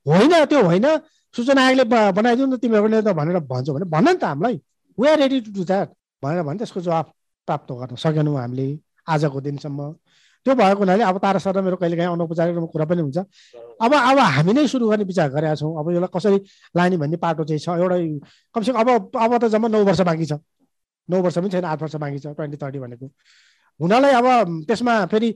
होइन 0.06 0.32
त्यो 0.50 0.62
होइन। 0.64 0.86
सूचना 1.34 1.60
आयोगले 1.66 1.84
बनाइदिउँ 2.18 2.48
न 2.48 2.56
तिमीहरूको 2.56 2.88
नेतृत्व 2.88 3.18
भनेर 3.20 3.38
भन्छौ 3.52 3.72
भने 3.74 3.86
भन 3.94 4.04
नि 4.08 4.14
त 4.14 4.24
हामीलाई। 4.24 4.56
We 4.98 5.08
are 5.08 5.18
ready 5.18 5.40
to 5.46 5.50
do 5.52 5.64
that 5.64 5.88
भनेर 6.22 6.42
भने 6.42 6.58
त्यसको 6.58 6.80
जवाब 6.80 7.06
प्राप्त 7.48 7.68
गर्न 7.80 7.96
सकेनौँ 8.04 8.36
हामीले 8.40 8.68
आजको 9.06 9.40
दिनसम्म। 9.40 9.80
त्यो 10.48 10.54
भएको 10.56 10.80
हुनाले 10.80 11.04
अब 11.04 11.18
तारा 11.20 11.38
सर 11.44 11.60
मेरो 11.60 11.76
कहिले 11.76 11.96
काहीँ 11.96 12.08
अनौपचारिक 12.08 12.56
कुरा 12.72 12.84
पनि 12.88 13.00
हुन्छ। 13.04 13.18
अब 13.84 13.92
अब 13.92 14.18
हामी 14.18 14.52
नै 14.56 14.64
सुरु 14.66 14.88
गर्ने 14.88 15.04
विचार 15.04 15.28
गरेका 15.28 15.54
छौँ। 15.60 15.76
अब 15.76 15.90
यसलाई 15.92 16.08
कसरी 16.08 16.38
लाने 16.72 16.96
भन्ने 16.96 17.16
पाटो 17.20 17.44
चाहिँ 17.44 17.60
छ। 17.60 17.68
एउटा 17.76 17.96
कमसेकम 18.56 18.80
अब 18.80 18.88
अब 19.12 19.32
त 19.36 19.44
जम्मा 19.52 19.68
नौ 19.68 19.84
वर्ष 19.84 20.00
बाँकी 20.08 20.24
छ। 20.24 20.40
नौ 21.08 21.20
वर्ष 21.20 21.38
पनि 21.38 21.50
छैन 21.52 21.64
आठ 21.68 21.82
वर्ष 21.82 21.96
बाँकी 22.00 22.18
छ 22.18 22.26
ट्वेन्टी 22.32 22.56
थर्टी 22.56 22.78
भनेको। 22.80 23.06
हुनालाई 23.80 24.12
अब 24.16 24.26
त्यसमा 24.64 24.94
फेरि 25.12 25.30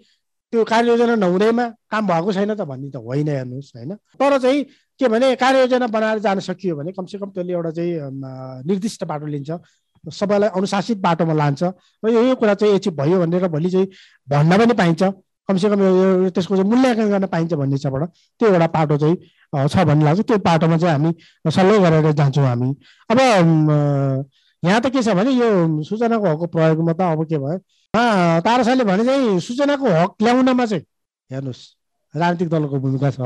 त्यो 0.53 0.65
कार्ययोजना 0.65 1.15
नहुँदैमा 1.17 1.65
काम 1.93 2.07
भएको 2.09 2.33
छैन 2.33 2.55
त 2.57 2.65
भन्ने 2.65 2.91
त 2.91 2.97
होइन 2.97 3.29
हेर्नुहोस् 3.29 3.73
होइन? 3.77 3.93
तर 4.17 4.39
चाहिँ 4.39 4.65
के 5.01 5.09
भने 5.09 5.35
कार्ययोजना 5.37 5.87
बनाएर 5.93 6.19
जान 6.25 6.41
सकियो 6.41 6.77
भने 6.77 6.93
कमसेकम 6.93 7.31
त्यसले 7.37 7.53
एउटा 7.53 7.71
चाहिँ 7.77 7.93
निर्दिष्ट 8.65 9.05
बाटो 9.05 9.27
लिन्छ। 9.27 9.51
सबैलाई 10.11 10.51
अनुशासित 10.59 10.99
बाटोमा 10.99 11.35
लान्छ। 11.35 11.63
र 12.03 12.09
यो 12.11 12.35
कुरा 12.35 12.55
चाहिँ 12.55 12.75
एचिभ 12.75 12.95
भयो 13.01 13.19
भनेर 13.21 13.47
भोलि 13.49 13.71
चाहिँ 13.71 13.87
भन्न 14.29 14.59
पनि 14.59 14.75
पाइन्छ। 14.75 15.03
कमसेकम 15.49 15.81
यो 15.83 16.31
त्यसको 16.31 16.57
चाहिँ 16.57 16.71
मूल्याङ्कन 16.71 17.09
गर्न 17.11 17.27
पाइन्छ 17.27 17.53
भन्ने 17.55 17.75
हिसाबबाट 17.77 18.03
त्यो 18.41 18.49
एउटा 18.49 18.67
बाटो 18.75 18.97
चाहिँ 18.99 19.17
छ 19.69 19.77
भन्ने 19.87 20.05
लाग्छ। 20.05 20.21
त्यो 20.23 20.39
बाटोमा 20.39 20.77
चाहिँ 20.79 20.95
हामी 20.95 21.11
सल्लाह 21.51 21.79
गरेर 21.83 22.13
जान्छौँ 22.19 22.47
हामी। 22.47 22.69
अब 23.11 23.19
यहाँ 24.63 24.81
त 24.81 24.87
के 24.95 25.03
छ 25.03 25.15
भने 25.19 25.31
यो 25.35 25.83
सूचनाको 25.83 26.27
हकको 26.27 26.47
प्रयोगमा 26.47 26.93
त 26.95 27.01
अब 27.03 27.27
के 27.27 27.39
भयो? 27.39 27.59
तारसाले 27.95 28.85
भने 28.85 29.05
चाहिँ 29.05 29.41
सूचनाको 29.41 29.87
हक 29.87 30.11
ल्याउनमा 30.23 30.65
चाहिँ 30.67 30.85
हेर्नुहोस् 31.31 31.63
राजनीतिक 32.15 32.49
दलको 32.49 32.79
भूमिका 32.79 33.11
छ। 33.11 33.21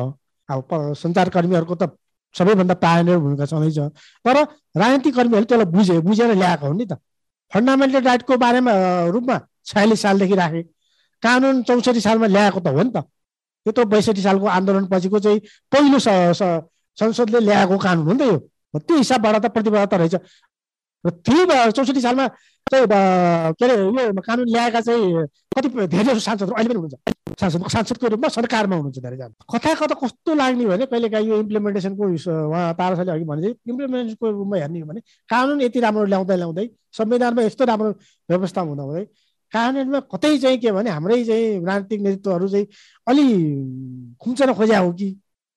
अब 0.48 0.94
सञ्चारकर्मीहरूको 0.96 1.74
त 1.74 1.84
सबैभन्दा 2.36 2.74
पायनियर 2.84 3.18
भूमिका 3.18 3.46
छँदैछ 3.46 3.78
तर 4.24 4.36
राजनीतिक 4.76 5.14
कर्मीहरूले 5.16 5.46
त्यसलाई 5.46 5.70
बुझे 5.72 5.96
बुझेर 6.06 6.30
ल्याएको 6.34 6.66
हो 6.66 6.72
नि 6.72 6.86
त। 6.86 6.92
फन्डामेन्टल 7.52 8.02
राइटको 8.02 8.36
बारेमा 8.36 8.72
रूपमा 9.14 9.36
छयालिस 9.66 10.00
सालदेखि 10.02 10.34
राखे। 10.34 10.62
कानुन 11.22 11.62
चौसठी 11.62 12.00
सालमा 12.00 12.26
ल्याएको 12.26 12.60
त 12.60 12.68
हो 12.68 12.82
नि 12.82 12.90
त। 12.90 12.98
यो 13.66 13.72
त 13.72 13.78
बैसठी 13.86 14.22
सालको 14.22 14.46
आन्दोलन 14.46 14.86
पछिको 14.92 15.18
चाहिँ 15.18 15.40
पहिलो 15.72 15.98
संसदले 15.98 17.40
ल्याएको 17.40 17.76
कानुन 17.78 18.04
हो 18.06 18.12
नि 18.12 18.18
त 18.18 18.22
यो। 18.30 18.38
त्यो 18.76 18.96
हिसाबबाट 18.96 19.34
त 19.42 19.46
प्रतिबद्धता 19.54 19.96
रहेछ। 19.96 20.14
र 21.04 21.10
त्यही 21.24 21.72
चौसठी 21.72 22.00
सालमा 22.00 22.26
चाहिँ 22.66 22.86
के 23.54 23.64
अरे 23.64 23.74
यो 23.78 24.20
कानुन 24.26 24.48
ल्याएका 24.50 24.80
चाहिँ 24.80 25.26
कति 25.54 25.68
धेरै 25.86 26.18
सांसदहरू 26.18 26.54
अहिले 26.54 26.68
पनि 26.68 26.78
हुनुहुन्छ। 26.78 27.38
सांसद 27.40 27.66
सांसदको 27.70 28.06
रूपमा 28.08 28.28
सरकारमा 28.28 28.76
हुनुहुन्छ 28.76 28.98
धेरैजना। 28.98 29.34
कथा 29.54 29.74
कता 29.78 29.94
कस्तो 30.02 30.34
लाग्ने 30.34 30.66
भने 30.66 30.86
कहिले 30.90 31.08
काहीँ 31.08 31.28
यो 31.28 31.38
इम्प्लिमेन्टेसनको 31.46 32.04
उहाँ 32.50 32.74
तारासाले 32.74 33.12
अघि 33.12 33.24
भने 33.24 33.42
चाहिँ 33.42 33.54
इम्प्लिमेन्टेसनको 33.70 34.30
रूपमा 34.30 34.56
हेर्ने 34.58 34.80
हो 34.80 34.86
भने 34.86 35.00
कानुन 35.30 35.60
यति 35.62 35.80
राम्रो 35.80 36.04
ल्याउँदै 36.10 36.36
ल्याउँदै 36.36 36.66
संविधानमा 36.98 37.42
यस्तो 37.42 37.64
राम्रो 37.70 37.90
व्यवस्था 38.30 38.60
हुँदा 38.60 38.82
हुँदै 38.82 39.04
कानुनमा 39.52 40.00
कतै 40.10 40.36
चाहिँ 40.38 40.58
के 40.58 40.72
भने 40.74 40.90
हाम्रै 40.90 41.22
चाहिँ 41.24 41.64
राजनीतिक 41.64 42.00
नेतृत्वहरू 42.02 42.48
चाहिँ 42.48 42.66
अलि 43.06 43.24
खुम्चन 44.18 44.52
खोज्या 44.58 44.78
हो 44.78 44.92
कि? 44.92 45.08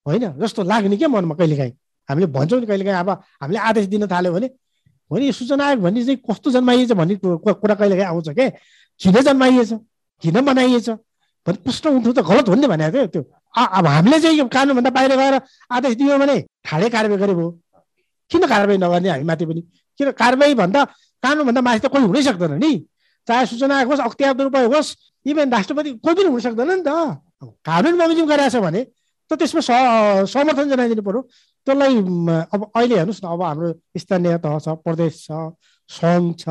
होइन 0.06 0.24
जस्तो 0.38 0.64
लाग्ने 0.64 0.98
क्या 0.98 1.08
मनमा 1.10 1.36
कहिलेकाहीँ। 1.36 1.74
हामीले 2.10 2.28
भन्छौँ 2.38 2.60
नि 2.60 2.66
कहिलेकाहीँ 2.68 3.00
अब 3.00 3.10
हामीले 3.42 3.60
आदेश 3.60 3.86
दिन 3.90 4.08
थाल्यो 4.08 4.34
भने 4.34 4.50
भने 5.12 5.26
यो 5.26 5.32
सूचना 5.32 5.66
आयोग 5.66 5.82
भन्ने 5.82 6.04
चाहिँ 6.04 6.18
कस्तो 6.22 6.52
जन्माइएछ 6.52 6.92
भन्ने 6.94 7.16
कुरा 7.16 7.76
कहिले 7.76 7.96
काहीँ 7.98 8.10
आउँछ 8.10 8.30
क्या 8.30 8.50
किन 9.00 9.22
जन्माइएछ 9.22 9.74
किन 10.24 10.42
बनाइएछ 10.46 10.90
भन्ने 10.90 11.62
प्रश्न 11.64 11.90
उठ्नु 11.98 12.14
त 12.14 12.20
गलत 12.22 12.50
हो 12.50 12.56
नि 12.56 12.68
भनेको 12.68 13.08
थियो 13.08 13.08
त्यो 13.08 13.24
अब 13.56 13.88
हामीले 13.88 14.20
चाहिँ 14.20 14.38
यो 14.38 14.46
कानुनभन्दा 14.48 14.90
बाहिर 14.90 15.16
गएर 15.16 15.36
आदेश 15.72 15.96
दियो 15.96 16.18
भने 16.18 16.38
ठाडै 16.66 16.90
कारवाही 16.90 17.20
गरे 17.20 17.34
भयो 17.34 17.50
किन 18.32 18.46
कारवाही 18.48 18.78
नगर्ने 18.78 19.10
हामी 19.10 19.24
माथि 19.24 19.46
पनि 19.46 19.62
किन 20.00 20.12
कारवाही 20.14 20.54
भन्दा 20.56 20.84
कानुनभन्दा 21.24 21.62
माथि 21.62 21.80
त 21.80 21.92
कोही 21.92 22.06
हुनै 22.06 22.22
सक्दैन 22.24 22.54
नि 22.60 22.72
चाहे 23.28 23.46
सूचना 23.46 23.78
आयोग 23.78 23.92
होस् 23.92 24.02
अख्तियार 24.02 24.34
दुरुपयोग 24.36 24.74
होस् 24.76 24.90
इभेन 25.26 25.52
राष्ट्रपति 25.52 25.90
कोही 26.04 26.16
पनि 26.16 26.30
हुन 26.30 26.40
सक्दैन 26.40 26.72
नि 26.72 26.84
त 26.86 26.90
कानुन 27.66 27.98
बमोजिम 27.98 28.26
गरिरहेछ 28.28 28.56
भने 28.62 28.82
त 29.30 29.38
त्यसमा 29.40 29.62
समर्थन 30.26 30.70
जनाइदिनु 30.70 31.04
पऱ्यो 31.08 31.22
त्यसलाई 31.68 31.96
अब 32.54 32.62
अहिले 32.76 32.96
हेर्नुहोस् 33.00 33.24
न 33.24 33.28
अब 33.34 33.42
हाम्रो 33.44 33.70
स्थानीय 34.04 34.38
तह 34.46 34.58
छ 34.66 34.68
प्रदेश 34.86 35.14
छ 35.26 35.30
सङ्घ 35.90 36.26
छ 36.42 36.46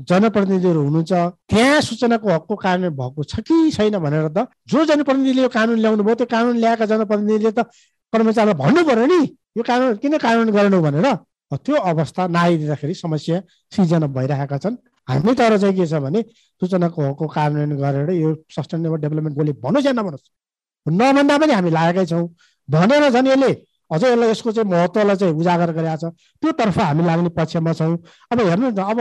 जनप्रतिनिधिहरू 0.00 0.80
हुनुहुन्छ। 0.84 1.12
त्यहाँ 1.50 1.80
सूचनाको 1.88 2.28
हकको 2.34 2.54
कानुन 2.66 2.90
भएको 2.98 3.22
छ 3.30 3.40
कि 3.46 3.56
छैन 3.76 3.98
भनेर 4.04 4.28
त 4.36 4.50
जो 4.66 4.84
जनप्रतिनिधिले 4.90 5.42
यो 5.42 5.48
कानुन 5.48 5.78
ल्याउनु 5.78 6.02
भयो 6.02 6.14
त्यो 6.18 6.26
कानुन 6.34 6.56
ल्याएका 6.62 6.86
जनप्रतिनिधिले 6.92 7.50
त 7.54 7.70
कर्मचारीलाई 8.12 8.58
भन्नु 8.62 8.82
पर्यो 8.90 9.06
नि। 9.06 9.20
यो 9.58 9.62
कानुन 9.62 9.96
किन 10.02 10.18
कानुन 10.18 10.50
गर्नु 10.50 10.78
भनेर 10.82 11.06
त्यो 11.54 11.76
अवस्था 11.90 12.26
नआइदिँदाखेरि 12.26 12.94
समस्या 12.94 13.36
सिर्जना 13.72 14.06
भइरहेका 14.10 14.58
छन्। 14.58 14.76
हामी 15.08 15.32
तर 15.38 15.58
चाहिँ 15.62 15.74
के 15.78 15.86
छ 15.86 15.94
भने 16.02 16.20
सूचनाको 16.60 17.00
हकको 17.02 17.26
कार्यान्वयन 17.36 17.72
गरेर 17.78 18.10
यो 18.18 18.30
सस्टेनेबल 18.50 18.98
डेभलपमेन्ट 19.04 19.36
गोलले 19.38 19.52
भन्नुहोस् 19.62 19.86
या 19.86 19.92
नभन्नुहोस् 19.92 20.26
नभन्दा 20.86 21.38
पनि 21.38 21.52
हामी 21.52 21.70
लागेकै 21.70 22.06
छौँ। 22.06 22.28
भनेर 22.68 23.10
झन् 23.10 23.28
यसले 23.28 23.50
अझै 23.92 24.08
यसलाई 24.12 24.30
यसको 24.30 24.52
चाहिँ 24.52 24.70
महत्त्वलाई 24.70 25.16
चाहिँ 25.16 25.34
उजागर 25.34 25.70
गरेका 25.72 25.96
छ। 25.96 26.04
त्योतर्फ 26.42 26.78
हामी 26.78 27.04
लाग्ने 27.04 27.28
पक्षमा 27.36 27.72
छौँ। 27.72 27.96
अब 28.32 28.40
हेर्नु 28.40 28.70
न 28.70 28.82
अब 28.82 28.98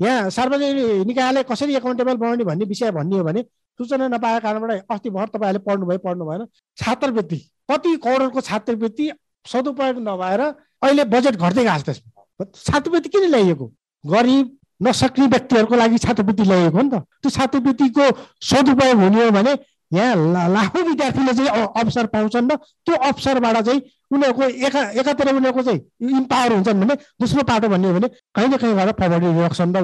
यहाँ 0.00 0.30
सार्वजनिक 0.30 1.06
निकायले 1.06 1.42
कसरी 1.44 1.74
एकाउन्टेबल 1.76 2.16
बनाउने 2.16 2.44
भन्ने 2.44 2.64
विषय 2.64 2.90
भन्ने 2.90 3.16
हो 3.18 3.24
भने 3.24 3.42
सूचना 3.78 4.08
नपाएको 4.08 4.40
कारणबाट 4.42 4.84
अस्ति 4.90 5.10
भर 5.10 5.26
तपाईँहरूले 5.34 5.58
पढ्नुभयो 5.66 5.98
पढ्नु 5.98 6.24
भएन 6.24 6.46
छात्रवृत्ति 6.78 7.38
कति 7.70 7.96
करोडको 8.04 8.40
छात्रवृत्ति 8.40 9.10
सदुपयोग 9.46 9.98
नभएर 10.08 10.40
अहिले 10.40 11.04
बजेट 11.12 11.36
घट्दै 11.36 11.64
गएको 11.64 11.78
छ 11.78 11.84
त्यसमा। 11.86 12.44
छात्रवृत्ति 12.44 13.08
किन 13.08 13.24
ल्याइएको? 13.30 13.66
गरिब 14.04 14.46
नसक्ने 14.80 15.26
व्यक्तिहरूको 15.26 15.74
लागि 15.76 15.98
छात्रवृत्ति 15.98 16.44
ल्याइएको 16.44 16.76
हो 16.76 16.82
नि 16.82 16.90
त। 16.90 16.94
त्यो 17.22 17.30
छात्रवृत्तिको 17.30 18.04
सदुपयोग 18.42 18.96
हुने 18.98 19.24
हो 19.24 19.30
भने 19.30 19.52
यहाँ 19.92 20.48
लाखौँ 20.48 20.82
विद्यार्थीले 20.82 21.32
चाहिँ 21.34 21.50
अवसर 21.76 22.06
पाउँछन् 22.14 22.50
र 22.50 22.56
त्यो 22.56 22.96
अवसरबाट 22.96 23.56
चाहिँ 23.66 23.80
उनीहरूको 24.12 24.44
एका 24.66 24.80
एकातिर 25.00 25.28
उनीहरूको 25.34 25.62
चाहिँ 25.62 25.80
इम्पावर 26.18 26.52
हुन्छन् 26.52 26.80
भने 26.80 26.94
दोस्रो 27.20 27.42
पाटो 27.44 27.68
भन्ने 27.68 27.88
हो 27.88 27.94
भने 27.94 28.08
कहीँ 28.08 28.48
न 28.48 28.56
कहीँबाट 28.56 28.90
पवर्टी 29.00 29.26
रिडक्सन 29.32 29.68
र 29.76 29.78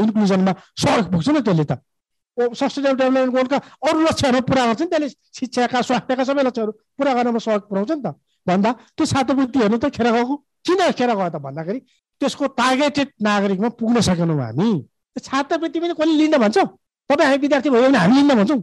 इन्क्लुजनमा 0.00 0.52
सहयोग 0.78 1.06
पुग्छ 1.12 1.28
नि 1.28 1.40
त्यसले 1.42 1.64
त। 1.64 1.82
सस्टेनेबल 2.38 2.96
डेभलपमेन्ट 2.96 3.32
गोलका 3.34 3.56
अरू 3.84 3.98
लक्ष्यहरू 4.00 4.40
पुरा 4.48 4.62
गर्छ 4.66 4.80
नि 4.80 4.88
त्यसले 4.88 5.08
शिक्षाका 5.38 5.80
स्वास्थ्यका 5.82 6.24
सबै 6.24 6.42
लक्ष्यहरू 6.48 6.72
पुरा 6.98 7.12
गर्नमा 7.14 7.38
सहयोग 7.38 7.62
पुऱ्याउँछ 7.68 7.90
नि 7.90 8.02
त। 8.02 8.14
भन्दा 8.46 8.70
त्यो 8.96 9.04
छात्रवृत्तिहरू 9.06 9.76
त 9.76 9.90
खेर 9.90 10.08
गएको। 10.08 10.34
किन 10.66 10.80
खेर 10.96 11.10
गयो 11.10 11.28
त 11.28 11.36
भन्दाखेरि 11.36 11.80
त्यसको 12.20 12.44
टार्गेटेड 12.56 13.08
नागरिकमा 13.22 13.68
पुग्न 13.76 14.00
सकेनौँ 14.08 14.38
हामी। 14.40 14.70
छात्रवृत्ति 15.20 15.78
पनि 15.80 15.94
कसले 16.00 16.14
लिन 16.16 16.36
भन्छ? 16.38 16.58
तपाईँ 17.10 17.28
हामी 17.28 17.38
विद्यार्थी 17.44 17.70
भयो 17.70 17.82
भने 17.82 17.98
हामी 17.98 18.14
लिन्न 18.16 18.34
भन्छौँ। 18.40 18.60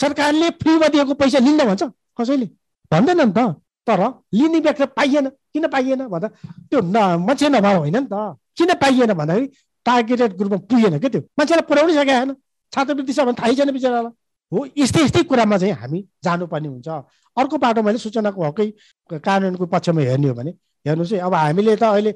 सरकारले 0.00 0.50
फ्रीमा 0.60 0.88
दिएको 0.88 1.14
पैसा 1.14 1.38
लिन्न 1.38 1.64
भन्छ। 1.66 1.82
कसैले? 2.18 2.46
भन्दैन 2.90 3.20
नि 3.20 3.32
त। 3.32 3.40
तर 3.86 4.00
लिने 4.34 4.58
व्यक्ति 4.60 4.86
पाइएन। 4.96 5.26
किन 5.52 5.66
पाइएन 5.68 6.06
भन्दा 6.08 6.28
त्यो 6.70 6.80
न 6.80 6.96
मान्छे 7.26 7.48
नभए 7.48 7.74
होइन 7.74 7.96
नि 7.96 8.06
त। 8.06 8.14
किन 8.56 8.70
पाइएन 8.82 9.12
भन्दाखेरि 9.12 9.46
टार्गेटेड 9.86 10.32
ग्रुपमा 10.38 10.58
पुगेन 10.70 10.98
क्या 10.98 11.10
त्यो? 11.10 11.22
मान्छेलाई 11.38 11.64
पुऱ्याउनै 11.68 11.94
सकेको 11.94 12.12
छैन 12.12 12.36
छात्रवृत्ति 12.72 13.12
छ 13.12 13.20
भने 13.20 13.34
थाहै 13.40 13.54
छैन 13.56 13.70
बिचरालाई। 13.72 14.12
हो 14.52 14.58
यस्तै 14.78 15.00
यस्तै 15.04 15.22
कुरामा 15.30 15.56
चाहिँ 15.58 15.74
हामी 15.74 16.00
जानुपर्ने 16.24 16.68
हुन्छ। 16.68 16.88
अर्को 17.36 17.56
बाटो 17.58 17.82
मैले 17.82 17.98
सूचनाको 17.98 18.40
हकै 18.42 18.66
कानुनको 19.10 19.66
पक्षमा 19.66 20.00
हेर्ने 20.00 20.28
हो 20.28 20.34
भने 20.34 20.50
हेर्नुहोस् 20.86 21.12
है 21.12 21.18
अब 21.26 21.34
हामीले 21.34 21.76
त 21.76 21.82
अहिले 21.82 22.12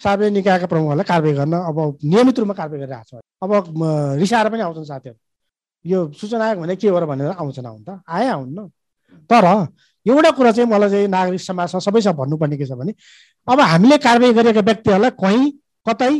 सार्वजनिक 0.00 0.34
निकायका 0.34 0.66
प्रमुखहरूलाई 0.66 1.06
कारवाही 1.06 1.34
गर्न 1.38 1.54
अब 1.70 1.76
नियमित 2.04 2.38
रूपमा 2.38 2.54
कारवाही 2.54 2.80
गरिरहेको 2.82 3.18
छ। 3.18 3.22
अब 3.42 3.50
रिसाएर 4.20 4.48
पनि 4.48 4.62
आउँछन् 4.62 4.84
साथीहरू। 4.84 5.18
यो 5.84 5.98
सूचना 6.14 6.44
आयोग 6.44 6.60
भने 6.62 6.76
के 6.76 6.88
हो 6.88 6.98
र 6.98 7.06
भनेर 7.06 7.30
आउँछन् 7.42 7.66
आउनु 7.66 7.84
त। 7.84 8.00
आए 8.08 8.26
आउन्न 8.28 8.68
तर 9.30 9.44
एउटा 10.06 10.30
कुरा 10.30 10.52
चाहिँ 10.52 10.68
मलाई 10.70 10.90
चाहिँ 10.90 11.08
नागरिक 11.08 11.40
समाजमा 11.40 11.80
सबैसँग 11.80 12.16
भन्नुपर्ने 12.16 12.56
के 12.56 12.66
छ 12.66 12.72
भने 12.78 12.92
अब 13.48 13.60
हामीले 13.60 13.98
कारवाही 13.98 14.32
गरेका 14.32 14.60
व्यक्तिहरूलाई 14.60 15.10
कहीँ 15.22 15.50
कतै 15.86 16.14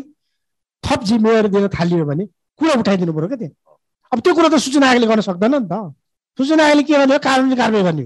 थप 0.85 1.03
जिम्मेवारी 1.09 1.49
दिन 1.49 1.69
थालियो 1.79 2.05
भने 2.05 2.25
कुरा 2.59 2.75
उठाइदिनु 2.81 3.13
पऱ्यो 3.13 3.29
क्या 3.29 3.39
त्यहाँ। 3.39 3.79
अब 4.13 4.19
त्यो 4.21 4.35
कुरा 4.35 4.49
त 4.49 4.59
सूचना 4.59 4.87
आयोगले 4.91 5.07
गर्न 5.07 5.21
सक्दैन 5.31 5.55
नि 5.55 5.69
त। 5.71 5.95
सूचना 6.39 6.63
आयोगले 6.65 6.83
के 6.83 6.93
गर्ने 6.93 7.15
हो 7.15 7.19
कानुनी 7.23 7.57
कारवाही 7.57 7.85
गर्ने 7.85 8.03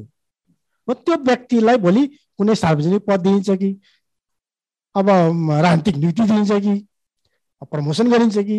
हो 0.88 0.94
त्यो 0.94 1.14
व्यक्तिलाई 1.24 1.76
भोलि 1.84 2.02
कुनै 2.36 2.54
सार्वजनिक 2.54 3.02
पद 3.08 3.20
दिइन्छ 3.26 3.50
कि? 3.50 3.70
अब 4.96 5.06
राजनीतिक 5.64 5.96
नीति 5.96 6.22
दिइन्छ 6.22 6.52
कि? 6.52 6.74
प्रमोसन 7.72 8.10
गरिन्छ 8.10 8.38
कि? 8.38 8.58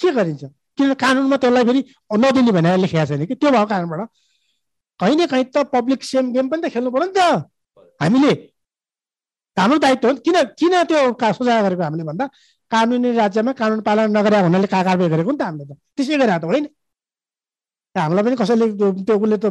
के 0.00 0.10
गरिन्छ? 0.12 0.44
किन 0.78 0.94
कानुनमा 1.02 1.36
त्यसलाई 1.42 1.64
फेरि 1.68 1.80
नदिने 2.22 2.52
भनेर 2.56 2.76
लेखेको 2.84 3.06
छैन 3.06 3.24
कि? 3.26 3.34
त्यो 3.34 3.50
भएको 3.50 3.66
कारणबाट 3.72 4.00
कहीँ 5.00 5.16
न 5.16 5.26
कहीँ 5.26 5.44
त 5.54 5.56
पब्लिक 5.74 6.00
सेम 6.04 6.32
गेम 6.32 6.48
पनि 6.48 6.60
त 6.62 6.72
खेल्नु 6.74 6.90
पऱ्यो 6.94 7.06
नि 7.06 7.14
त। 7.18 7.20
हामीले 8.00 8.32
हाम्रो 9.56 9.78
दायित्व 9.78 10.08
हो। 10.08 10.14
किन 10.26 10.36
किन 10.58 10.74
त्यो 10.90 11.32
सुझाव 11.38 11.62
गरेको 11.66 11.82
हामीले 11.82 12.04
भन्दा 12.10 12.26
कानुनी 12.72 13.10
राज्यमा 13.16 13.52
कानुन 13.60 13.80
पालन 13.86 14.16
नगरे 14.16 14.38
हुनाले 14.46 14.66
का 14.66 14.82
कारवाही 14.82 15.10
गरेको 15.14 15.30
नि 15.30 15.38
त 15.38 15.42
हामीले 15.42 15.64
त। 15.70 15.72
त्यसै 15.96 16.16
गरेर 16.18 16.38
त 16.42 16.44
होइन। 16.50 16.64
हामीलाई 17.94 18.24
पनि 18.26 18.36
कसैले 18.42 18.66
त्यो 19.06 19.14
उसले 19.14 19.36
त 19.38 19.46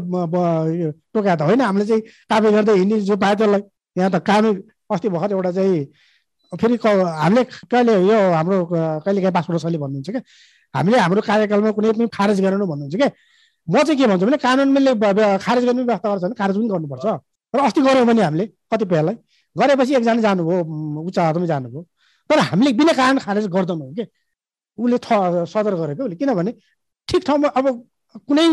टोक्या 1.13 1.35
त 1.35 1.41
होइन। 1.47 1.61
हामीले 1.63 1.85
चाहिँ 1.87 2.01
कारवाही 2.29 2.53
गर्दै 2.55 2.73
हिँड्ने 2.79 2.99
जो 3.07 3.15
पायो 3.23 3.35
त्यसलाई। 3.39 3.61
यहाँ 3.97 4.11
त 4.11 4.17
कानुन 4.27 4.55
अस्ति 4.91 5.07
भर्खर 5.09 5.31
एउटा 5.33 5.51
चाहिँ 5.57 5.79
फेरि 6.53 6.75
हामीले 6.83 7.43
कहिले 7.71 7.93
यो 8.09 8.17
हाम्रो 8.33 8.57
कहिले 9.05 9.19
काहीँ 9.23 9.59
शैली 9.63 9.77
भन्नुहुन्छ 9.83 10.09
क्या? 10.09 10.21
हामीले 10.73 10.97
हाम्रो 11.05 11.21
कार्यकालमा 11.29 11.71
कुनै 11.77 11.91
पनि 11.93 12.07
खारेज 12.17 12.37
गरेनौँ 12.45 12.67
भन्नुहुन्छ 12.67 12.95
क्या 13.01 13.09
म 13.67 13.75
चाहिँ 13.87 13.97
के 13.99 14.05
भन्छु 14.07 14.25
भने 14.27 14.37
कानुनले 14.37 14.91
खारेज 15.45 15.63
गर्ने 15.65 15.83
व्यवस्था 15.87 16.07
गर्छ 16.09 16.23
भने 16.23 16.35
खारेज 16.41 16.55
पनि 16.57 16.67
गर्नुपर्छ। 16.73 17.05
र 17.53 17.59
अस्ति 17.63 17.81
गऱ्यौँ 17.81 18.05
भने 18.09 18.21
हामीले 18.23 18.45
कतिपयलाई। 18.71 19.15
गरेपछि 19.55 19.93
एकजना 19.95 20.21
जानुभयो 20.27 20.59
उच्च 21.07 21.17
अदालतमा 21.19 21.45
जानुभयो। 21.45 21.81
तर 22.29 22.39
हामीले 22.49 22.71
बिना 22.73 22.93
कारण 22.99 23.17
खारेज 23.25 23.45
गर्दैनौँ 23.55 23.93
कि। 23.93 24.03
उसले 24.77 24.97
थ 25.05 25.45
सदर 25.53 25.73
गरेको 25.79 26.03
उसले। 26.03 26.15
किनभने 26.17 26.51
ठिक 27.07 27.21
ठाउँमा 27.27 27.47
अब 27.55 27.65
कुनै 28.27 28.47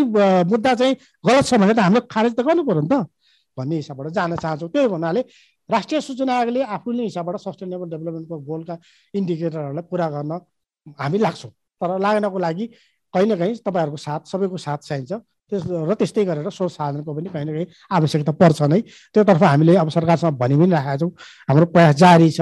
मुद्दा 0.53 0.75
चाहिँ 0.81 0.95
गलत 1.27 1.45
छ 1.49 1.55
भने 1.59 1.75
त 1.75 1.81
हामीले 1.81 2.01
खारेज 2.07 2.33
त 2.37 2.41
गर्नु 2.47 2.63
पऱ्यो 2.69 2.83
नि 2.85 2.89
त। 2.93 3.09
भन्ने 3.57 3.77
हिसाबबाट 3.83 4.13
जान 4.13 4.37
चाहन्छौँ। 4.37 4.69
त्यही 4.71 4.89
भन्नाले 4.95 5.21
राष्ट्रिय 5.69 6.01
सूचना 6.01 6.33
आयोगले 6.39 6.61
आफूले 6.77 7.03
हिसाबबाट 7.03 7.37
सस्टेनेबल 7.41 7.89
डेभलपमेन्टको 7.91 8.37
गोलका 8.47 8.75
इन्डिकेटरहरूलाई 9.15 9.85
पुरा 9.91 10.07
गर्न 10.15 10.33
हामी 11.01 11.19
लाग्छौँ। 11.19 11.51
तर 11.81 11.99
लाग्नको 11.99 12.39
लागि 12.39 12.67
कहीँ 13.15 13.27
न 13.27 13.37
कहीँ 13.37 13.55
तपाईँहरूको 13.67 13.97
साथ 13.97 14.21
सबैको 14.33 14.57
साथ 14.57 14.79
चाहिन्छ। 14.89 15.13
त्यस 15.51 15.63
र 15.67 15.95
त्यस्तै 15.99 16.25
गरेर 16.25 16.49
स्रोत 16.51 16.71
साधनको 16.71 17.11
पनि 17.15 17.29
कहीँ 17.35 17.45
न 17.45 17.51
कहीँ 17.51 17.67
आवश्यकता 17.91 18.33
पर्छ 18.39 18.63
नै। 18.71 18.81
त्योतर्फ 19.15 19.43
हामीले 19.43 19.77
अब 19.77 19.89
सरकारसँग 19.91 20.39
भनि 20.39 20.57
पनि 20.57 20.71
राखेका 20.71 20.97
छौँ। 20.97 21.11
हाम्रो 21.49 21.67
प्रयास 21.75 21.95
जारी 21.97 22.31
छ। 22.31 22.41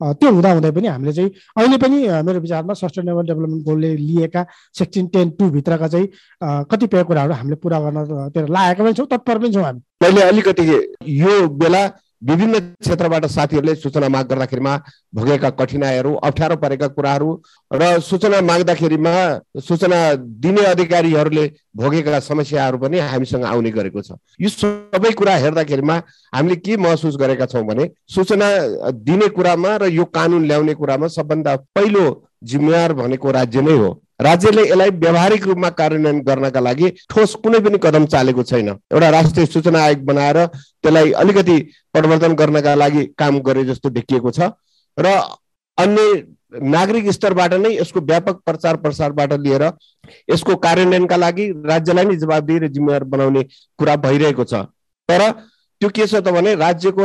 त्यो 0.00 0.30
हुँदा 0.30 0.70
पनि 0.76 0.88
हामीले 0.88 1.12
चाहिँ 1.12 1.30
अहिले 1.56 1.76
पनि 1.80 1.98
मेरो 2.24 2.40
विचारमा 2.40 2.74
सस्टेनेबल 2.76 3.26
डेभलपमेन्ट 3.26 3.64
गोलले 3.64 3.90
लिएका 3.96 4.42
सेक्सन 4.76 5.06
टेन 5.08 5.30
टूभित्रका 5.40 5.88
चाहिँ 5.88 6.08
कतिपय 6.68 7.02
कुराहरू 7.08 7.32
हामीले 7.32 7.56
पुरा 7.56 7.78
गर्न 7.80 7.96
लागेका 8.56 8.84
पनि 8.84 8.92
छौँ 8.92 9.06
तत्पर 9.08 9.38
पनि 9.38 9.52
छौँ 9.52 9.64
हामी। 9.64 9.80
मैले 10.02 10.22
अलिकति 10.22 10.64
यो 11.16 11.48
बेला 11.48 11.82
विभिन्न 12.22 12.58
क्षेत्रबाट 12.80 13.24
साथीहरूले 13.26 13.74
सूचना 13.74 14.08
माग 14.08 14.26
गर्दाखेरिमा 14.26 14.76
भोगेका 15.14 15.50
कठिनाइहरू 15.50 16.12
अप्ठ्यारो 16.24 16.56
परेका 16.56 16.86
कुराहरू 16.88 17.30
र 17.70 17.98
सूचना 18.00 18.40
माग्दाखेरिमा 18.40 19.12
सूचना 19.60 19.98
दिने 20.40 20.64
अधिकारीहरूले 20.66 21.44
भोगेका 21.76 22.20
समस्याहरू 22.20 22.78
पनि 22.78 22.98
हामीसँग 22.98 23.44
आउने 23.44 23.70
गरेको 23.70 24.00
छ। 24.00 24.16
यो 24.40 24.48
सबै 24.48 25.10
कुरा 25.12 25.34
हेर्दाखेरिमा 25.36 25.96
हामीले 26.34 26.56
के 26.56 26.76
महसुस 26.76 27.16
गरेका 27.16 27.46
छौँ 27.46 27.64
भने 27.66 27.90
सूचना 28.08 28.48
दिने 29.04 29.28
कुरामा 29.36 29.76
र 29.76 29.92
यो 29.92 30.04
कानुन 30.08 30.46
ल्याउने 30.46 30.74
कुरामा 30.74 31.06
सबभन्दा 31.12 31.56
पहिलो 31.76 32.06
जिम्मेवार 32.42 32.92
भनेको 32.92 33.30
राज्य 33.30 33.60
नै 33.60 33.76
हो। 33.76 33.90
राज्यले 34.20 34.62
यसलाई 34.62 34.90
व्यावहारिक 34.90 35.42
रूपमा 35.46 35.68
कार्यान्वयन 35.78 36.20
गर्नका 36.24 36.60
लागि 36.60 36.88
ठोस 37.10 37.34
कुनै 37.44 37.58
पनि 37.60 37.78
कदम 37.82 38.04
चालेको 38.06 38.42
छैन। 38.42 38.68
एउटा 38.68 39.08
राष्ट्रिय 39.10 39.46
सूचना 39.46 39.80
आयोग 39.84 40.04
बनाएर 40.04 40.38
त्यसलाई 40.46 41.10
अलिकति 41.22 41.56
परिवर्तन 41.94 42.34
गर्नका 42.34 42.74
लागि 42.74 43.04
काम 43.18 43.38
गरे 43.48 43.64
जस्तो 43.64 43.90
देखिएको 43.90 44.30
छ 44.30 44.40
र 44.96 45.06
अन्य 45.78 46.02
नागरिक 46.72 47.10
स्तरबाट 47.12 47.54
नै 47.60 47.70
यसको 47.76 48.00
व्यापक 48.00 48.36
प्रचार 48.46 48.76
प्रसारबाट 48.80 49.32
लिएर 49.44 49.62
यसको 50.32 50.56
कार्यान्वयनका 50.64 51.16
लागि 51.16 51.44
राज्यलाई 51.68 52.04
नै 52.04 52.16
जवाबदेही 52.16 52.58
र 52.58 52.68
जिम्मेवार 52.72 53.04
बनाउने 53.04 53.42
कुरा 53.78 53.96
भइरहेको 54.00 54.44
छ। 54.44 54.64
तर 55.08 55.22
त्यो 55.80 55.88
के 55.92 56.06
छ 56.06 56.24
त 56.24 56.32
भने 56.32 56.54
राज्यको 56.56 57.04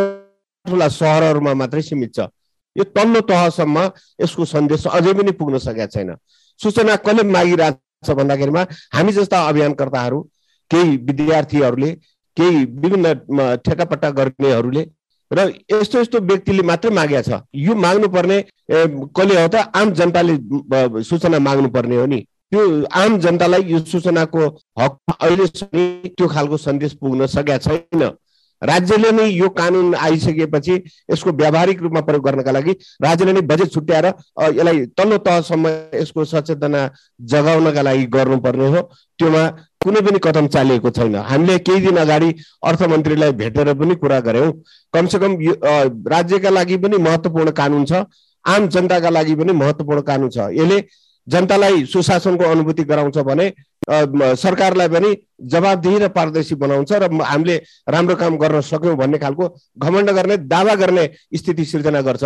ठुला 0.66 0.88
सहरहरूमा 0.88 1.54
मात्रै 1.60 1.82
सीमित 1.82 2.16
छ। 2.16 2.32
यो 2.76 2.84
तल्लो 2.96 3.22
तहसम्म 3.28 3.78
यसको 4.24 4.46
सन्देश 4.48 4.88
अझै 4.88 5.14
पनि 5.14 5.32
पुग्न 5.36 5.58
सकेका 5.60 5.88
छैन। 5.92 6.16
सूचना 6.62 6.96
कसले 7.06 7.24
मागिरहेको 7.36 7.80
छ 8.06 8.16
भन्दाखेरिमा 8.18 8.62
हामी 8.94 9.12
जस्ता 9.14 9.38
अभियानकर्ताहरू 9.50 10.20
केही 10.72 10.98
विद्यार्थीहरूले 11.08 11.92
केही 12.38 12.66
विभिन्न 12.82 13.56
ठेटापट्टा 13.66 14.10
गर्नेहरूले 14.18 14.84
र 15.32 15.40
यस्तो 15.72 16.00
यस्तो 16.00 16.20
व्यक्तिले 16.30 16.64
मात्रै 16.68 16.92
मागेको 16.92 17.22
छ। 17.24 17.42
यो 17.56 17.76
माग्नुपर्ने 17.76 18.38
कसले 19.16 19.42
हो 19.42 19.48
त? 19.48 19.56
आम 19.76 19.92
जनताले 20.00 20.34
सूचना 21.04 21.40
माग्नुपर्ने 21.40 21.96
हो 21.96 22.06
नि। 22.06 22.20
त्यो 22.52 22.62
आम 22.92 23.18
जनतालाई 23.24 23.64
यो 23.72 23.80
सूचनाको 23.92 24.42
हक 24.80 24.98
अहिलेसम्म 25.16 26.10
त्यो 26.18 26.28
खालको 26.28 26.58
सन्देश 26.58 26.94
पुग्न 27.00 27.26
सकेका 27.32 27.58
छैन। 27.58 28.04
राज्यले 28.62 29.12
नै 29.12 29.26
यो 29.28 29.50
कानुन 29.52 29.96
आइसकेपछि 29.96 30.74
यसको 31.12 31.32
व्यावहारिक 31.32 31.82
रूपमा 31.82 32.02
प्रयोग 32.02 32.24
गर्नका 32.26 32.52
लागि 32.52 32.72
राज्यले 33.04 33.34
नै 33.34 33.42
बजेट 33.52 33.72
छुट्याएर 33.74 34.06
यसलाई 34.06 34.86
तल्लो 34.98 35.18
तहसम्म 35.26 35.68
यसको 35.96 36.26
सचेतना 36.26 36.82
जगाउनका 37.32 37.82
लागि 37.82 38.06
गर्नुपर्ने 38.16 38.68
हो। 38.68 38.82
त्योमा 39.20 39.44
कुनै 39.84 40.02
पनि 40.02 40.20
कदम 40.24 40.48
चालिएको 40.48 40.90
छैन। 40.92 41.16
हामीले 41.16 41.58
केही 41.60 41.80
दिन 41.82 41.98
अगाडि 41.98 42.30
अर्थमन्त्रीलाई 42.64 43.32
भेटेर 43.34 43.74
पनि 43.74 43.96
कुरा 43.96 44.20
गऱ्यौँ। 44.28 44.52
कमसेकम 44.94 45.42
यो 45.42 45.54
राज्यका 46.10 46.50
लागि 46.50 46.78
पनि 46.78 46.98
महत्त्वपूर्ण 47.00 47.52
कानुन 47.52 47.86
छ। 47.86 48.06
आम 48.46 48.68
जनताका 48.68 49.10
लागि 49.10 49.36
पनि 49.36 49.54
महत्त्वपूर्ण 49.54 50.02
कानुन 50.02 50.30
छ। 50.30 50.38
यसले 50.54 50.84
जनतालाई 51.28 51.86
सुशासनको 51.86 52.44
अनुभूति 52.52 52.84
गराउँछ 52.84 53.18
भने 53.26 53.52
सरकारलाई 53.82 54.88
पनि 54.88 55.16
जवाबदेही 55.42 55.98
र 56.00 56.08
पारदर्शी 56.10 56.56
बनाउँछ 56.56 56.92
र 56.94 57.10
हामीले 57.24 57.56
राम्रो 57.90 58.16
काम 58.16 58.38
गर्न 58.38 58.62
सक्यौँ 58.62 58.96
भन्ने 58.98 59.18
खालको 59.18 59.48
घमण्ड 59.80 60.10
गर्ने 60.12 60.38
दावा 60.46 60.76
गर्ने 60.76 61.10
स्थिति 61.36 61.66
सिर्जना 61.66 62.02
गर्छ। 62.02 62.24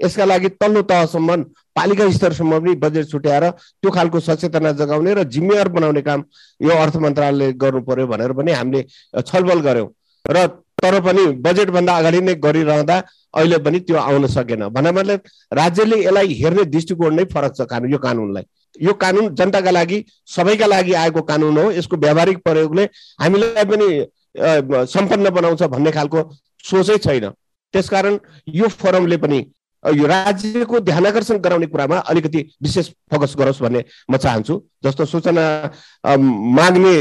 यसका 0.00 0.24
लागि 0.24 0.48
तल्लो 0.60 0.82
तहसम्म 0.84 1.42
पालिका 1.76 2.10
स्तरसम्म 2.10 2.58
पनि 2.58 2.74
बजेट 2.76 3.08
छुट्याएर 3.08 3.50
त्यो 3.50 3.90
खालको 3.90 4.20
सचेतना 4.20 4.72
जगाउने 4.72 5.14
र 5.14 5.22
जिम्मेवार 5.26 5.68
बनाउने 5.68 6.02
काम 6.02 6.24
यो 6.60 6.76
अर्थ 6.76 6.96
मन्त्रालयले 6.96 7.52
गर्नु 7.56 7.80
पर्यो 7.88 8.06
भनेर 8.06 8.32
पनि 8.32 8.52
हामीले 8.52 8.82
छलफल 9.16 9.60
गऱ्यौँ 9.60 9.88
र 10.24 10.46
तर 10.78 11.00
पनि 11.00 11.24
बजेटभन्दा 11.42 11.96
अगाडि 11.98 12.20
नै 12.20 12.34
गरिरहँदा 12.38 12.96
अहिले 13.34 13.58
पनि 13.58 13.78
त्यो 13.80 13.96
आउन 13.98 14.26
सकेन। 14.28 14.62
मतलब 14.70 15.20
राज्यले 15.52 15.96
यसलाई 16.04 16.34
हेर्ने 16.34 16.64
दृष्टिकोण 16.70 17.14
नै 17.14 17.24
फरक 17.34 17.52
छ 17.56 17.66
यो 17.90 17.98
कानुनलाई। 17.98 18.44
यो 18.80 18.92
कानुन 18.94 19.34
जनताका 19.34 19.70
लागि 19.70 20.04
सबैका 20.28 20.66
लागि 20.66 20.92
आएको 20.94 21.22
कानुन 21.22 21.58
हो। 21.58 21.70
यसको 21.72 21.96
व्यावहारिक 21.96 22.38
प्रयोगले 22.44 22.84
हामीलाई 23.20 23.64
पनि 23.64 23.88
सम्पन्न 24.86 25.30
बनाउँछ 25.30 25.62
भन्ने 25.64 25.90
खालको 25.92 26.22
सोचै 26.64 26.98
छैन। 26.98 27.28
त्यसकारण 27.74 28.18
यो 28.54 28.68
फोरमले 28.70 29.16
पनि 29.16 29.38
यो 29.84 30.06
राज्यको 30.06 30.80
ध्यानकर्षण 30.80 31.38
गराउने 31.38 31.66
कुरामा 31.66 31.96
अलिकति 32.10 32.40
विशेष 32.62 32.88
फोकस 33.10 33.34
गरोस् 33.38 33.62
भन्ने 33.62 33.84
म 34.10 34.16
चाहन्छु। 34.16 34.54
जस्तो 34.84 35.04
सूचना 35.04 35.44
माग्ने 36.56 36.94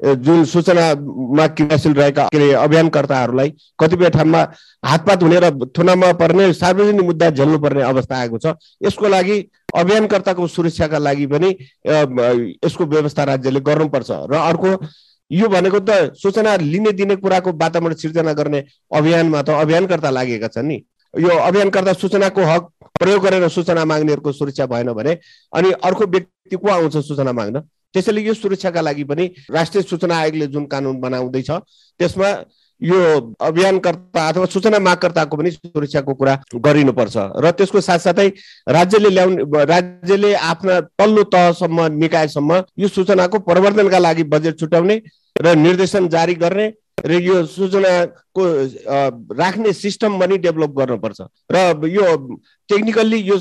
जुन 0.00 0.44
सूचनामा 0.44 1.46
क्रियाशील 1.48 1.94
रहेका 1.94 2.24
के 2.24 2.36
अरे 2.36 2.52
अभियानकर्ताहरूलाई 2.54 3.50
कतिपय 3.80 4.10
ठाउँमा 4.10 4.40
हातपात 4.84 5.22
हुने 5.22 5.38
र 5.40 5.50
थुनामा 5.72 6.12
पर्ने 6.20 6.52
सार्वजनिक 6.52 7.04
मुद्दा 7.04 7.30
झेल्नुपर्ने 7.30 7.82
अवस्था 7.82 8.16
आएको 8.16 8.38
छ। 8.38 8.54
यसको 8.84 9.08
लागि 9.08 9.38
अभियानकर्ताको 9.74 10.46
सुरक्षाका 10.46 10.98
लागि 10.98 11.26
पनि 11.26 11.48
यसको 11.86 12.84
व्यवस्था 12.84 13.24
राज्यले 13.24 13.60
गर्नुपर्छ। 13.60 14.10
र 14.30 14.34
अर्को 14.36 14.70
यो 15.30 15.48
भनेको 15.48 15.80
त 15.80 16.12
सूचना 16.14 16.56
लिने 16.56 16.92
दिने 16.92 17.16
कुराको 17.16 17.52
वातावरण 17.54 17.94
सिर्जना 17.96 18.32
गर्ने 18.32 18.64
अभियानमा 18.92 19.42
त 19.42 19.48
अभियानकर्ता 19.56 20.10
लागेका 20.10 20.48
छन् 20.48 20.68
नि। 20.68 20.76
यो 21.14 21.38
अभियानकर्ता 21.40 21.92
सूचनाको 21.94 22.42
हक 22.44 22.68
प्रयोग 23.00 23.22
गरेर 23.24 23.48
सूचना 23.48 23.84
माग्नेहरूको 23.84 24.32
सुरक्षा 24.32 24.66
भएन 24.66 24.92
भने 24.92 25.18
अनि 25.52 25.70
अर्को 25.72 26.04
व्यक्ति 26.06 26.56
को 26.56 26.68
आउँछ 26.68 26.96
सूचना 26.96 27.32
माग्न? 27.32 27.62
त्यसैले 27.94 28.20
यो 28.22 28.34
सुरक्षाका 28.34 28.80
लागि 28.80 29.04
पनि 29.04 29.24
राष्ट्रिय 29.50 29.82
सूचना 29.82 30.16
आयोगले 30.16 30.46
जुन 30.46 30.64
कानुन 30.66 31.00
बनाउँदैछ 31.00 31.50
त्यसमा 32.00 32.30
यो 32.80 32.96
अभियानकर्ता 33.40 34.26
अथवा 34.28 34.46
सूचना 34.46 34.78
मागकर्ताको 34.78 35.36
पनि 35.36 35.50
सुरक्षाको 35.50 36.14
कुरा 36.14 36.34
गरिनुपर्छ। 36.60 37.16
र 37.40 37.50
त्यसको 37.56 37.80
साथसाथै 37.80 38.28
राज्यले 38.68 39.10
ल्याउने 39.10 39.64
राज्यले 39.64 40.34
आफ्ना 40.34 40.80
तल्लो 41.00 41.22
तहसम्म 41.32 41.86
निकायसम्म 41.96 42.62
यो 42.78 42.88
सूचनाको 42.88 43.38
प्रवर्धनका 43.48 43.98
लागि 43.98 44.22
बजेट 44.28 44.60
छुट्याउने 44.60 44.96
र 45.40 45.54
निर्देशन 45.56 46.08
जारी 46.08 46.34
गर्ने 46.34 46.66
र 47.04 47.12
यो 47.20 47.44
सूचनाको 47.46 48.42
राख्ने 49.36 49.72
सिस्टम 49.72 50.18
पनि 50.20 50.36
डेभलप 50.38 50.70
गर्नुपर्छ। 50.78 51.20
र 51.52 51.86
यो 51.88 52.04
टेक्निकल्ली 52.70 53.18
यो 53.20 53.36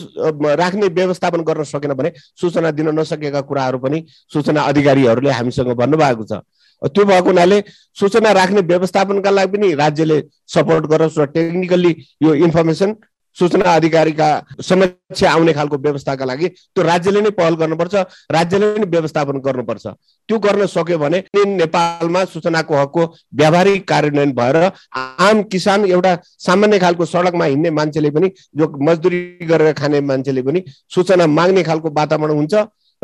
राख्ने 0.56 0.88
व्यवस्थापन 0.92 1.42
गर्न 1.42 1.64
सकेन 1.64 1.94
भने 1.94 2.12
सूचना 2.36 2.72
दिन 2.72 2.90
नसकेका 3.00 3.42
कुराहरू 3.42 3.78
पनि 3.80 4.04
सूचना 4.34 4.62
अधिकारीहरूले 4.62 5.32
हामीसँग 5.32 5.72
भन्नुभएको 5.72 6.24
छ। 6.24 6.44
त्यो 6.84 7.06
भएको 7.06 7.28
हुनाले 7.28 7.64
सूचना 7.96 8.32
राख्ने 8.32 8.62
व्यवस्थापनका 8.62 9.30
लागि 9.32 9.52
पनि 9.58 9.74
राज्यले 9.74 10.22
सपोर्ट 10.52 10.86
गरोस् 10.86 11.20
र 11.20 11.26
टेक्निकल्ली 11.32 11.92
यो 12.24 12.34
इन्फर्मेसन 12.46 12.96
सूचना 13.36 13.74
अधिकारीका 13.76 14.28
समक्ष 14.62 15.24
आउने 15.24 15.54
खालको 15.54 15.78
व्यवस्थाका 15.78 16.26
लागि 16.26 16.48
त्यो 16.48 16.84
राज्यले 16.84 17.22
नै 17.22 17.30
पहल 17.40 17.56
गर्नुपर्छ 17.56 17.96
राज्यले 18.32 18.68
नै 18.78 18.86
व्यवस्थापन 18.88 19.40
गर्नुपर्छ। 19.48 19.86
त्यो 20.30 20.40
गर्न 20.40 20.66
सक्यो 20.66 20.98
भने 20.98 21.24
नेपालमा 21.46 22.24
सूचनाको 22.26 22.76
हकको 22.76 23.04
व्यावहारिक 23.36 23.88
कार्यान्वयन 23.88 24.32
भएर 24.40 24.58
आम 24.96 25.42
किसान 25.52 25.86
एउटा 25.86 26.16
सामान्य 26.46 26.80
खालको 26.80 27.06
सडकमा 27.06 27.46
हिँड्ने 27.46 27.70
मान्छेले 27.72 28.10
पनि 28.12 28.32
जो 28.58 28.72
मजदुरी 28.82 29.22
गरेर 29.52 29.74
खाने 29.74 30.02
मान्छेले 30.02 30.42
पनि 30.42 30.64
सूचना 30.96 31.28
माग्ने 31.28 31.64
खालको 31.64 31.90
वातावरण 31.92 32.36
हुन्छ। 32.36 32.56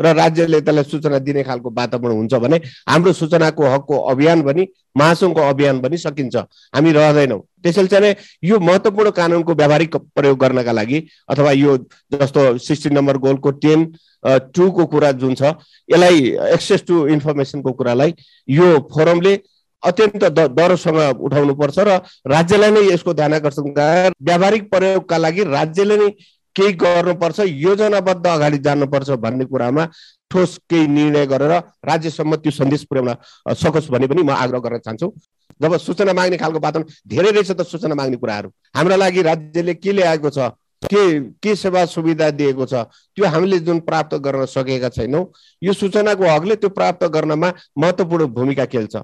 र 0.02 0.12
राज्यले 0.14 0.60
त्यसलाई 0.60 0.84
सूचना 0.90 1.18
दिने 1.18 1.42
खालको 1.42 1.70
वातावरण 1.70 2.16
हुन्छ 2.16 2.34
भने 2.44 2.56
हाम्रो 2.88 3.12
सूचनाको 3.12 3.62
हकको 3.74 3.96
अभियान 4.12 4.42
पनि 4.42 4.66
महासङ्घको 4.98 5.40
अभियान 5.40 5.80
पनि 5.80 5.96
सकिन्छ। 5.98 6.36
हामी 6.74 6.92
रहँदैनौँ। 6.92 7.40
त्यसैले 7.62 7.88
चाहिँ 7.88 8.14
यो 8.44 8.58
महत्त्वपूर्ण 8.60 9.10
कानुनको 9.10 9.54
व्यावहारिक 9.54 9.96
प्रयोग 10.16 10.38
गर्नका 10.38 10.72
लागि 10.72 10.98
अथवा 11.30 11.52
यो 11.52 11.76
जस्तो 12.12 12.42
सिक्सटिन 12.58 12.92
नम्बर 12.94 13.16
गोलको 13.24 13.50
टेन 13.62 13.86
टूको 14.54 14.86
कुरा 14.86 15.12
जुन 15.22 15.34
छ 15.34 15.54
यसलाई 15.88 16.18
एक्सेस 16.52 16.84
टु 16.88 17.06
इन्फर्मेसनको 17.14 17.72
कुरालाई 17.72 18.14
यो 18.48 18.68
फोरमले 18.92 19.34
अत्यन्त 19.82 20.24
डरसँग 20.58 21.22
उठाउनुपर्छ 21.26 21.78
र 21.78 21.98
राज्यलाई 22.30 22.70
नै 22.70 22.82
यसको 22.92 23.14
ध्यान 23.14 23.34
आकर्षण 23.34 23.72
व्यावहारिक 23.72 24.70
प्रयोगका 24.70 25.16
लागि 25.18 25.44
राज्यले 25.56 25.96
नै 25.96 26.08
केही 26.56 26.72
गर्नुपर्छ 26.82 27.40
योजनाबद्ध 27.40 28.26
अगाडि 28.26 28.58
जानुपर्छ 28.58 29.10
भन्ने 29.24 29.44
कुरामा 29.44 29.84
ठोस 30.30 30.58
केही 30.70 30.86
निर्णय 30.88 31.26
गरेर 31.26 31.52
राज्यसम्म 31.84 32.36
त्यो 32.36 32.50
सन्देश 32.52 32.84
पुर्याउन 32.90 33.54
सकोस् 33.54 33.90
भन्ने 33.90 34.06
पनि 34.06 34.22
म 34.22 34.30
आग्रह 34.32 34.58
गर्न 34.58 34.78
चाहन्छु। 34.78 35.08
जब 35.60 35.76
सूचना 35.76 36.12
माग्ने 36.12 36.36
खालको 36.36 36.58
वातावरण 36.58 36.88
धेरै 37.08 37.30
रहेछ 37.30 37.50
त 37.52 37.62
सूचना 37.62 37.94
माग्ने 37.94 38.16
कुराहरू। 38.16 38.48
हाम्रा 38.76 38.96
लागि 38.96 39.22
राज्यले 39.22 39.74
के 39.74 39.92
ल्याएको 39.92 40.30
छ 40.30 40.50
के 40.82 41.02
के 41.38 41.54
सेवा 41.56 41.84
सुविधा 41.86 42.30
दिएको 42.30 42.66
छ 42.66 42.74
त्यो 43.16 43.26
हामीले 43.26 43.58
जुन 43.60 43.80
प्राप्त 43.80 44.14
गर्न 44.18 44.46
सकेका 44.46 44.88
छैनौँ 44.88 45.24
यो 45.62 45.72
सूचनाको 45.72 46.24
हकले 46.26 46.56
त्यो 46.56 46.70
प्राप्त 46.70 47.04
गर्नमा 47.06 47.52
महत्त्वपूर्ण 47.78 48.26
भूमिका 48.34 48.64
खेल्छ। 48.66 48.96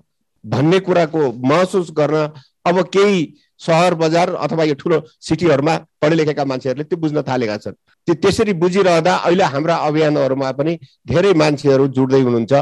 भन्ने 0.45 0.79
कुराको 0.81 1.21
महसुस 1.45 1.91
गर्न 1.93 2.17
अब 2.67 2.81
केही 2.89 3.21
सहर 3.61 3.95
बजार 3.95 4.35
अथवा 4.37 4.65
यो 4.65 4.75
ठुलो 4.75 5.01
सिटीहरूमा 5.21 5.75
पढे 6.03 6.15
लेखेका 6.17 6.45
मान्छेहरूले 6.45 6.85
त्यो 6.85 6.99
बुझ्न 6.99 7.23
थालेका 7.29 7.57
छन्। 7.59 7.75
त्यो 8.09 8.15
त्यसरी 8.15 8.53
बुझिरहँदा 8.55 9.15
अहिले 9.27 9.45
हाम्रा 9.45 9.77
अभियानहरूमा 9.89 10.51
पनि 10.59 10.79
धेरै 11.09 11.33
मान्छेहरू 11.35 11.87
जुट्दै 11.97 12.21
हुनुहुन्छ। 12.21 12.53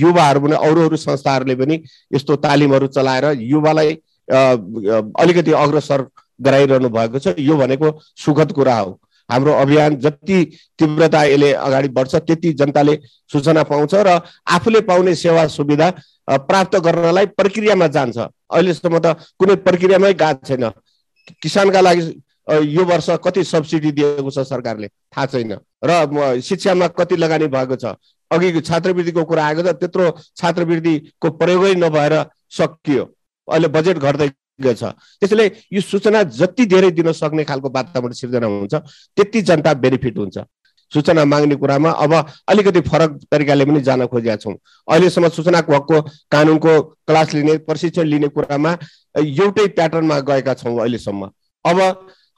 युवाहरू 0.00 0.40
पनि 0.40 0.56
अरू 0.60 0.80
अरू 0.86 0.96
संस्थाहरूले 0.98 1.54
पनि 1.56 1.82
यस्तो 2.14 2.36
तालिमहरू 2.44 2.86
चलाएर 2.96 3.24
युवालाई 3.44 3.90
अलिकति 4.28 5.52
अग्रसर 5.54 6.00
गराइरहनु 6.40 6.88
भएको 6.90 7.18
छ। 7.18 7.34
यो 7.38 7.56
भनेको 7.56 7.88
सुखद 8.16 8.52
कुरा 8.52 8.76
हो। 8.78 8.98
हाम्रो 9.30 9.52
अभियान 9.54 9.96
जति 9.96 10.38
तीव्रता 10.78 11.22
यसले 11.24 11.52
अगाडि 11.56 11.88
बढ्छ 11.88 12.14
त्यति 12.16 12.52
जनताले 12.52 12.94
सूचना 13.32 13.62
पाउँछ 13.64 13.94
र 13.96 14.20
आफूले 14.50 14.80
पाउने 14.82 15.14
सेवा 15.14 15.46
सुविधा 15.48 15.90
प्राप्त 16.28 16.76
गर्नलाई 16.76 17.26
प्रक्रियामा 17.32 17.86
जान्छ। 17.88 18.18
अहिलेसम्म 18.52 18.98
त 18.98 19.06
कुनै 19.38 19.54
प्रक्रियामै 19.66 20.12
गएको 20.14 20.46
छैन। 20.46 20.64
किसानका 21.42 21.80
लागि 21.80 22.02
यो 22.68 22.84
वर्ष 22.84 23.08
कति 23.24 23.44
सब्सिडी 23.44 23.90
दिएको 23.92 24.30
छ 24.30 24.38
सरकारले? 24.44 24.88
थाहा 25.14 25.26
छैन। 25.26 25.52
र 25.84 26.40
शिक्षामा 26.40 26.86
कति 26.98 27.16
लगानी 27.16 27.46
भएको 27.46 27.76
छ? 27.76 27.94
अघि 28.30 28.60
छात्रवृत्तिको 28.60 29.24
कुरा 29.24 29.44
आएको 29.46 29.62
छ 29.62 29.74
त्यत्रो 29.80 30.04
छात्रवृत्तिको 30.36 31.28
प्रयोगै 31.40 31.74
नभएर 31.76 32.14
सकियो। 32.50 33.04
अहिले 33.48 33.68
बजेट 33.68 33.98
घट्दै 33.98 34.28
छ। 34.62 34.84
त्यसैले 35.20 35.46
यो 35.72 35.80
सूचना 35.80 36.22
जति 36.30 36.64
धेरै 36.66 36.90
दिन 36.92 37.12
सक्ने 37.12 37.44
खालको 37.44 37.68
वातावरण 37.70 38.12
सिर्जना 38.12 38.46
हुन्छ 38.46 38.74
त्यति 39.16 39.40
जनता 39.42 39.72
बेनिफिट 39.74 40.18
हुन्छ। 40.18 40.38
सूचना 40.92 41.24
माग्ने 41.24 41.56
कुरामा 41.56 41.90
अब 42.04 42.12
अलिकति 42.48 42.80
फरक 42.82 43.10
तरिकाले 43.30 43.64
पनि 43.64 43.80
जान 43.80 44.06
खोजेका 44.06 44.36
छौँ। 44.36 44.54
अहिलेसम्म 44.88 45.28
सूचनाको 45.28 45.74
हकको 45.74 46.00
कानुनको 46.32 46.80
क्लास 47.08 47.34
लिने 47.34 47.56
प्रशिक्षण 47.68 48.06
लिने 48.06 48.28
कुरामा 48.28 48.76
एउटै 49.14 49.66
प्याटर्नमा 49.76 50.18
गएका 50.28 50.54
छौँ 50.54 50.78
अहिलेसम्म। 50.78 51.30
अब 51.64 51.78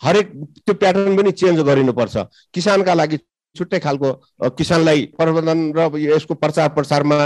हरेक 0.02 0.30
त्यो 0.66 0.74
प्याटर्न 0.74 1.16
पनि 1.16 1.30
चेन्ज 1.32 1.60
गरिनुपर्छ। 1.60 2.16
किसानका 2.54 2.94
लागि 2.94 3.18
छुट्टै 3.56 3.78
खालको 3.78 4.12
किसानलाई 4.58 5.02
प्रबन्धन 5.18 5.60
र 5.76 5.90
यसको 5.96 6.34
प्रचार 6.34 6.68
प्रसारमा 6.74 7.18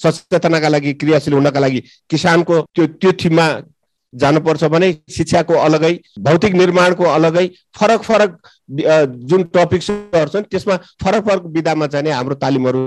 सचेतनाका 0.00 0.68
लागि 0.68 0.92
क्रियाशील 0.94 1.34
हुनका 1.34 1.60
लागि 1.60 1.80
किसानको 2.10 2.60
त्यो 2.74 2.86
त्यो 2.98 3.12
थिममा 3.20 3.46
जानुपर्छ 4.12 4.64
भने 4.64 4.92
शिक्षाको 5.16 5.54
अलगै 5.54 5.92
भौतिक 6.20 6.54
निर्माणको 6.54 7.04
अलगै 7.04 7.46
फरक 7.78 8.02
फरक 8.02 8.38
जुन 9.30 9.42
टपिक्सहरू 9.54 10.28
छन् 10.28 10.48
त्यसमा 10.50 10.76
फरक 11.04 11.28
फरक 11.28 11.46
विधामा 11.56 11.86
चाहिँ 11.86 12.12
हाम्रो 12.12 12.34
तालिमहरू 12.44 12.82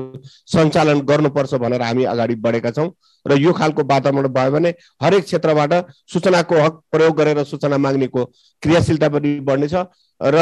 सञ्चालन 0.54 1.02
गर्नुपर्छ 1.10 1.54
भनेर 1.64 1.82
हामी 1.82 2.04
अगाडि 2.14 2.36
बढेका 2.46 2.72
छौँ। 2.72 2.90
र 3.26 3.38
यो 3.38 3.52
खालको 3.54 3.84
वातावरण 3.86 4.28
भयो 4.34 4.52
भने 4.52 4.70
हरेक 5.04 5.24
क्षेत्रबाट 5.24 5.74
सूचनाको 6.14 6.62
हक 6.62 6.82
प्रयोग 6.92 7.18
गरेर 7.18 7.44
सूचना 7.44 7.78
माग्नेको 7.78 8.24
क्रियाशीलता 8.64 9.10
पनि 9.10 9.40
बढ्नेछ। 9.42 9.76
र 10.22 10.38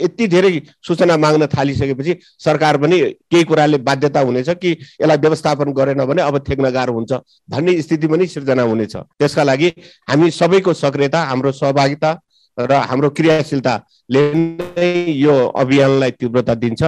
यति 0.00 0.26
धेरै 0.28 0.60
सूचना 0.82 1.16
माग्न 1.16 1.46
थालिसकेपछि 1.46 2.16
सरकार 2.38 2.76
पनि 2.76 3.00
केही 3.00 3.44
कुराले 3.44 3.78
बाध्यता 3.78 4.20
हुनेछ 4.20 4.48
कि 4.50 4.70
यसलाई 4.72 5.16
व्यवस्थापन 5.16 5.72
गरेन 5.72 6.04
भने 6.04 6.22
अब 6.22 6.38
ठेक्न 6.46 6.70
गाह्रो 6.70 6.92
हुन्छ 6.92 7.12
भन्ने 7.50 7.80
स्थिति 7.82 8.06
पनि 8.08 8.26
सिर्जना 8.26 8.62
हुनेछ। 8.62 8.96
त्यसका 8.96 9.42
लागि 9.42 9.72
हामी 10.10 10.30
सबैको 10.30 10.72
सक्रियता 10.74 11.22
हाम्रो 11.24 11.52
सहभागिता 11.52 12.18
र 12.58 12.72
हाम्रो 12.90 13.10
क्रियाशीलताले 13.10 14.22
नै 14.34 14.90
यो 15.12 15.34
अभियानलाई 15.56 16.10
तीव्रता 16.10 16.54
दिन्छ। 16.54 16.82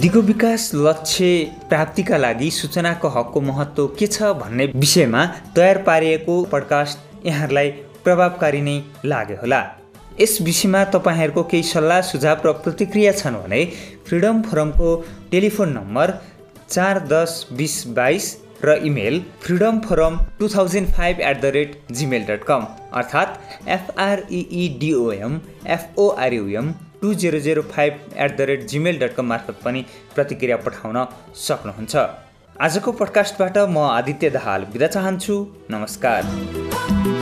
दिगो 0.00 0.20
विकास 0.22 0.70
लक्ष्य 0.74 1.26
प्राप्तिका 1.68 2.16
लागि 2.16 2.50
सूचनाको 2.50 3.08
हकको 3.08 3.40
महत्त्व 3.40 3.86
के 3.98 4.06
छ 4.06 4.32
भन्ने 4.40 4.66
विषयमा 4.76 5.24
तयार 5.56 5.82
पारिएको 5.82 6.42
पडकास्ट 6.52 6.98
यहाँहरूलाई 7.24 7.70
प्रभावकारी 8.04 8.60
नै 8.60 8.76
लाग्यो 9.04 9.36
होला। 9.42 9.60
यस 10.20 10.36
विषयमा 10.42 10.82
तपाईँहरूको 10.94 11.42
केही 11.50 11.62
सल्लाह 11.68 12.00
सुझाव 12.10 12.46
र 12.46 12.52
प्रतिक्रिया 12.64 13.12
छन् 13.20 13.40
भने 13.42 13.64
फ्रिडम 14.06 14.42
फोरमको 14.42 14.88
टेलिफोन 15.32 15.72
नम्बर 15.78 16.12
चार 16.68 16.98
दस 17.12 17.32
बिस 17.58 17.76
बाइस 17.96 18.26
र 18.64 18.74
email 18.84 19.20
freedom 19.42 19.78
forum 19.80 20.18
two 20.38 20.48
thousand 20.54 20.88
five 20.96 21.20
at 21.22 21.40
the 21.42 21.52
rate 21.56 21.76
Gmail 21.98 22.24
dot 22.26 22.42
com 22.44 22.66
अर्थात् 23.00 23.68
एफआरइइडिओएम 23.76 25.40
एफओआरयुएम 25.76 26.72
two 27.02 27.12
zero 27.22 27.38
zero 27.46 27.62
five 27.70 28.00
at 28.16 28.36
the 28.36 28.48
rate 28.50 28.66
Gmail 28.68 28.98
dot 29.00 29.14
com 29.16 29.26
मार्फत 29.26 29.62
पनि 29.64 29.84
प्रतिक्रिया 30.14 30.56
पठाउन 30.66 31.04
सक्नुहुन्छ। 31.44 31.96
आजको 32.64 32.92
पडकास्टबाट 32.92 33.56
म 33.58 33.78
आदित्य 33.90 34.30
दाहाल 34.30 34.64
बिदा 34.72 34.86
चाहन्छु। 34.86 35.36
नमस्कार। 35.70 37.19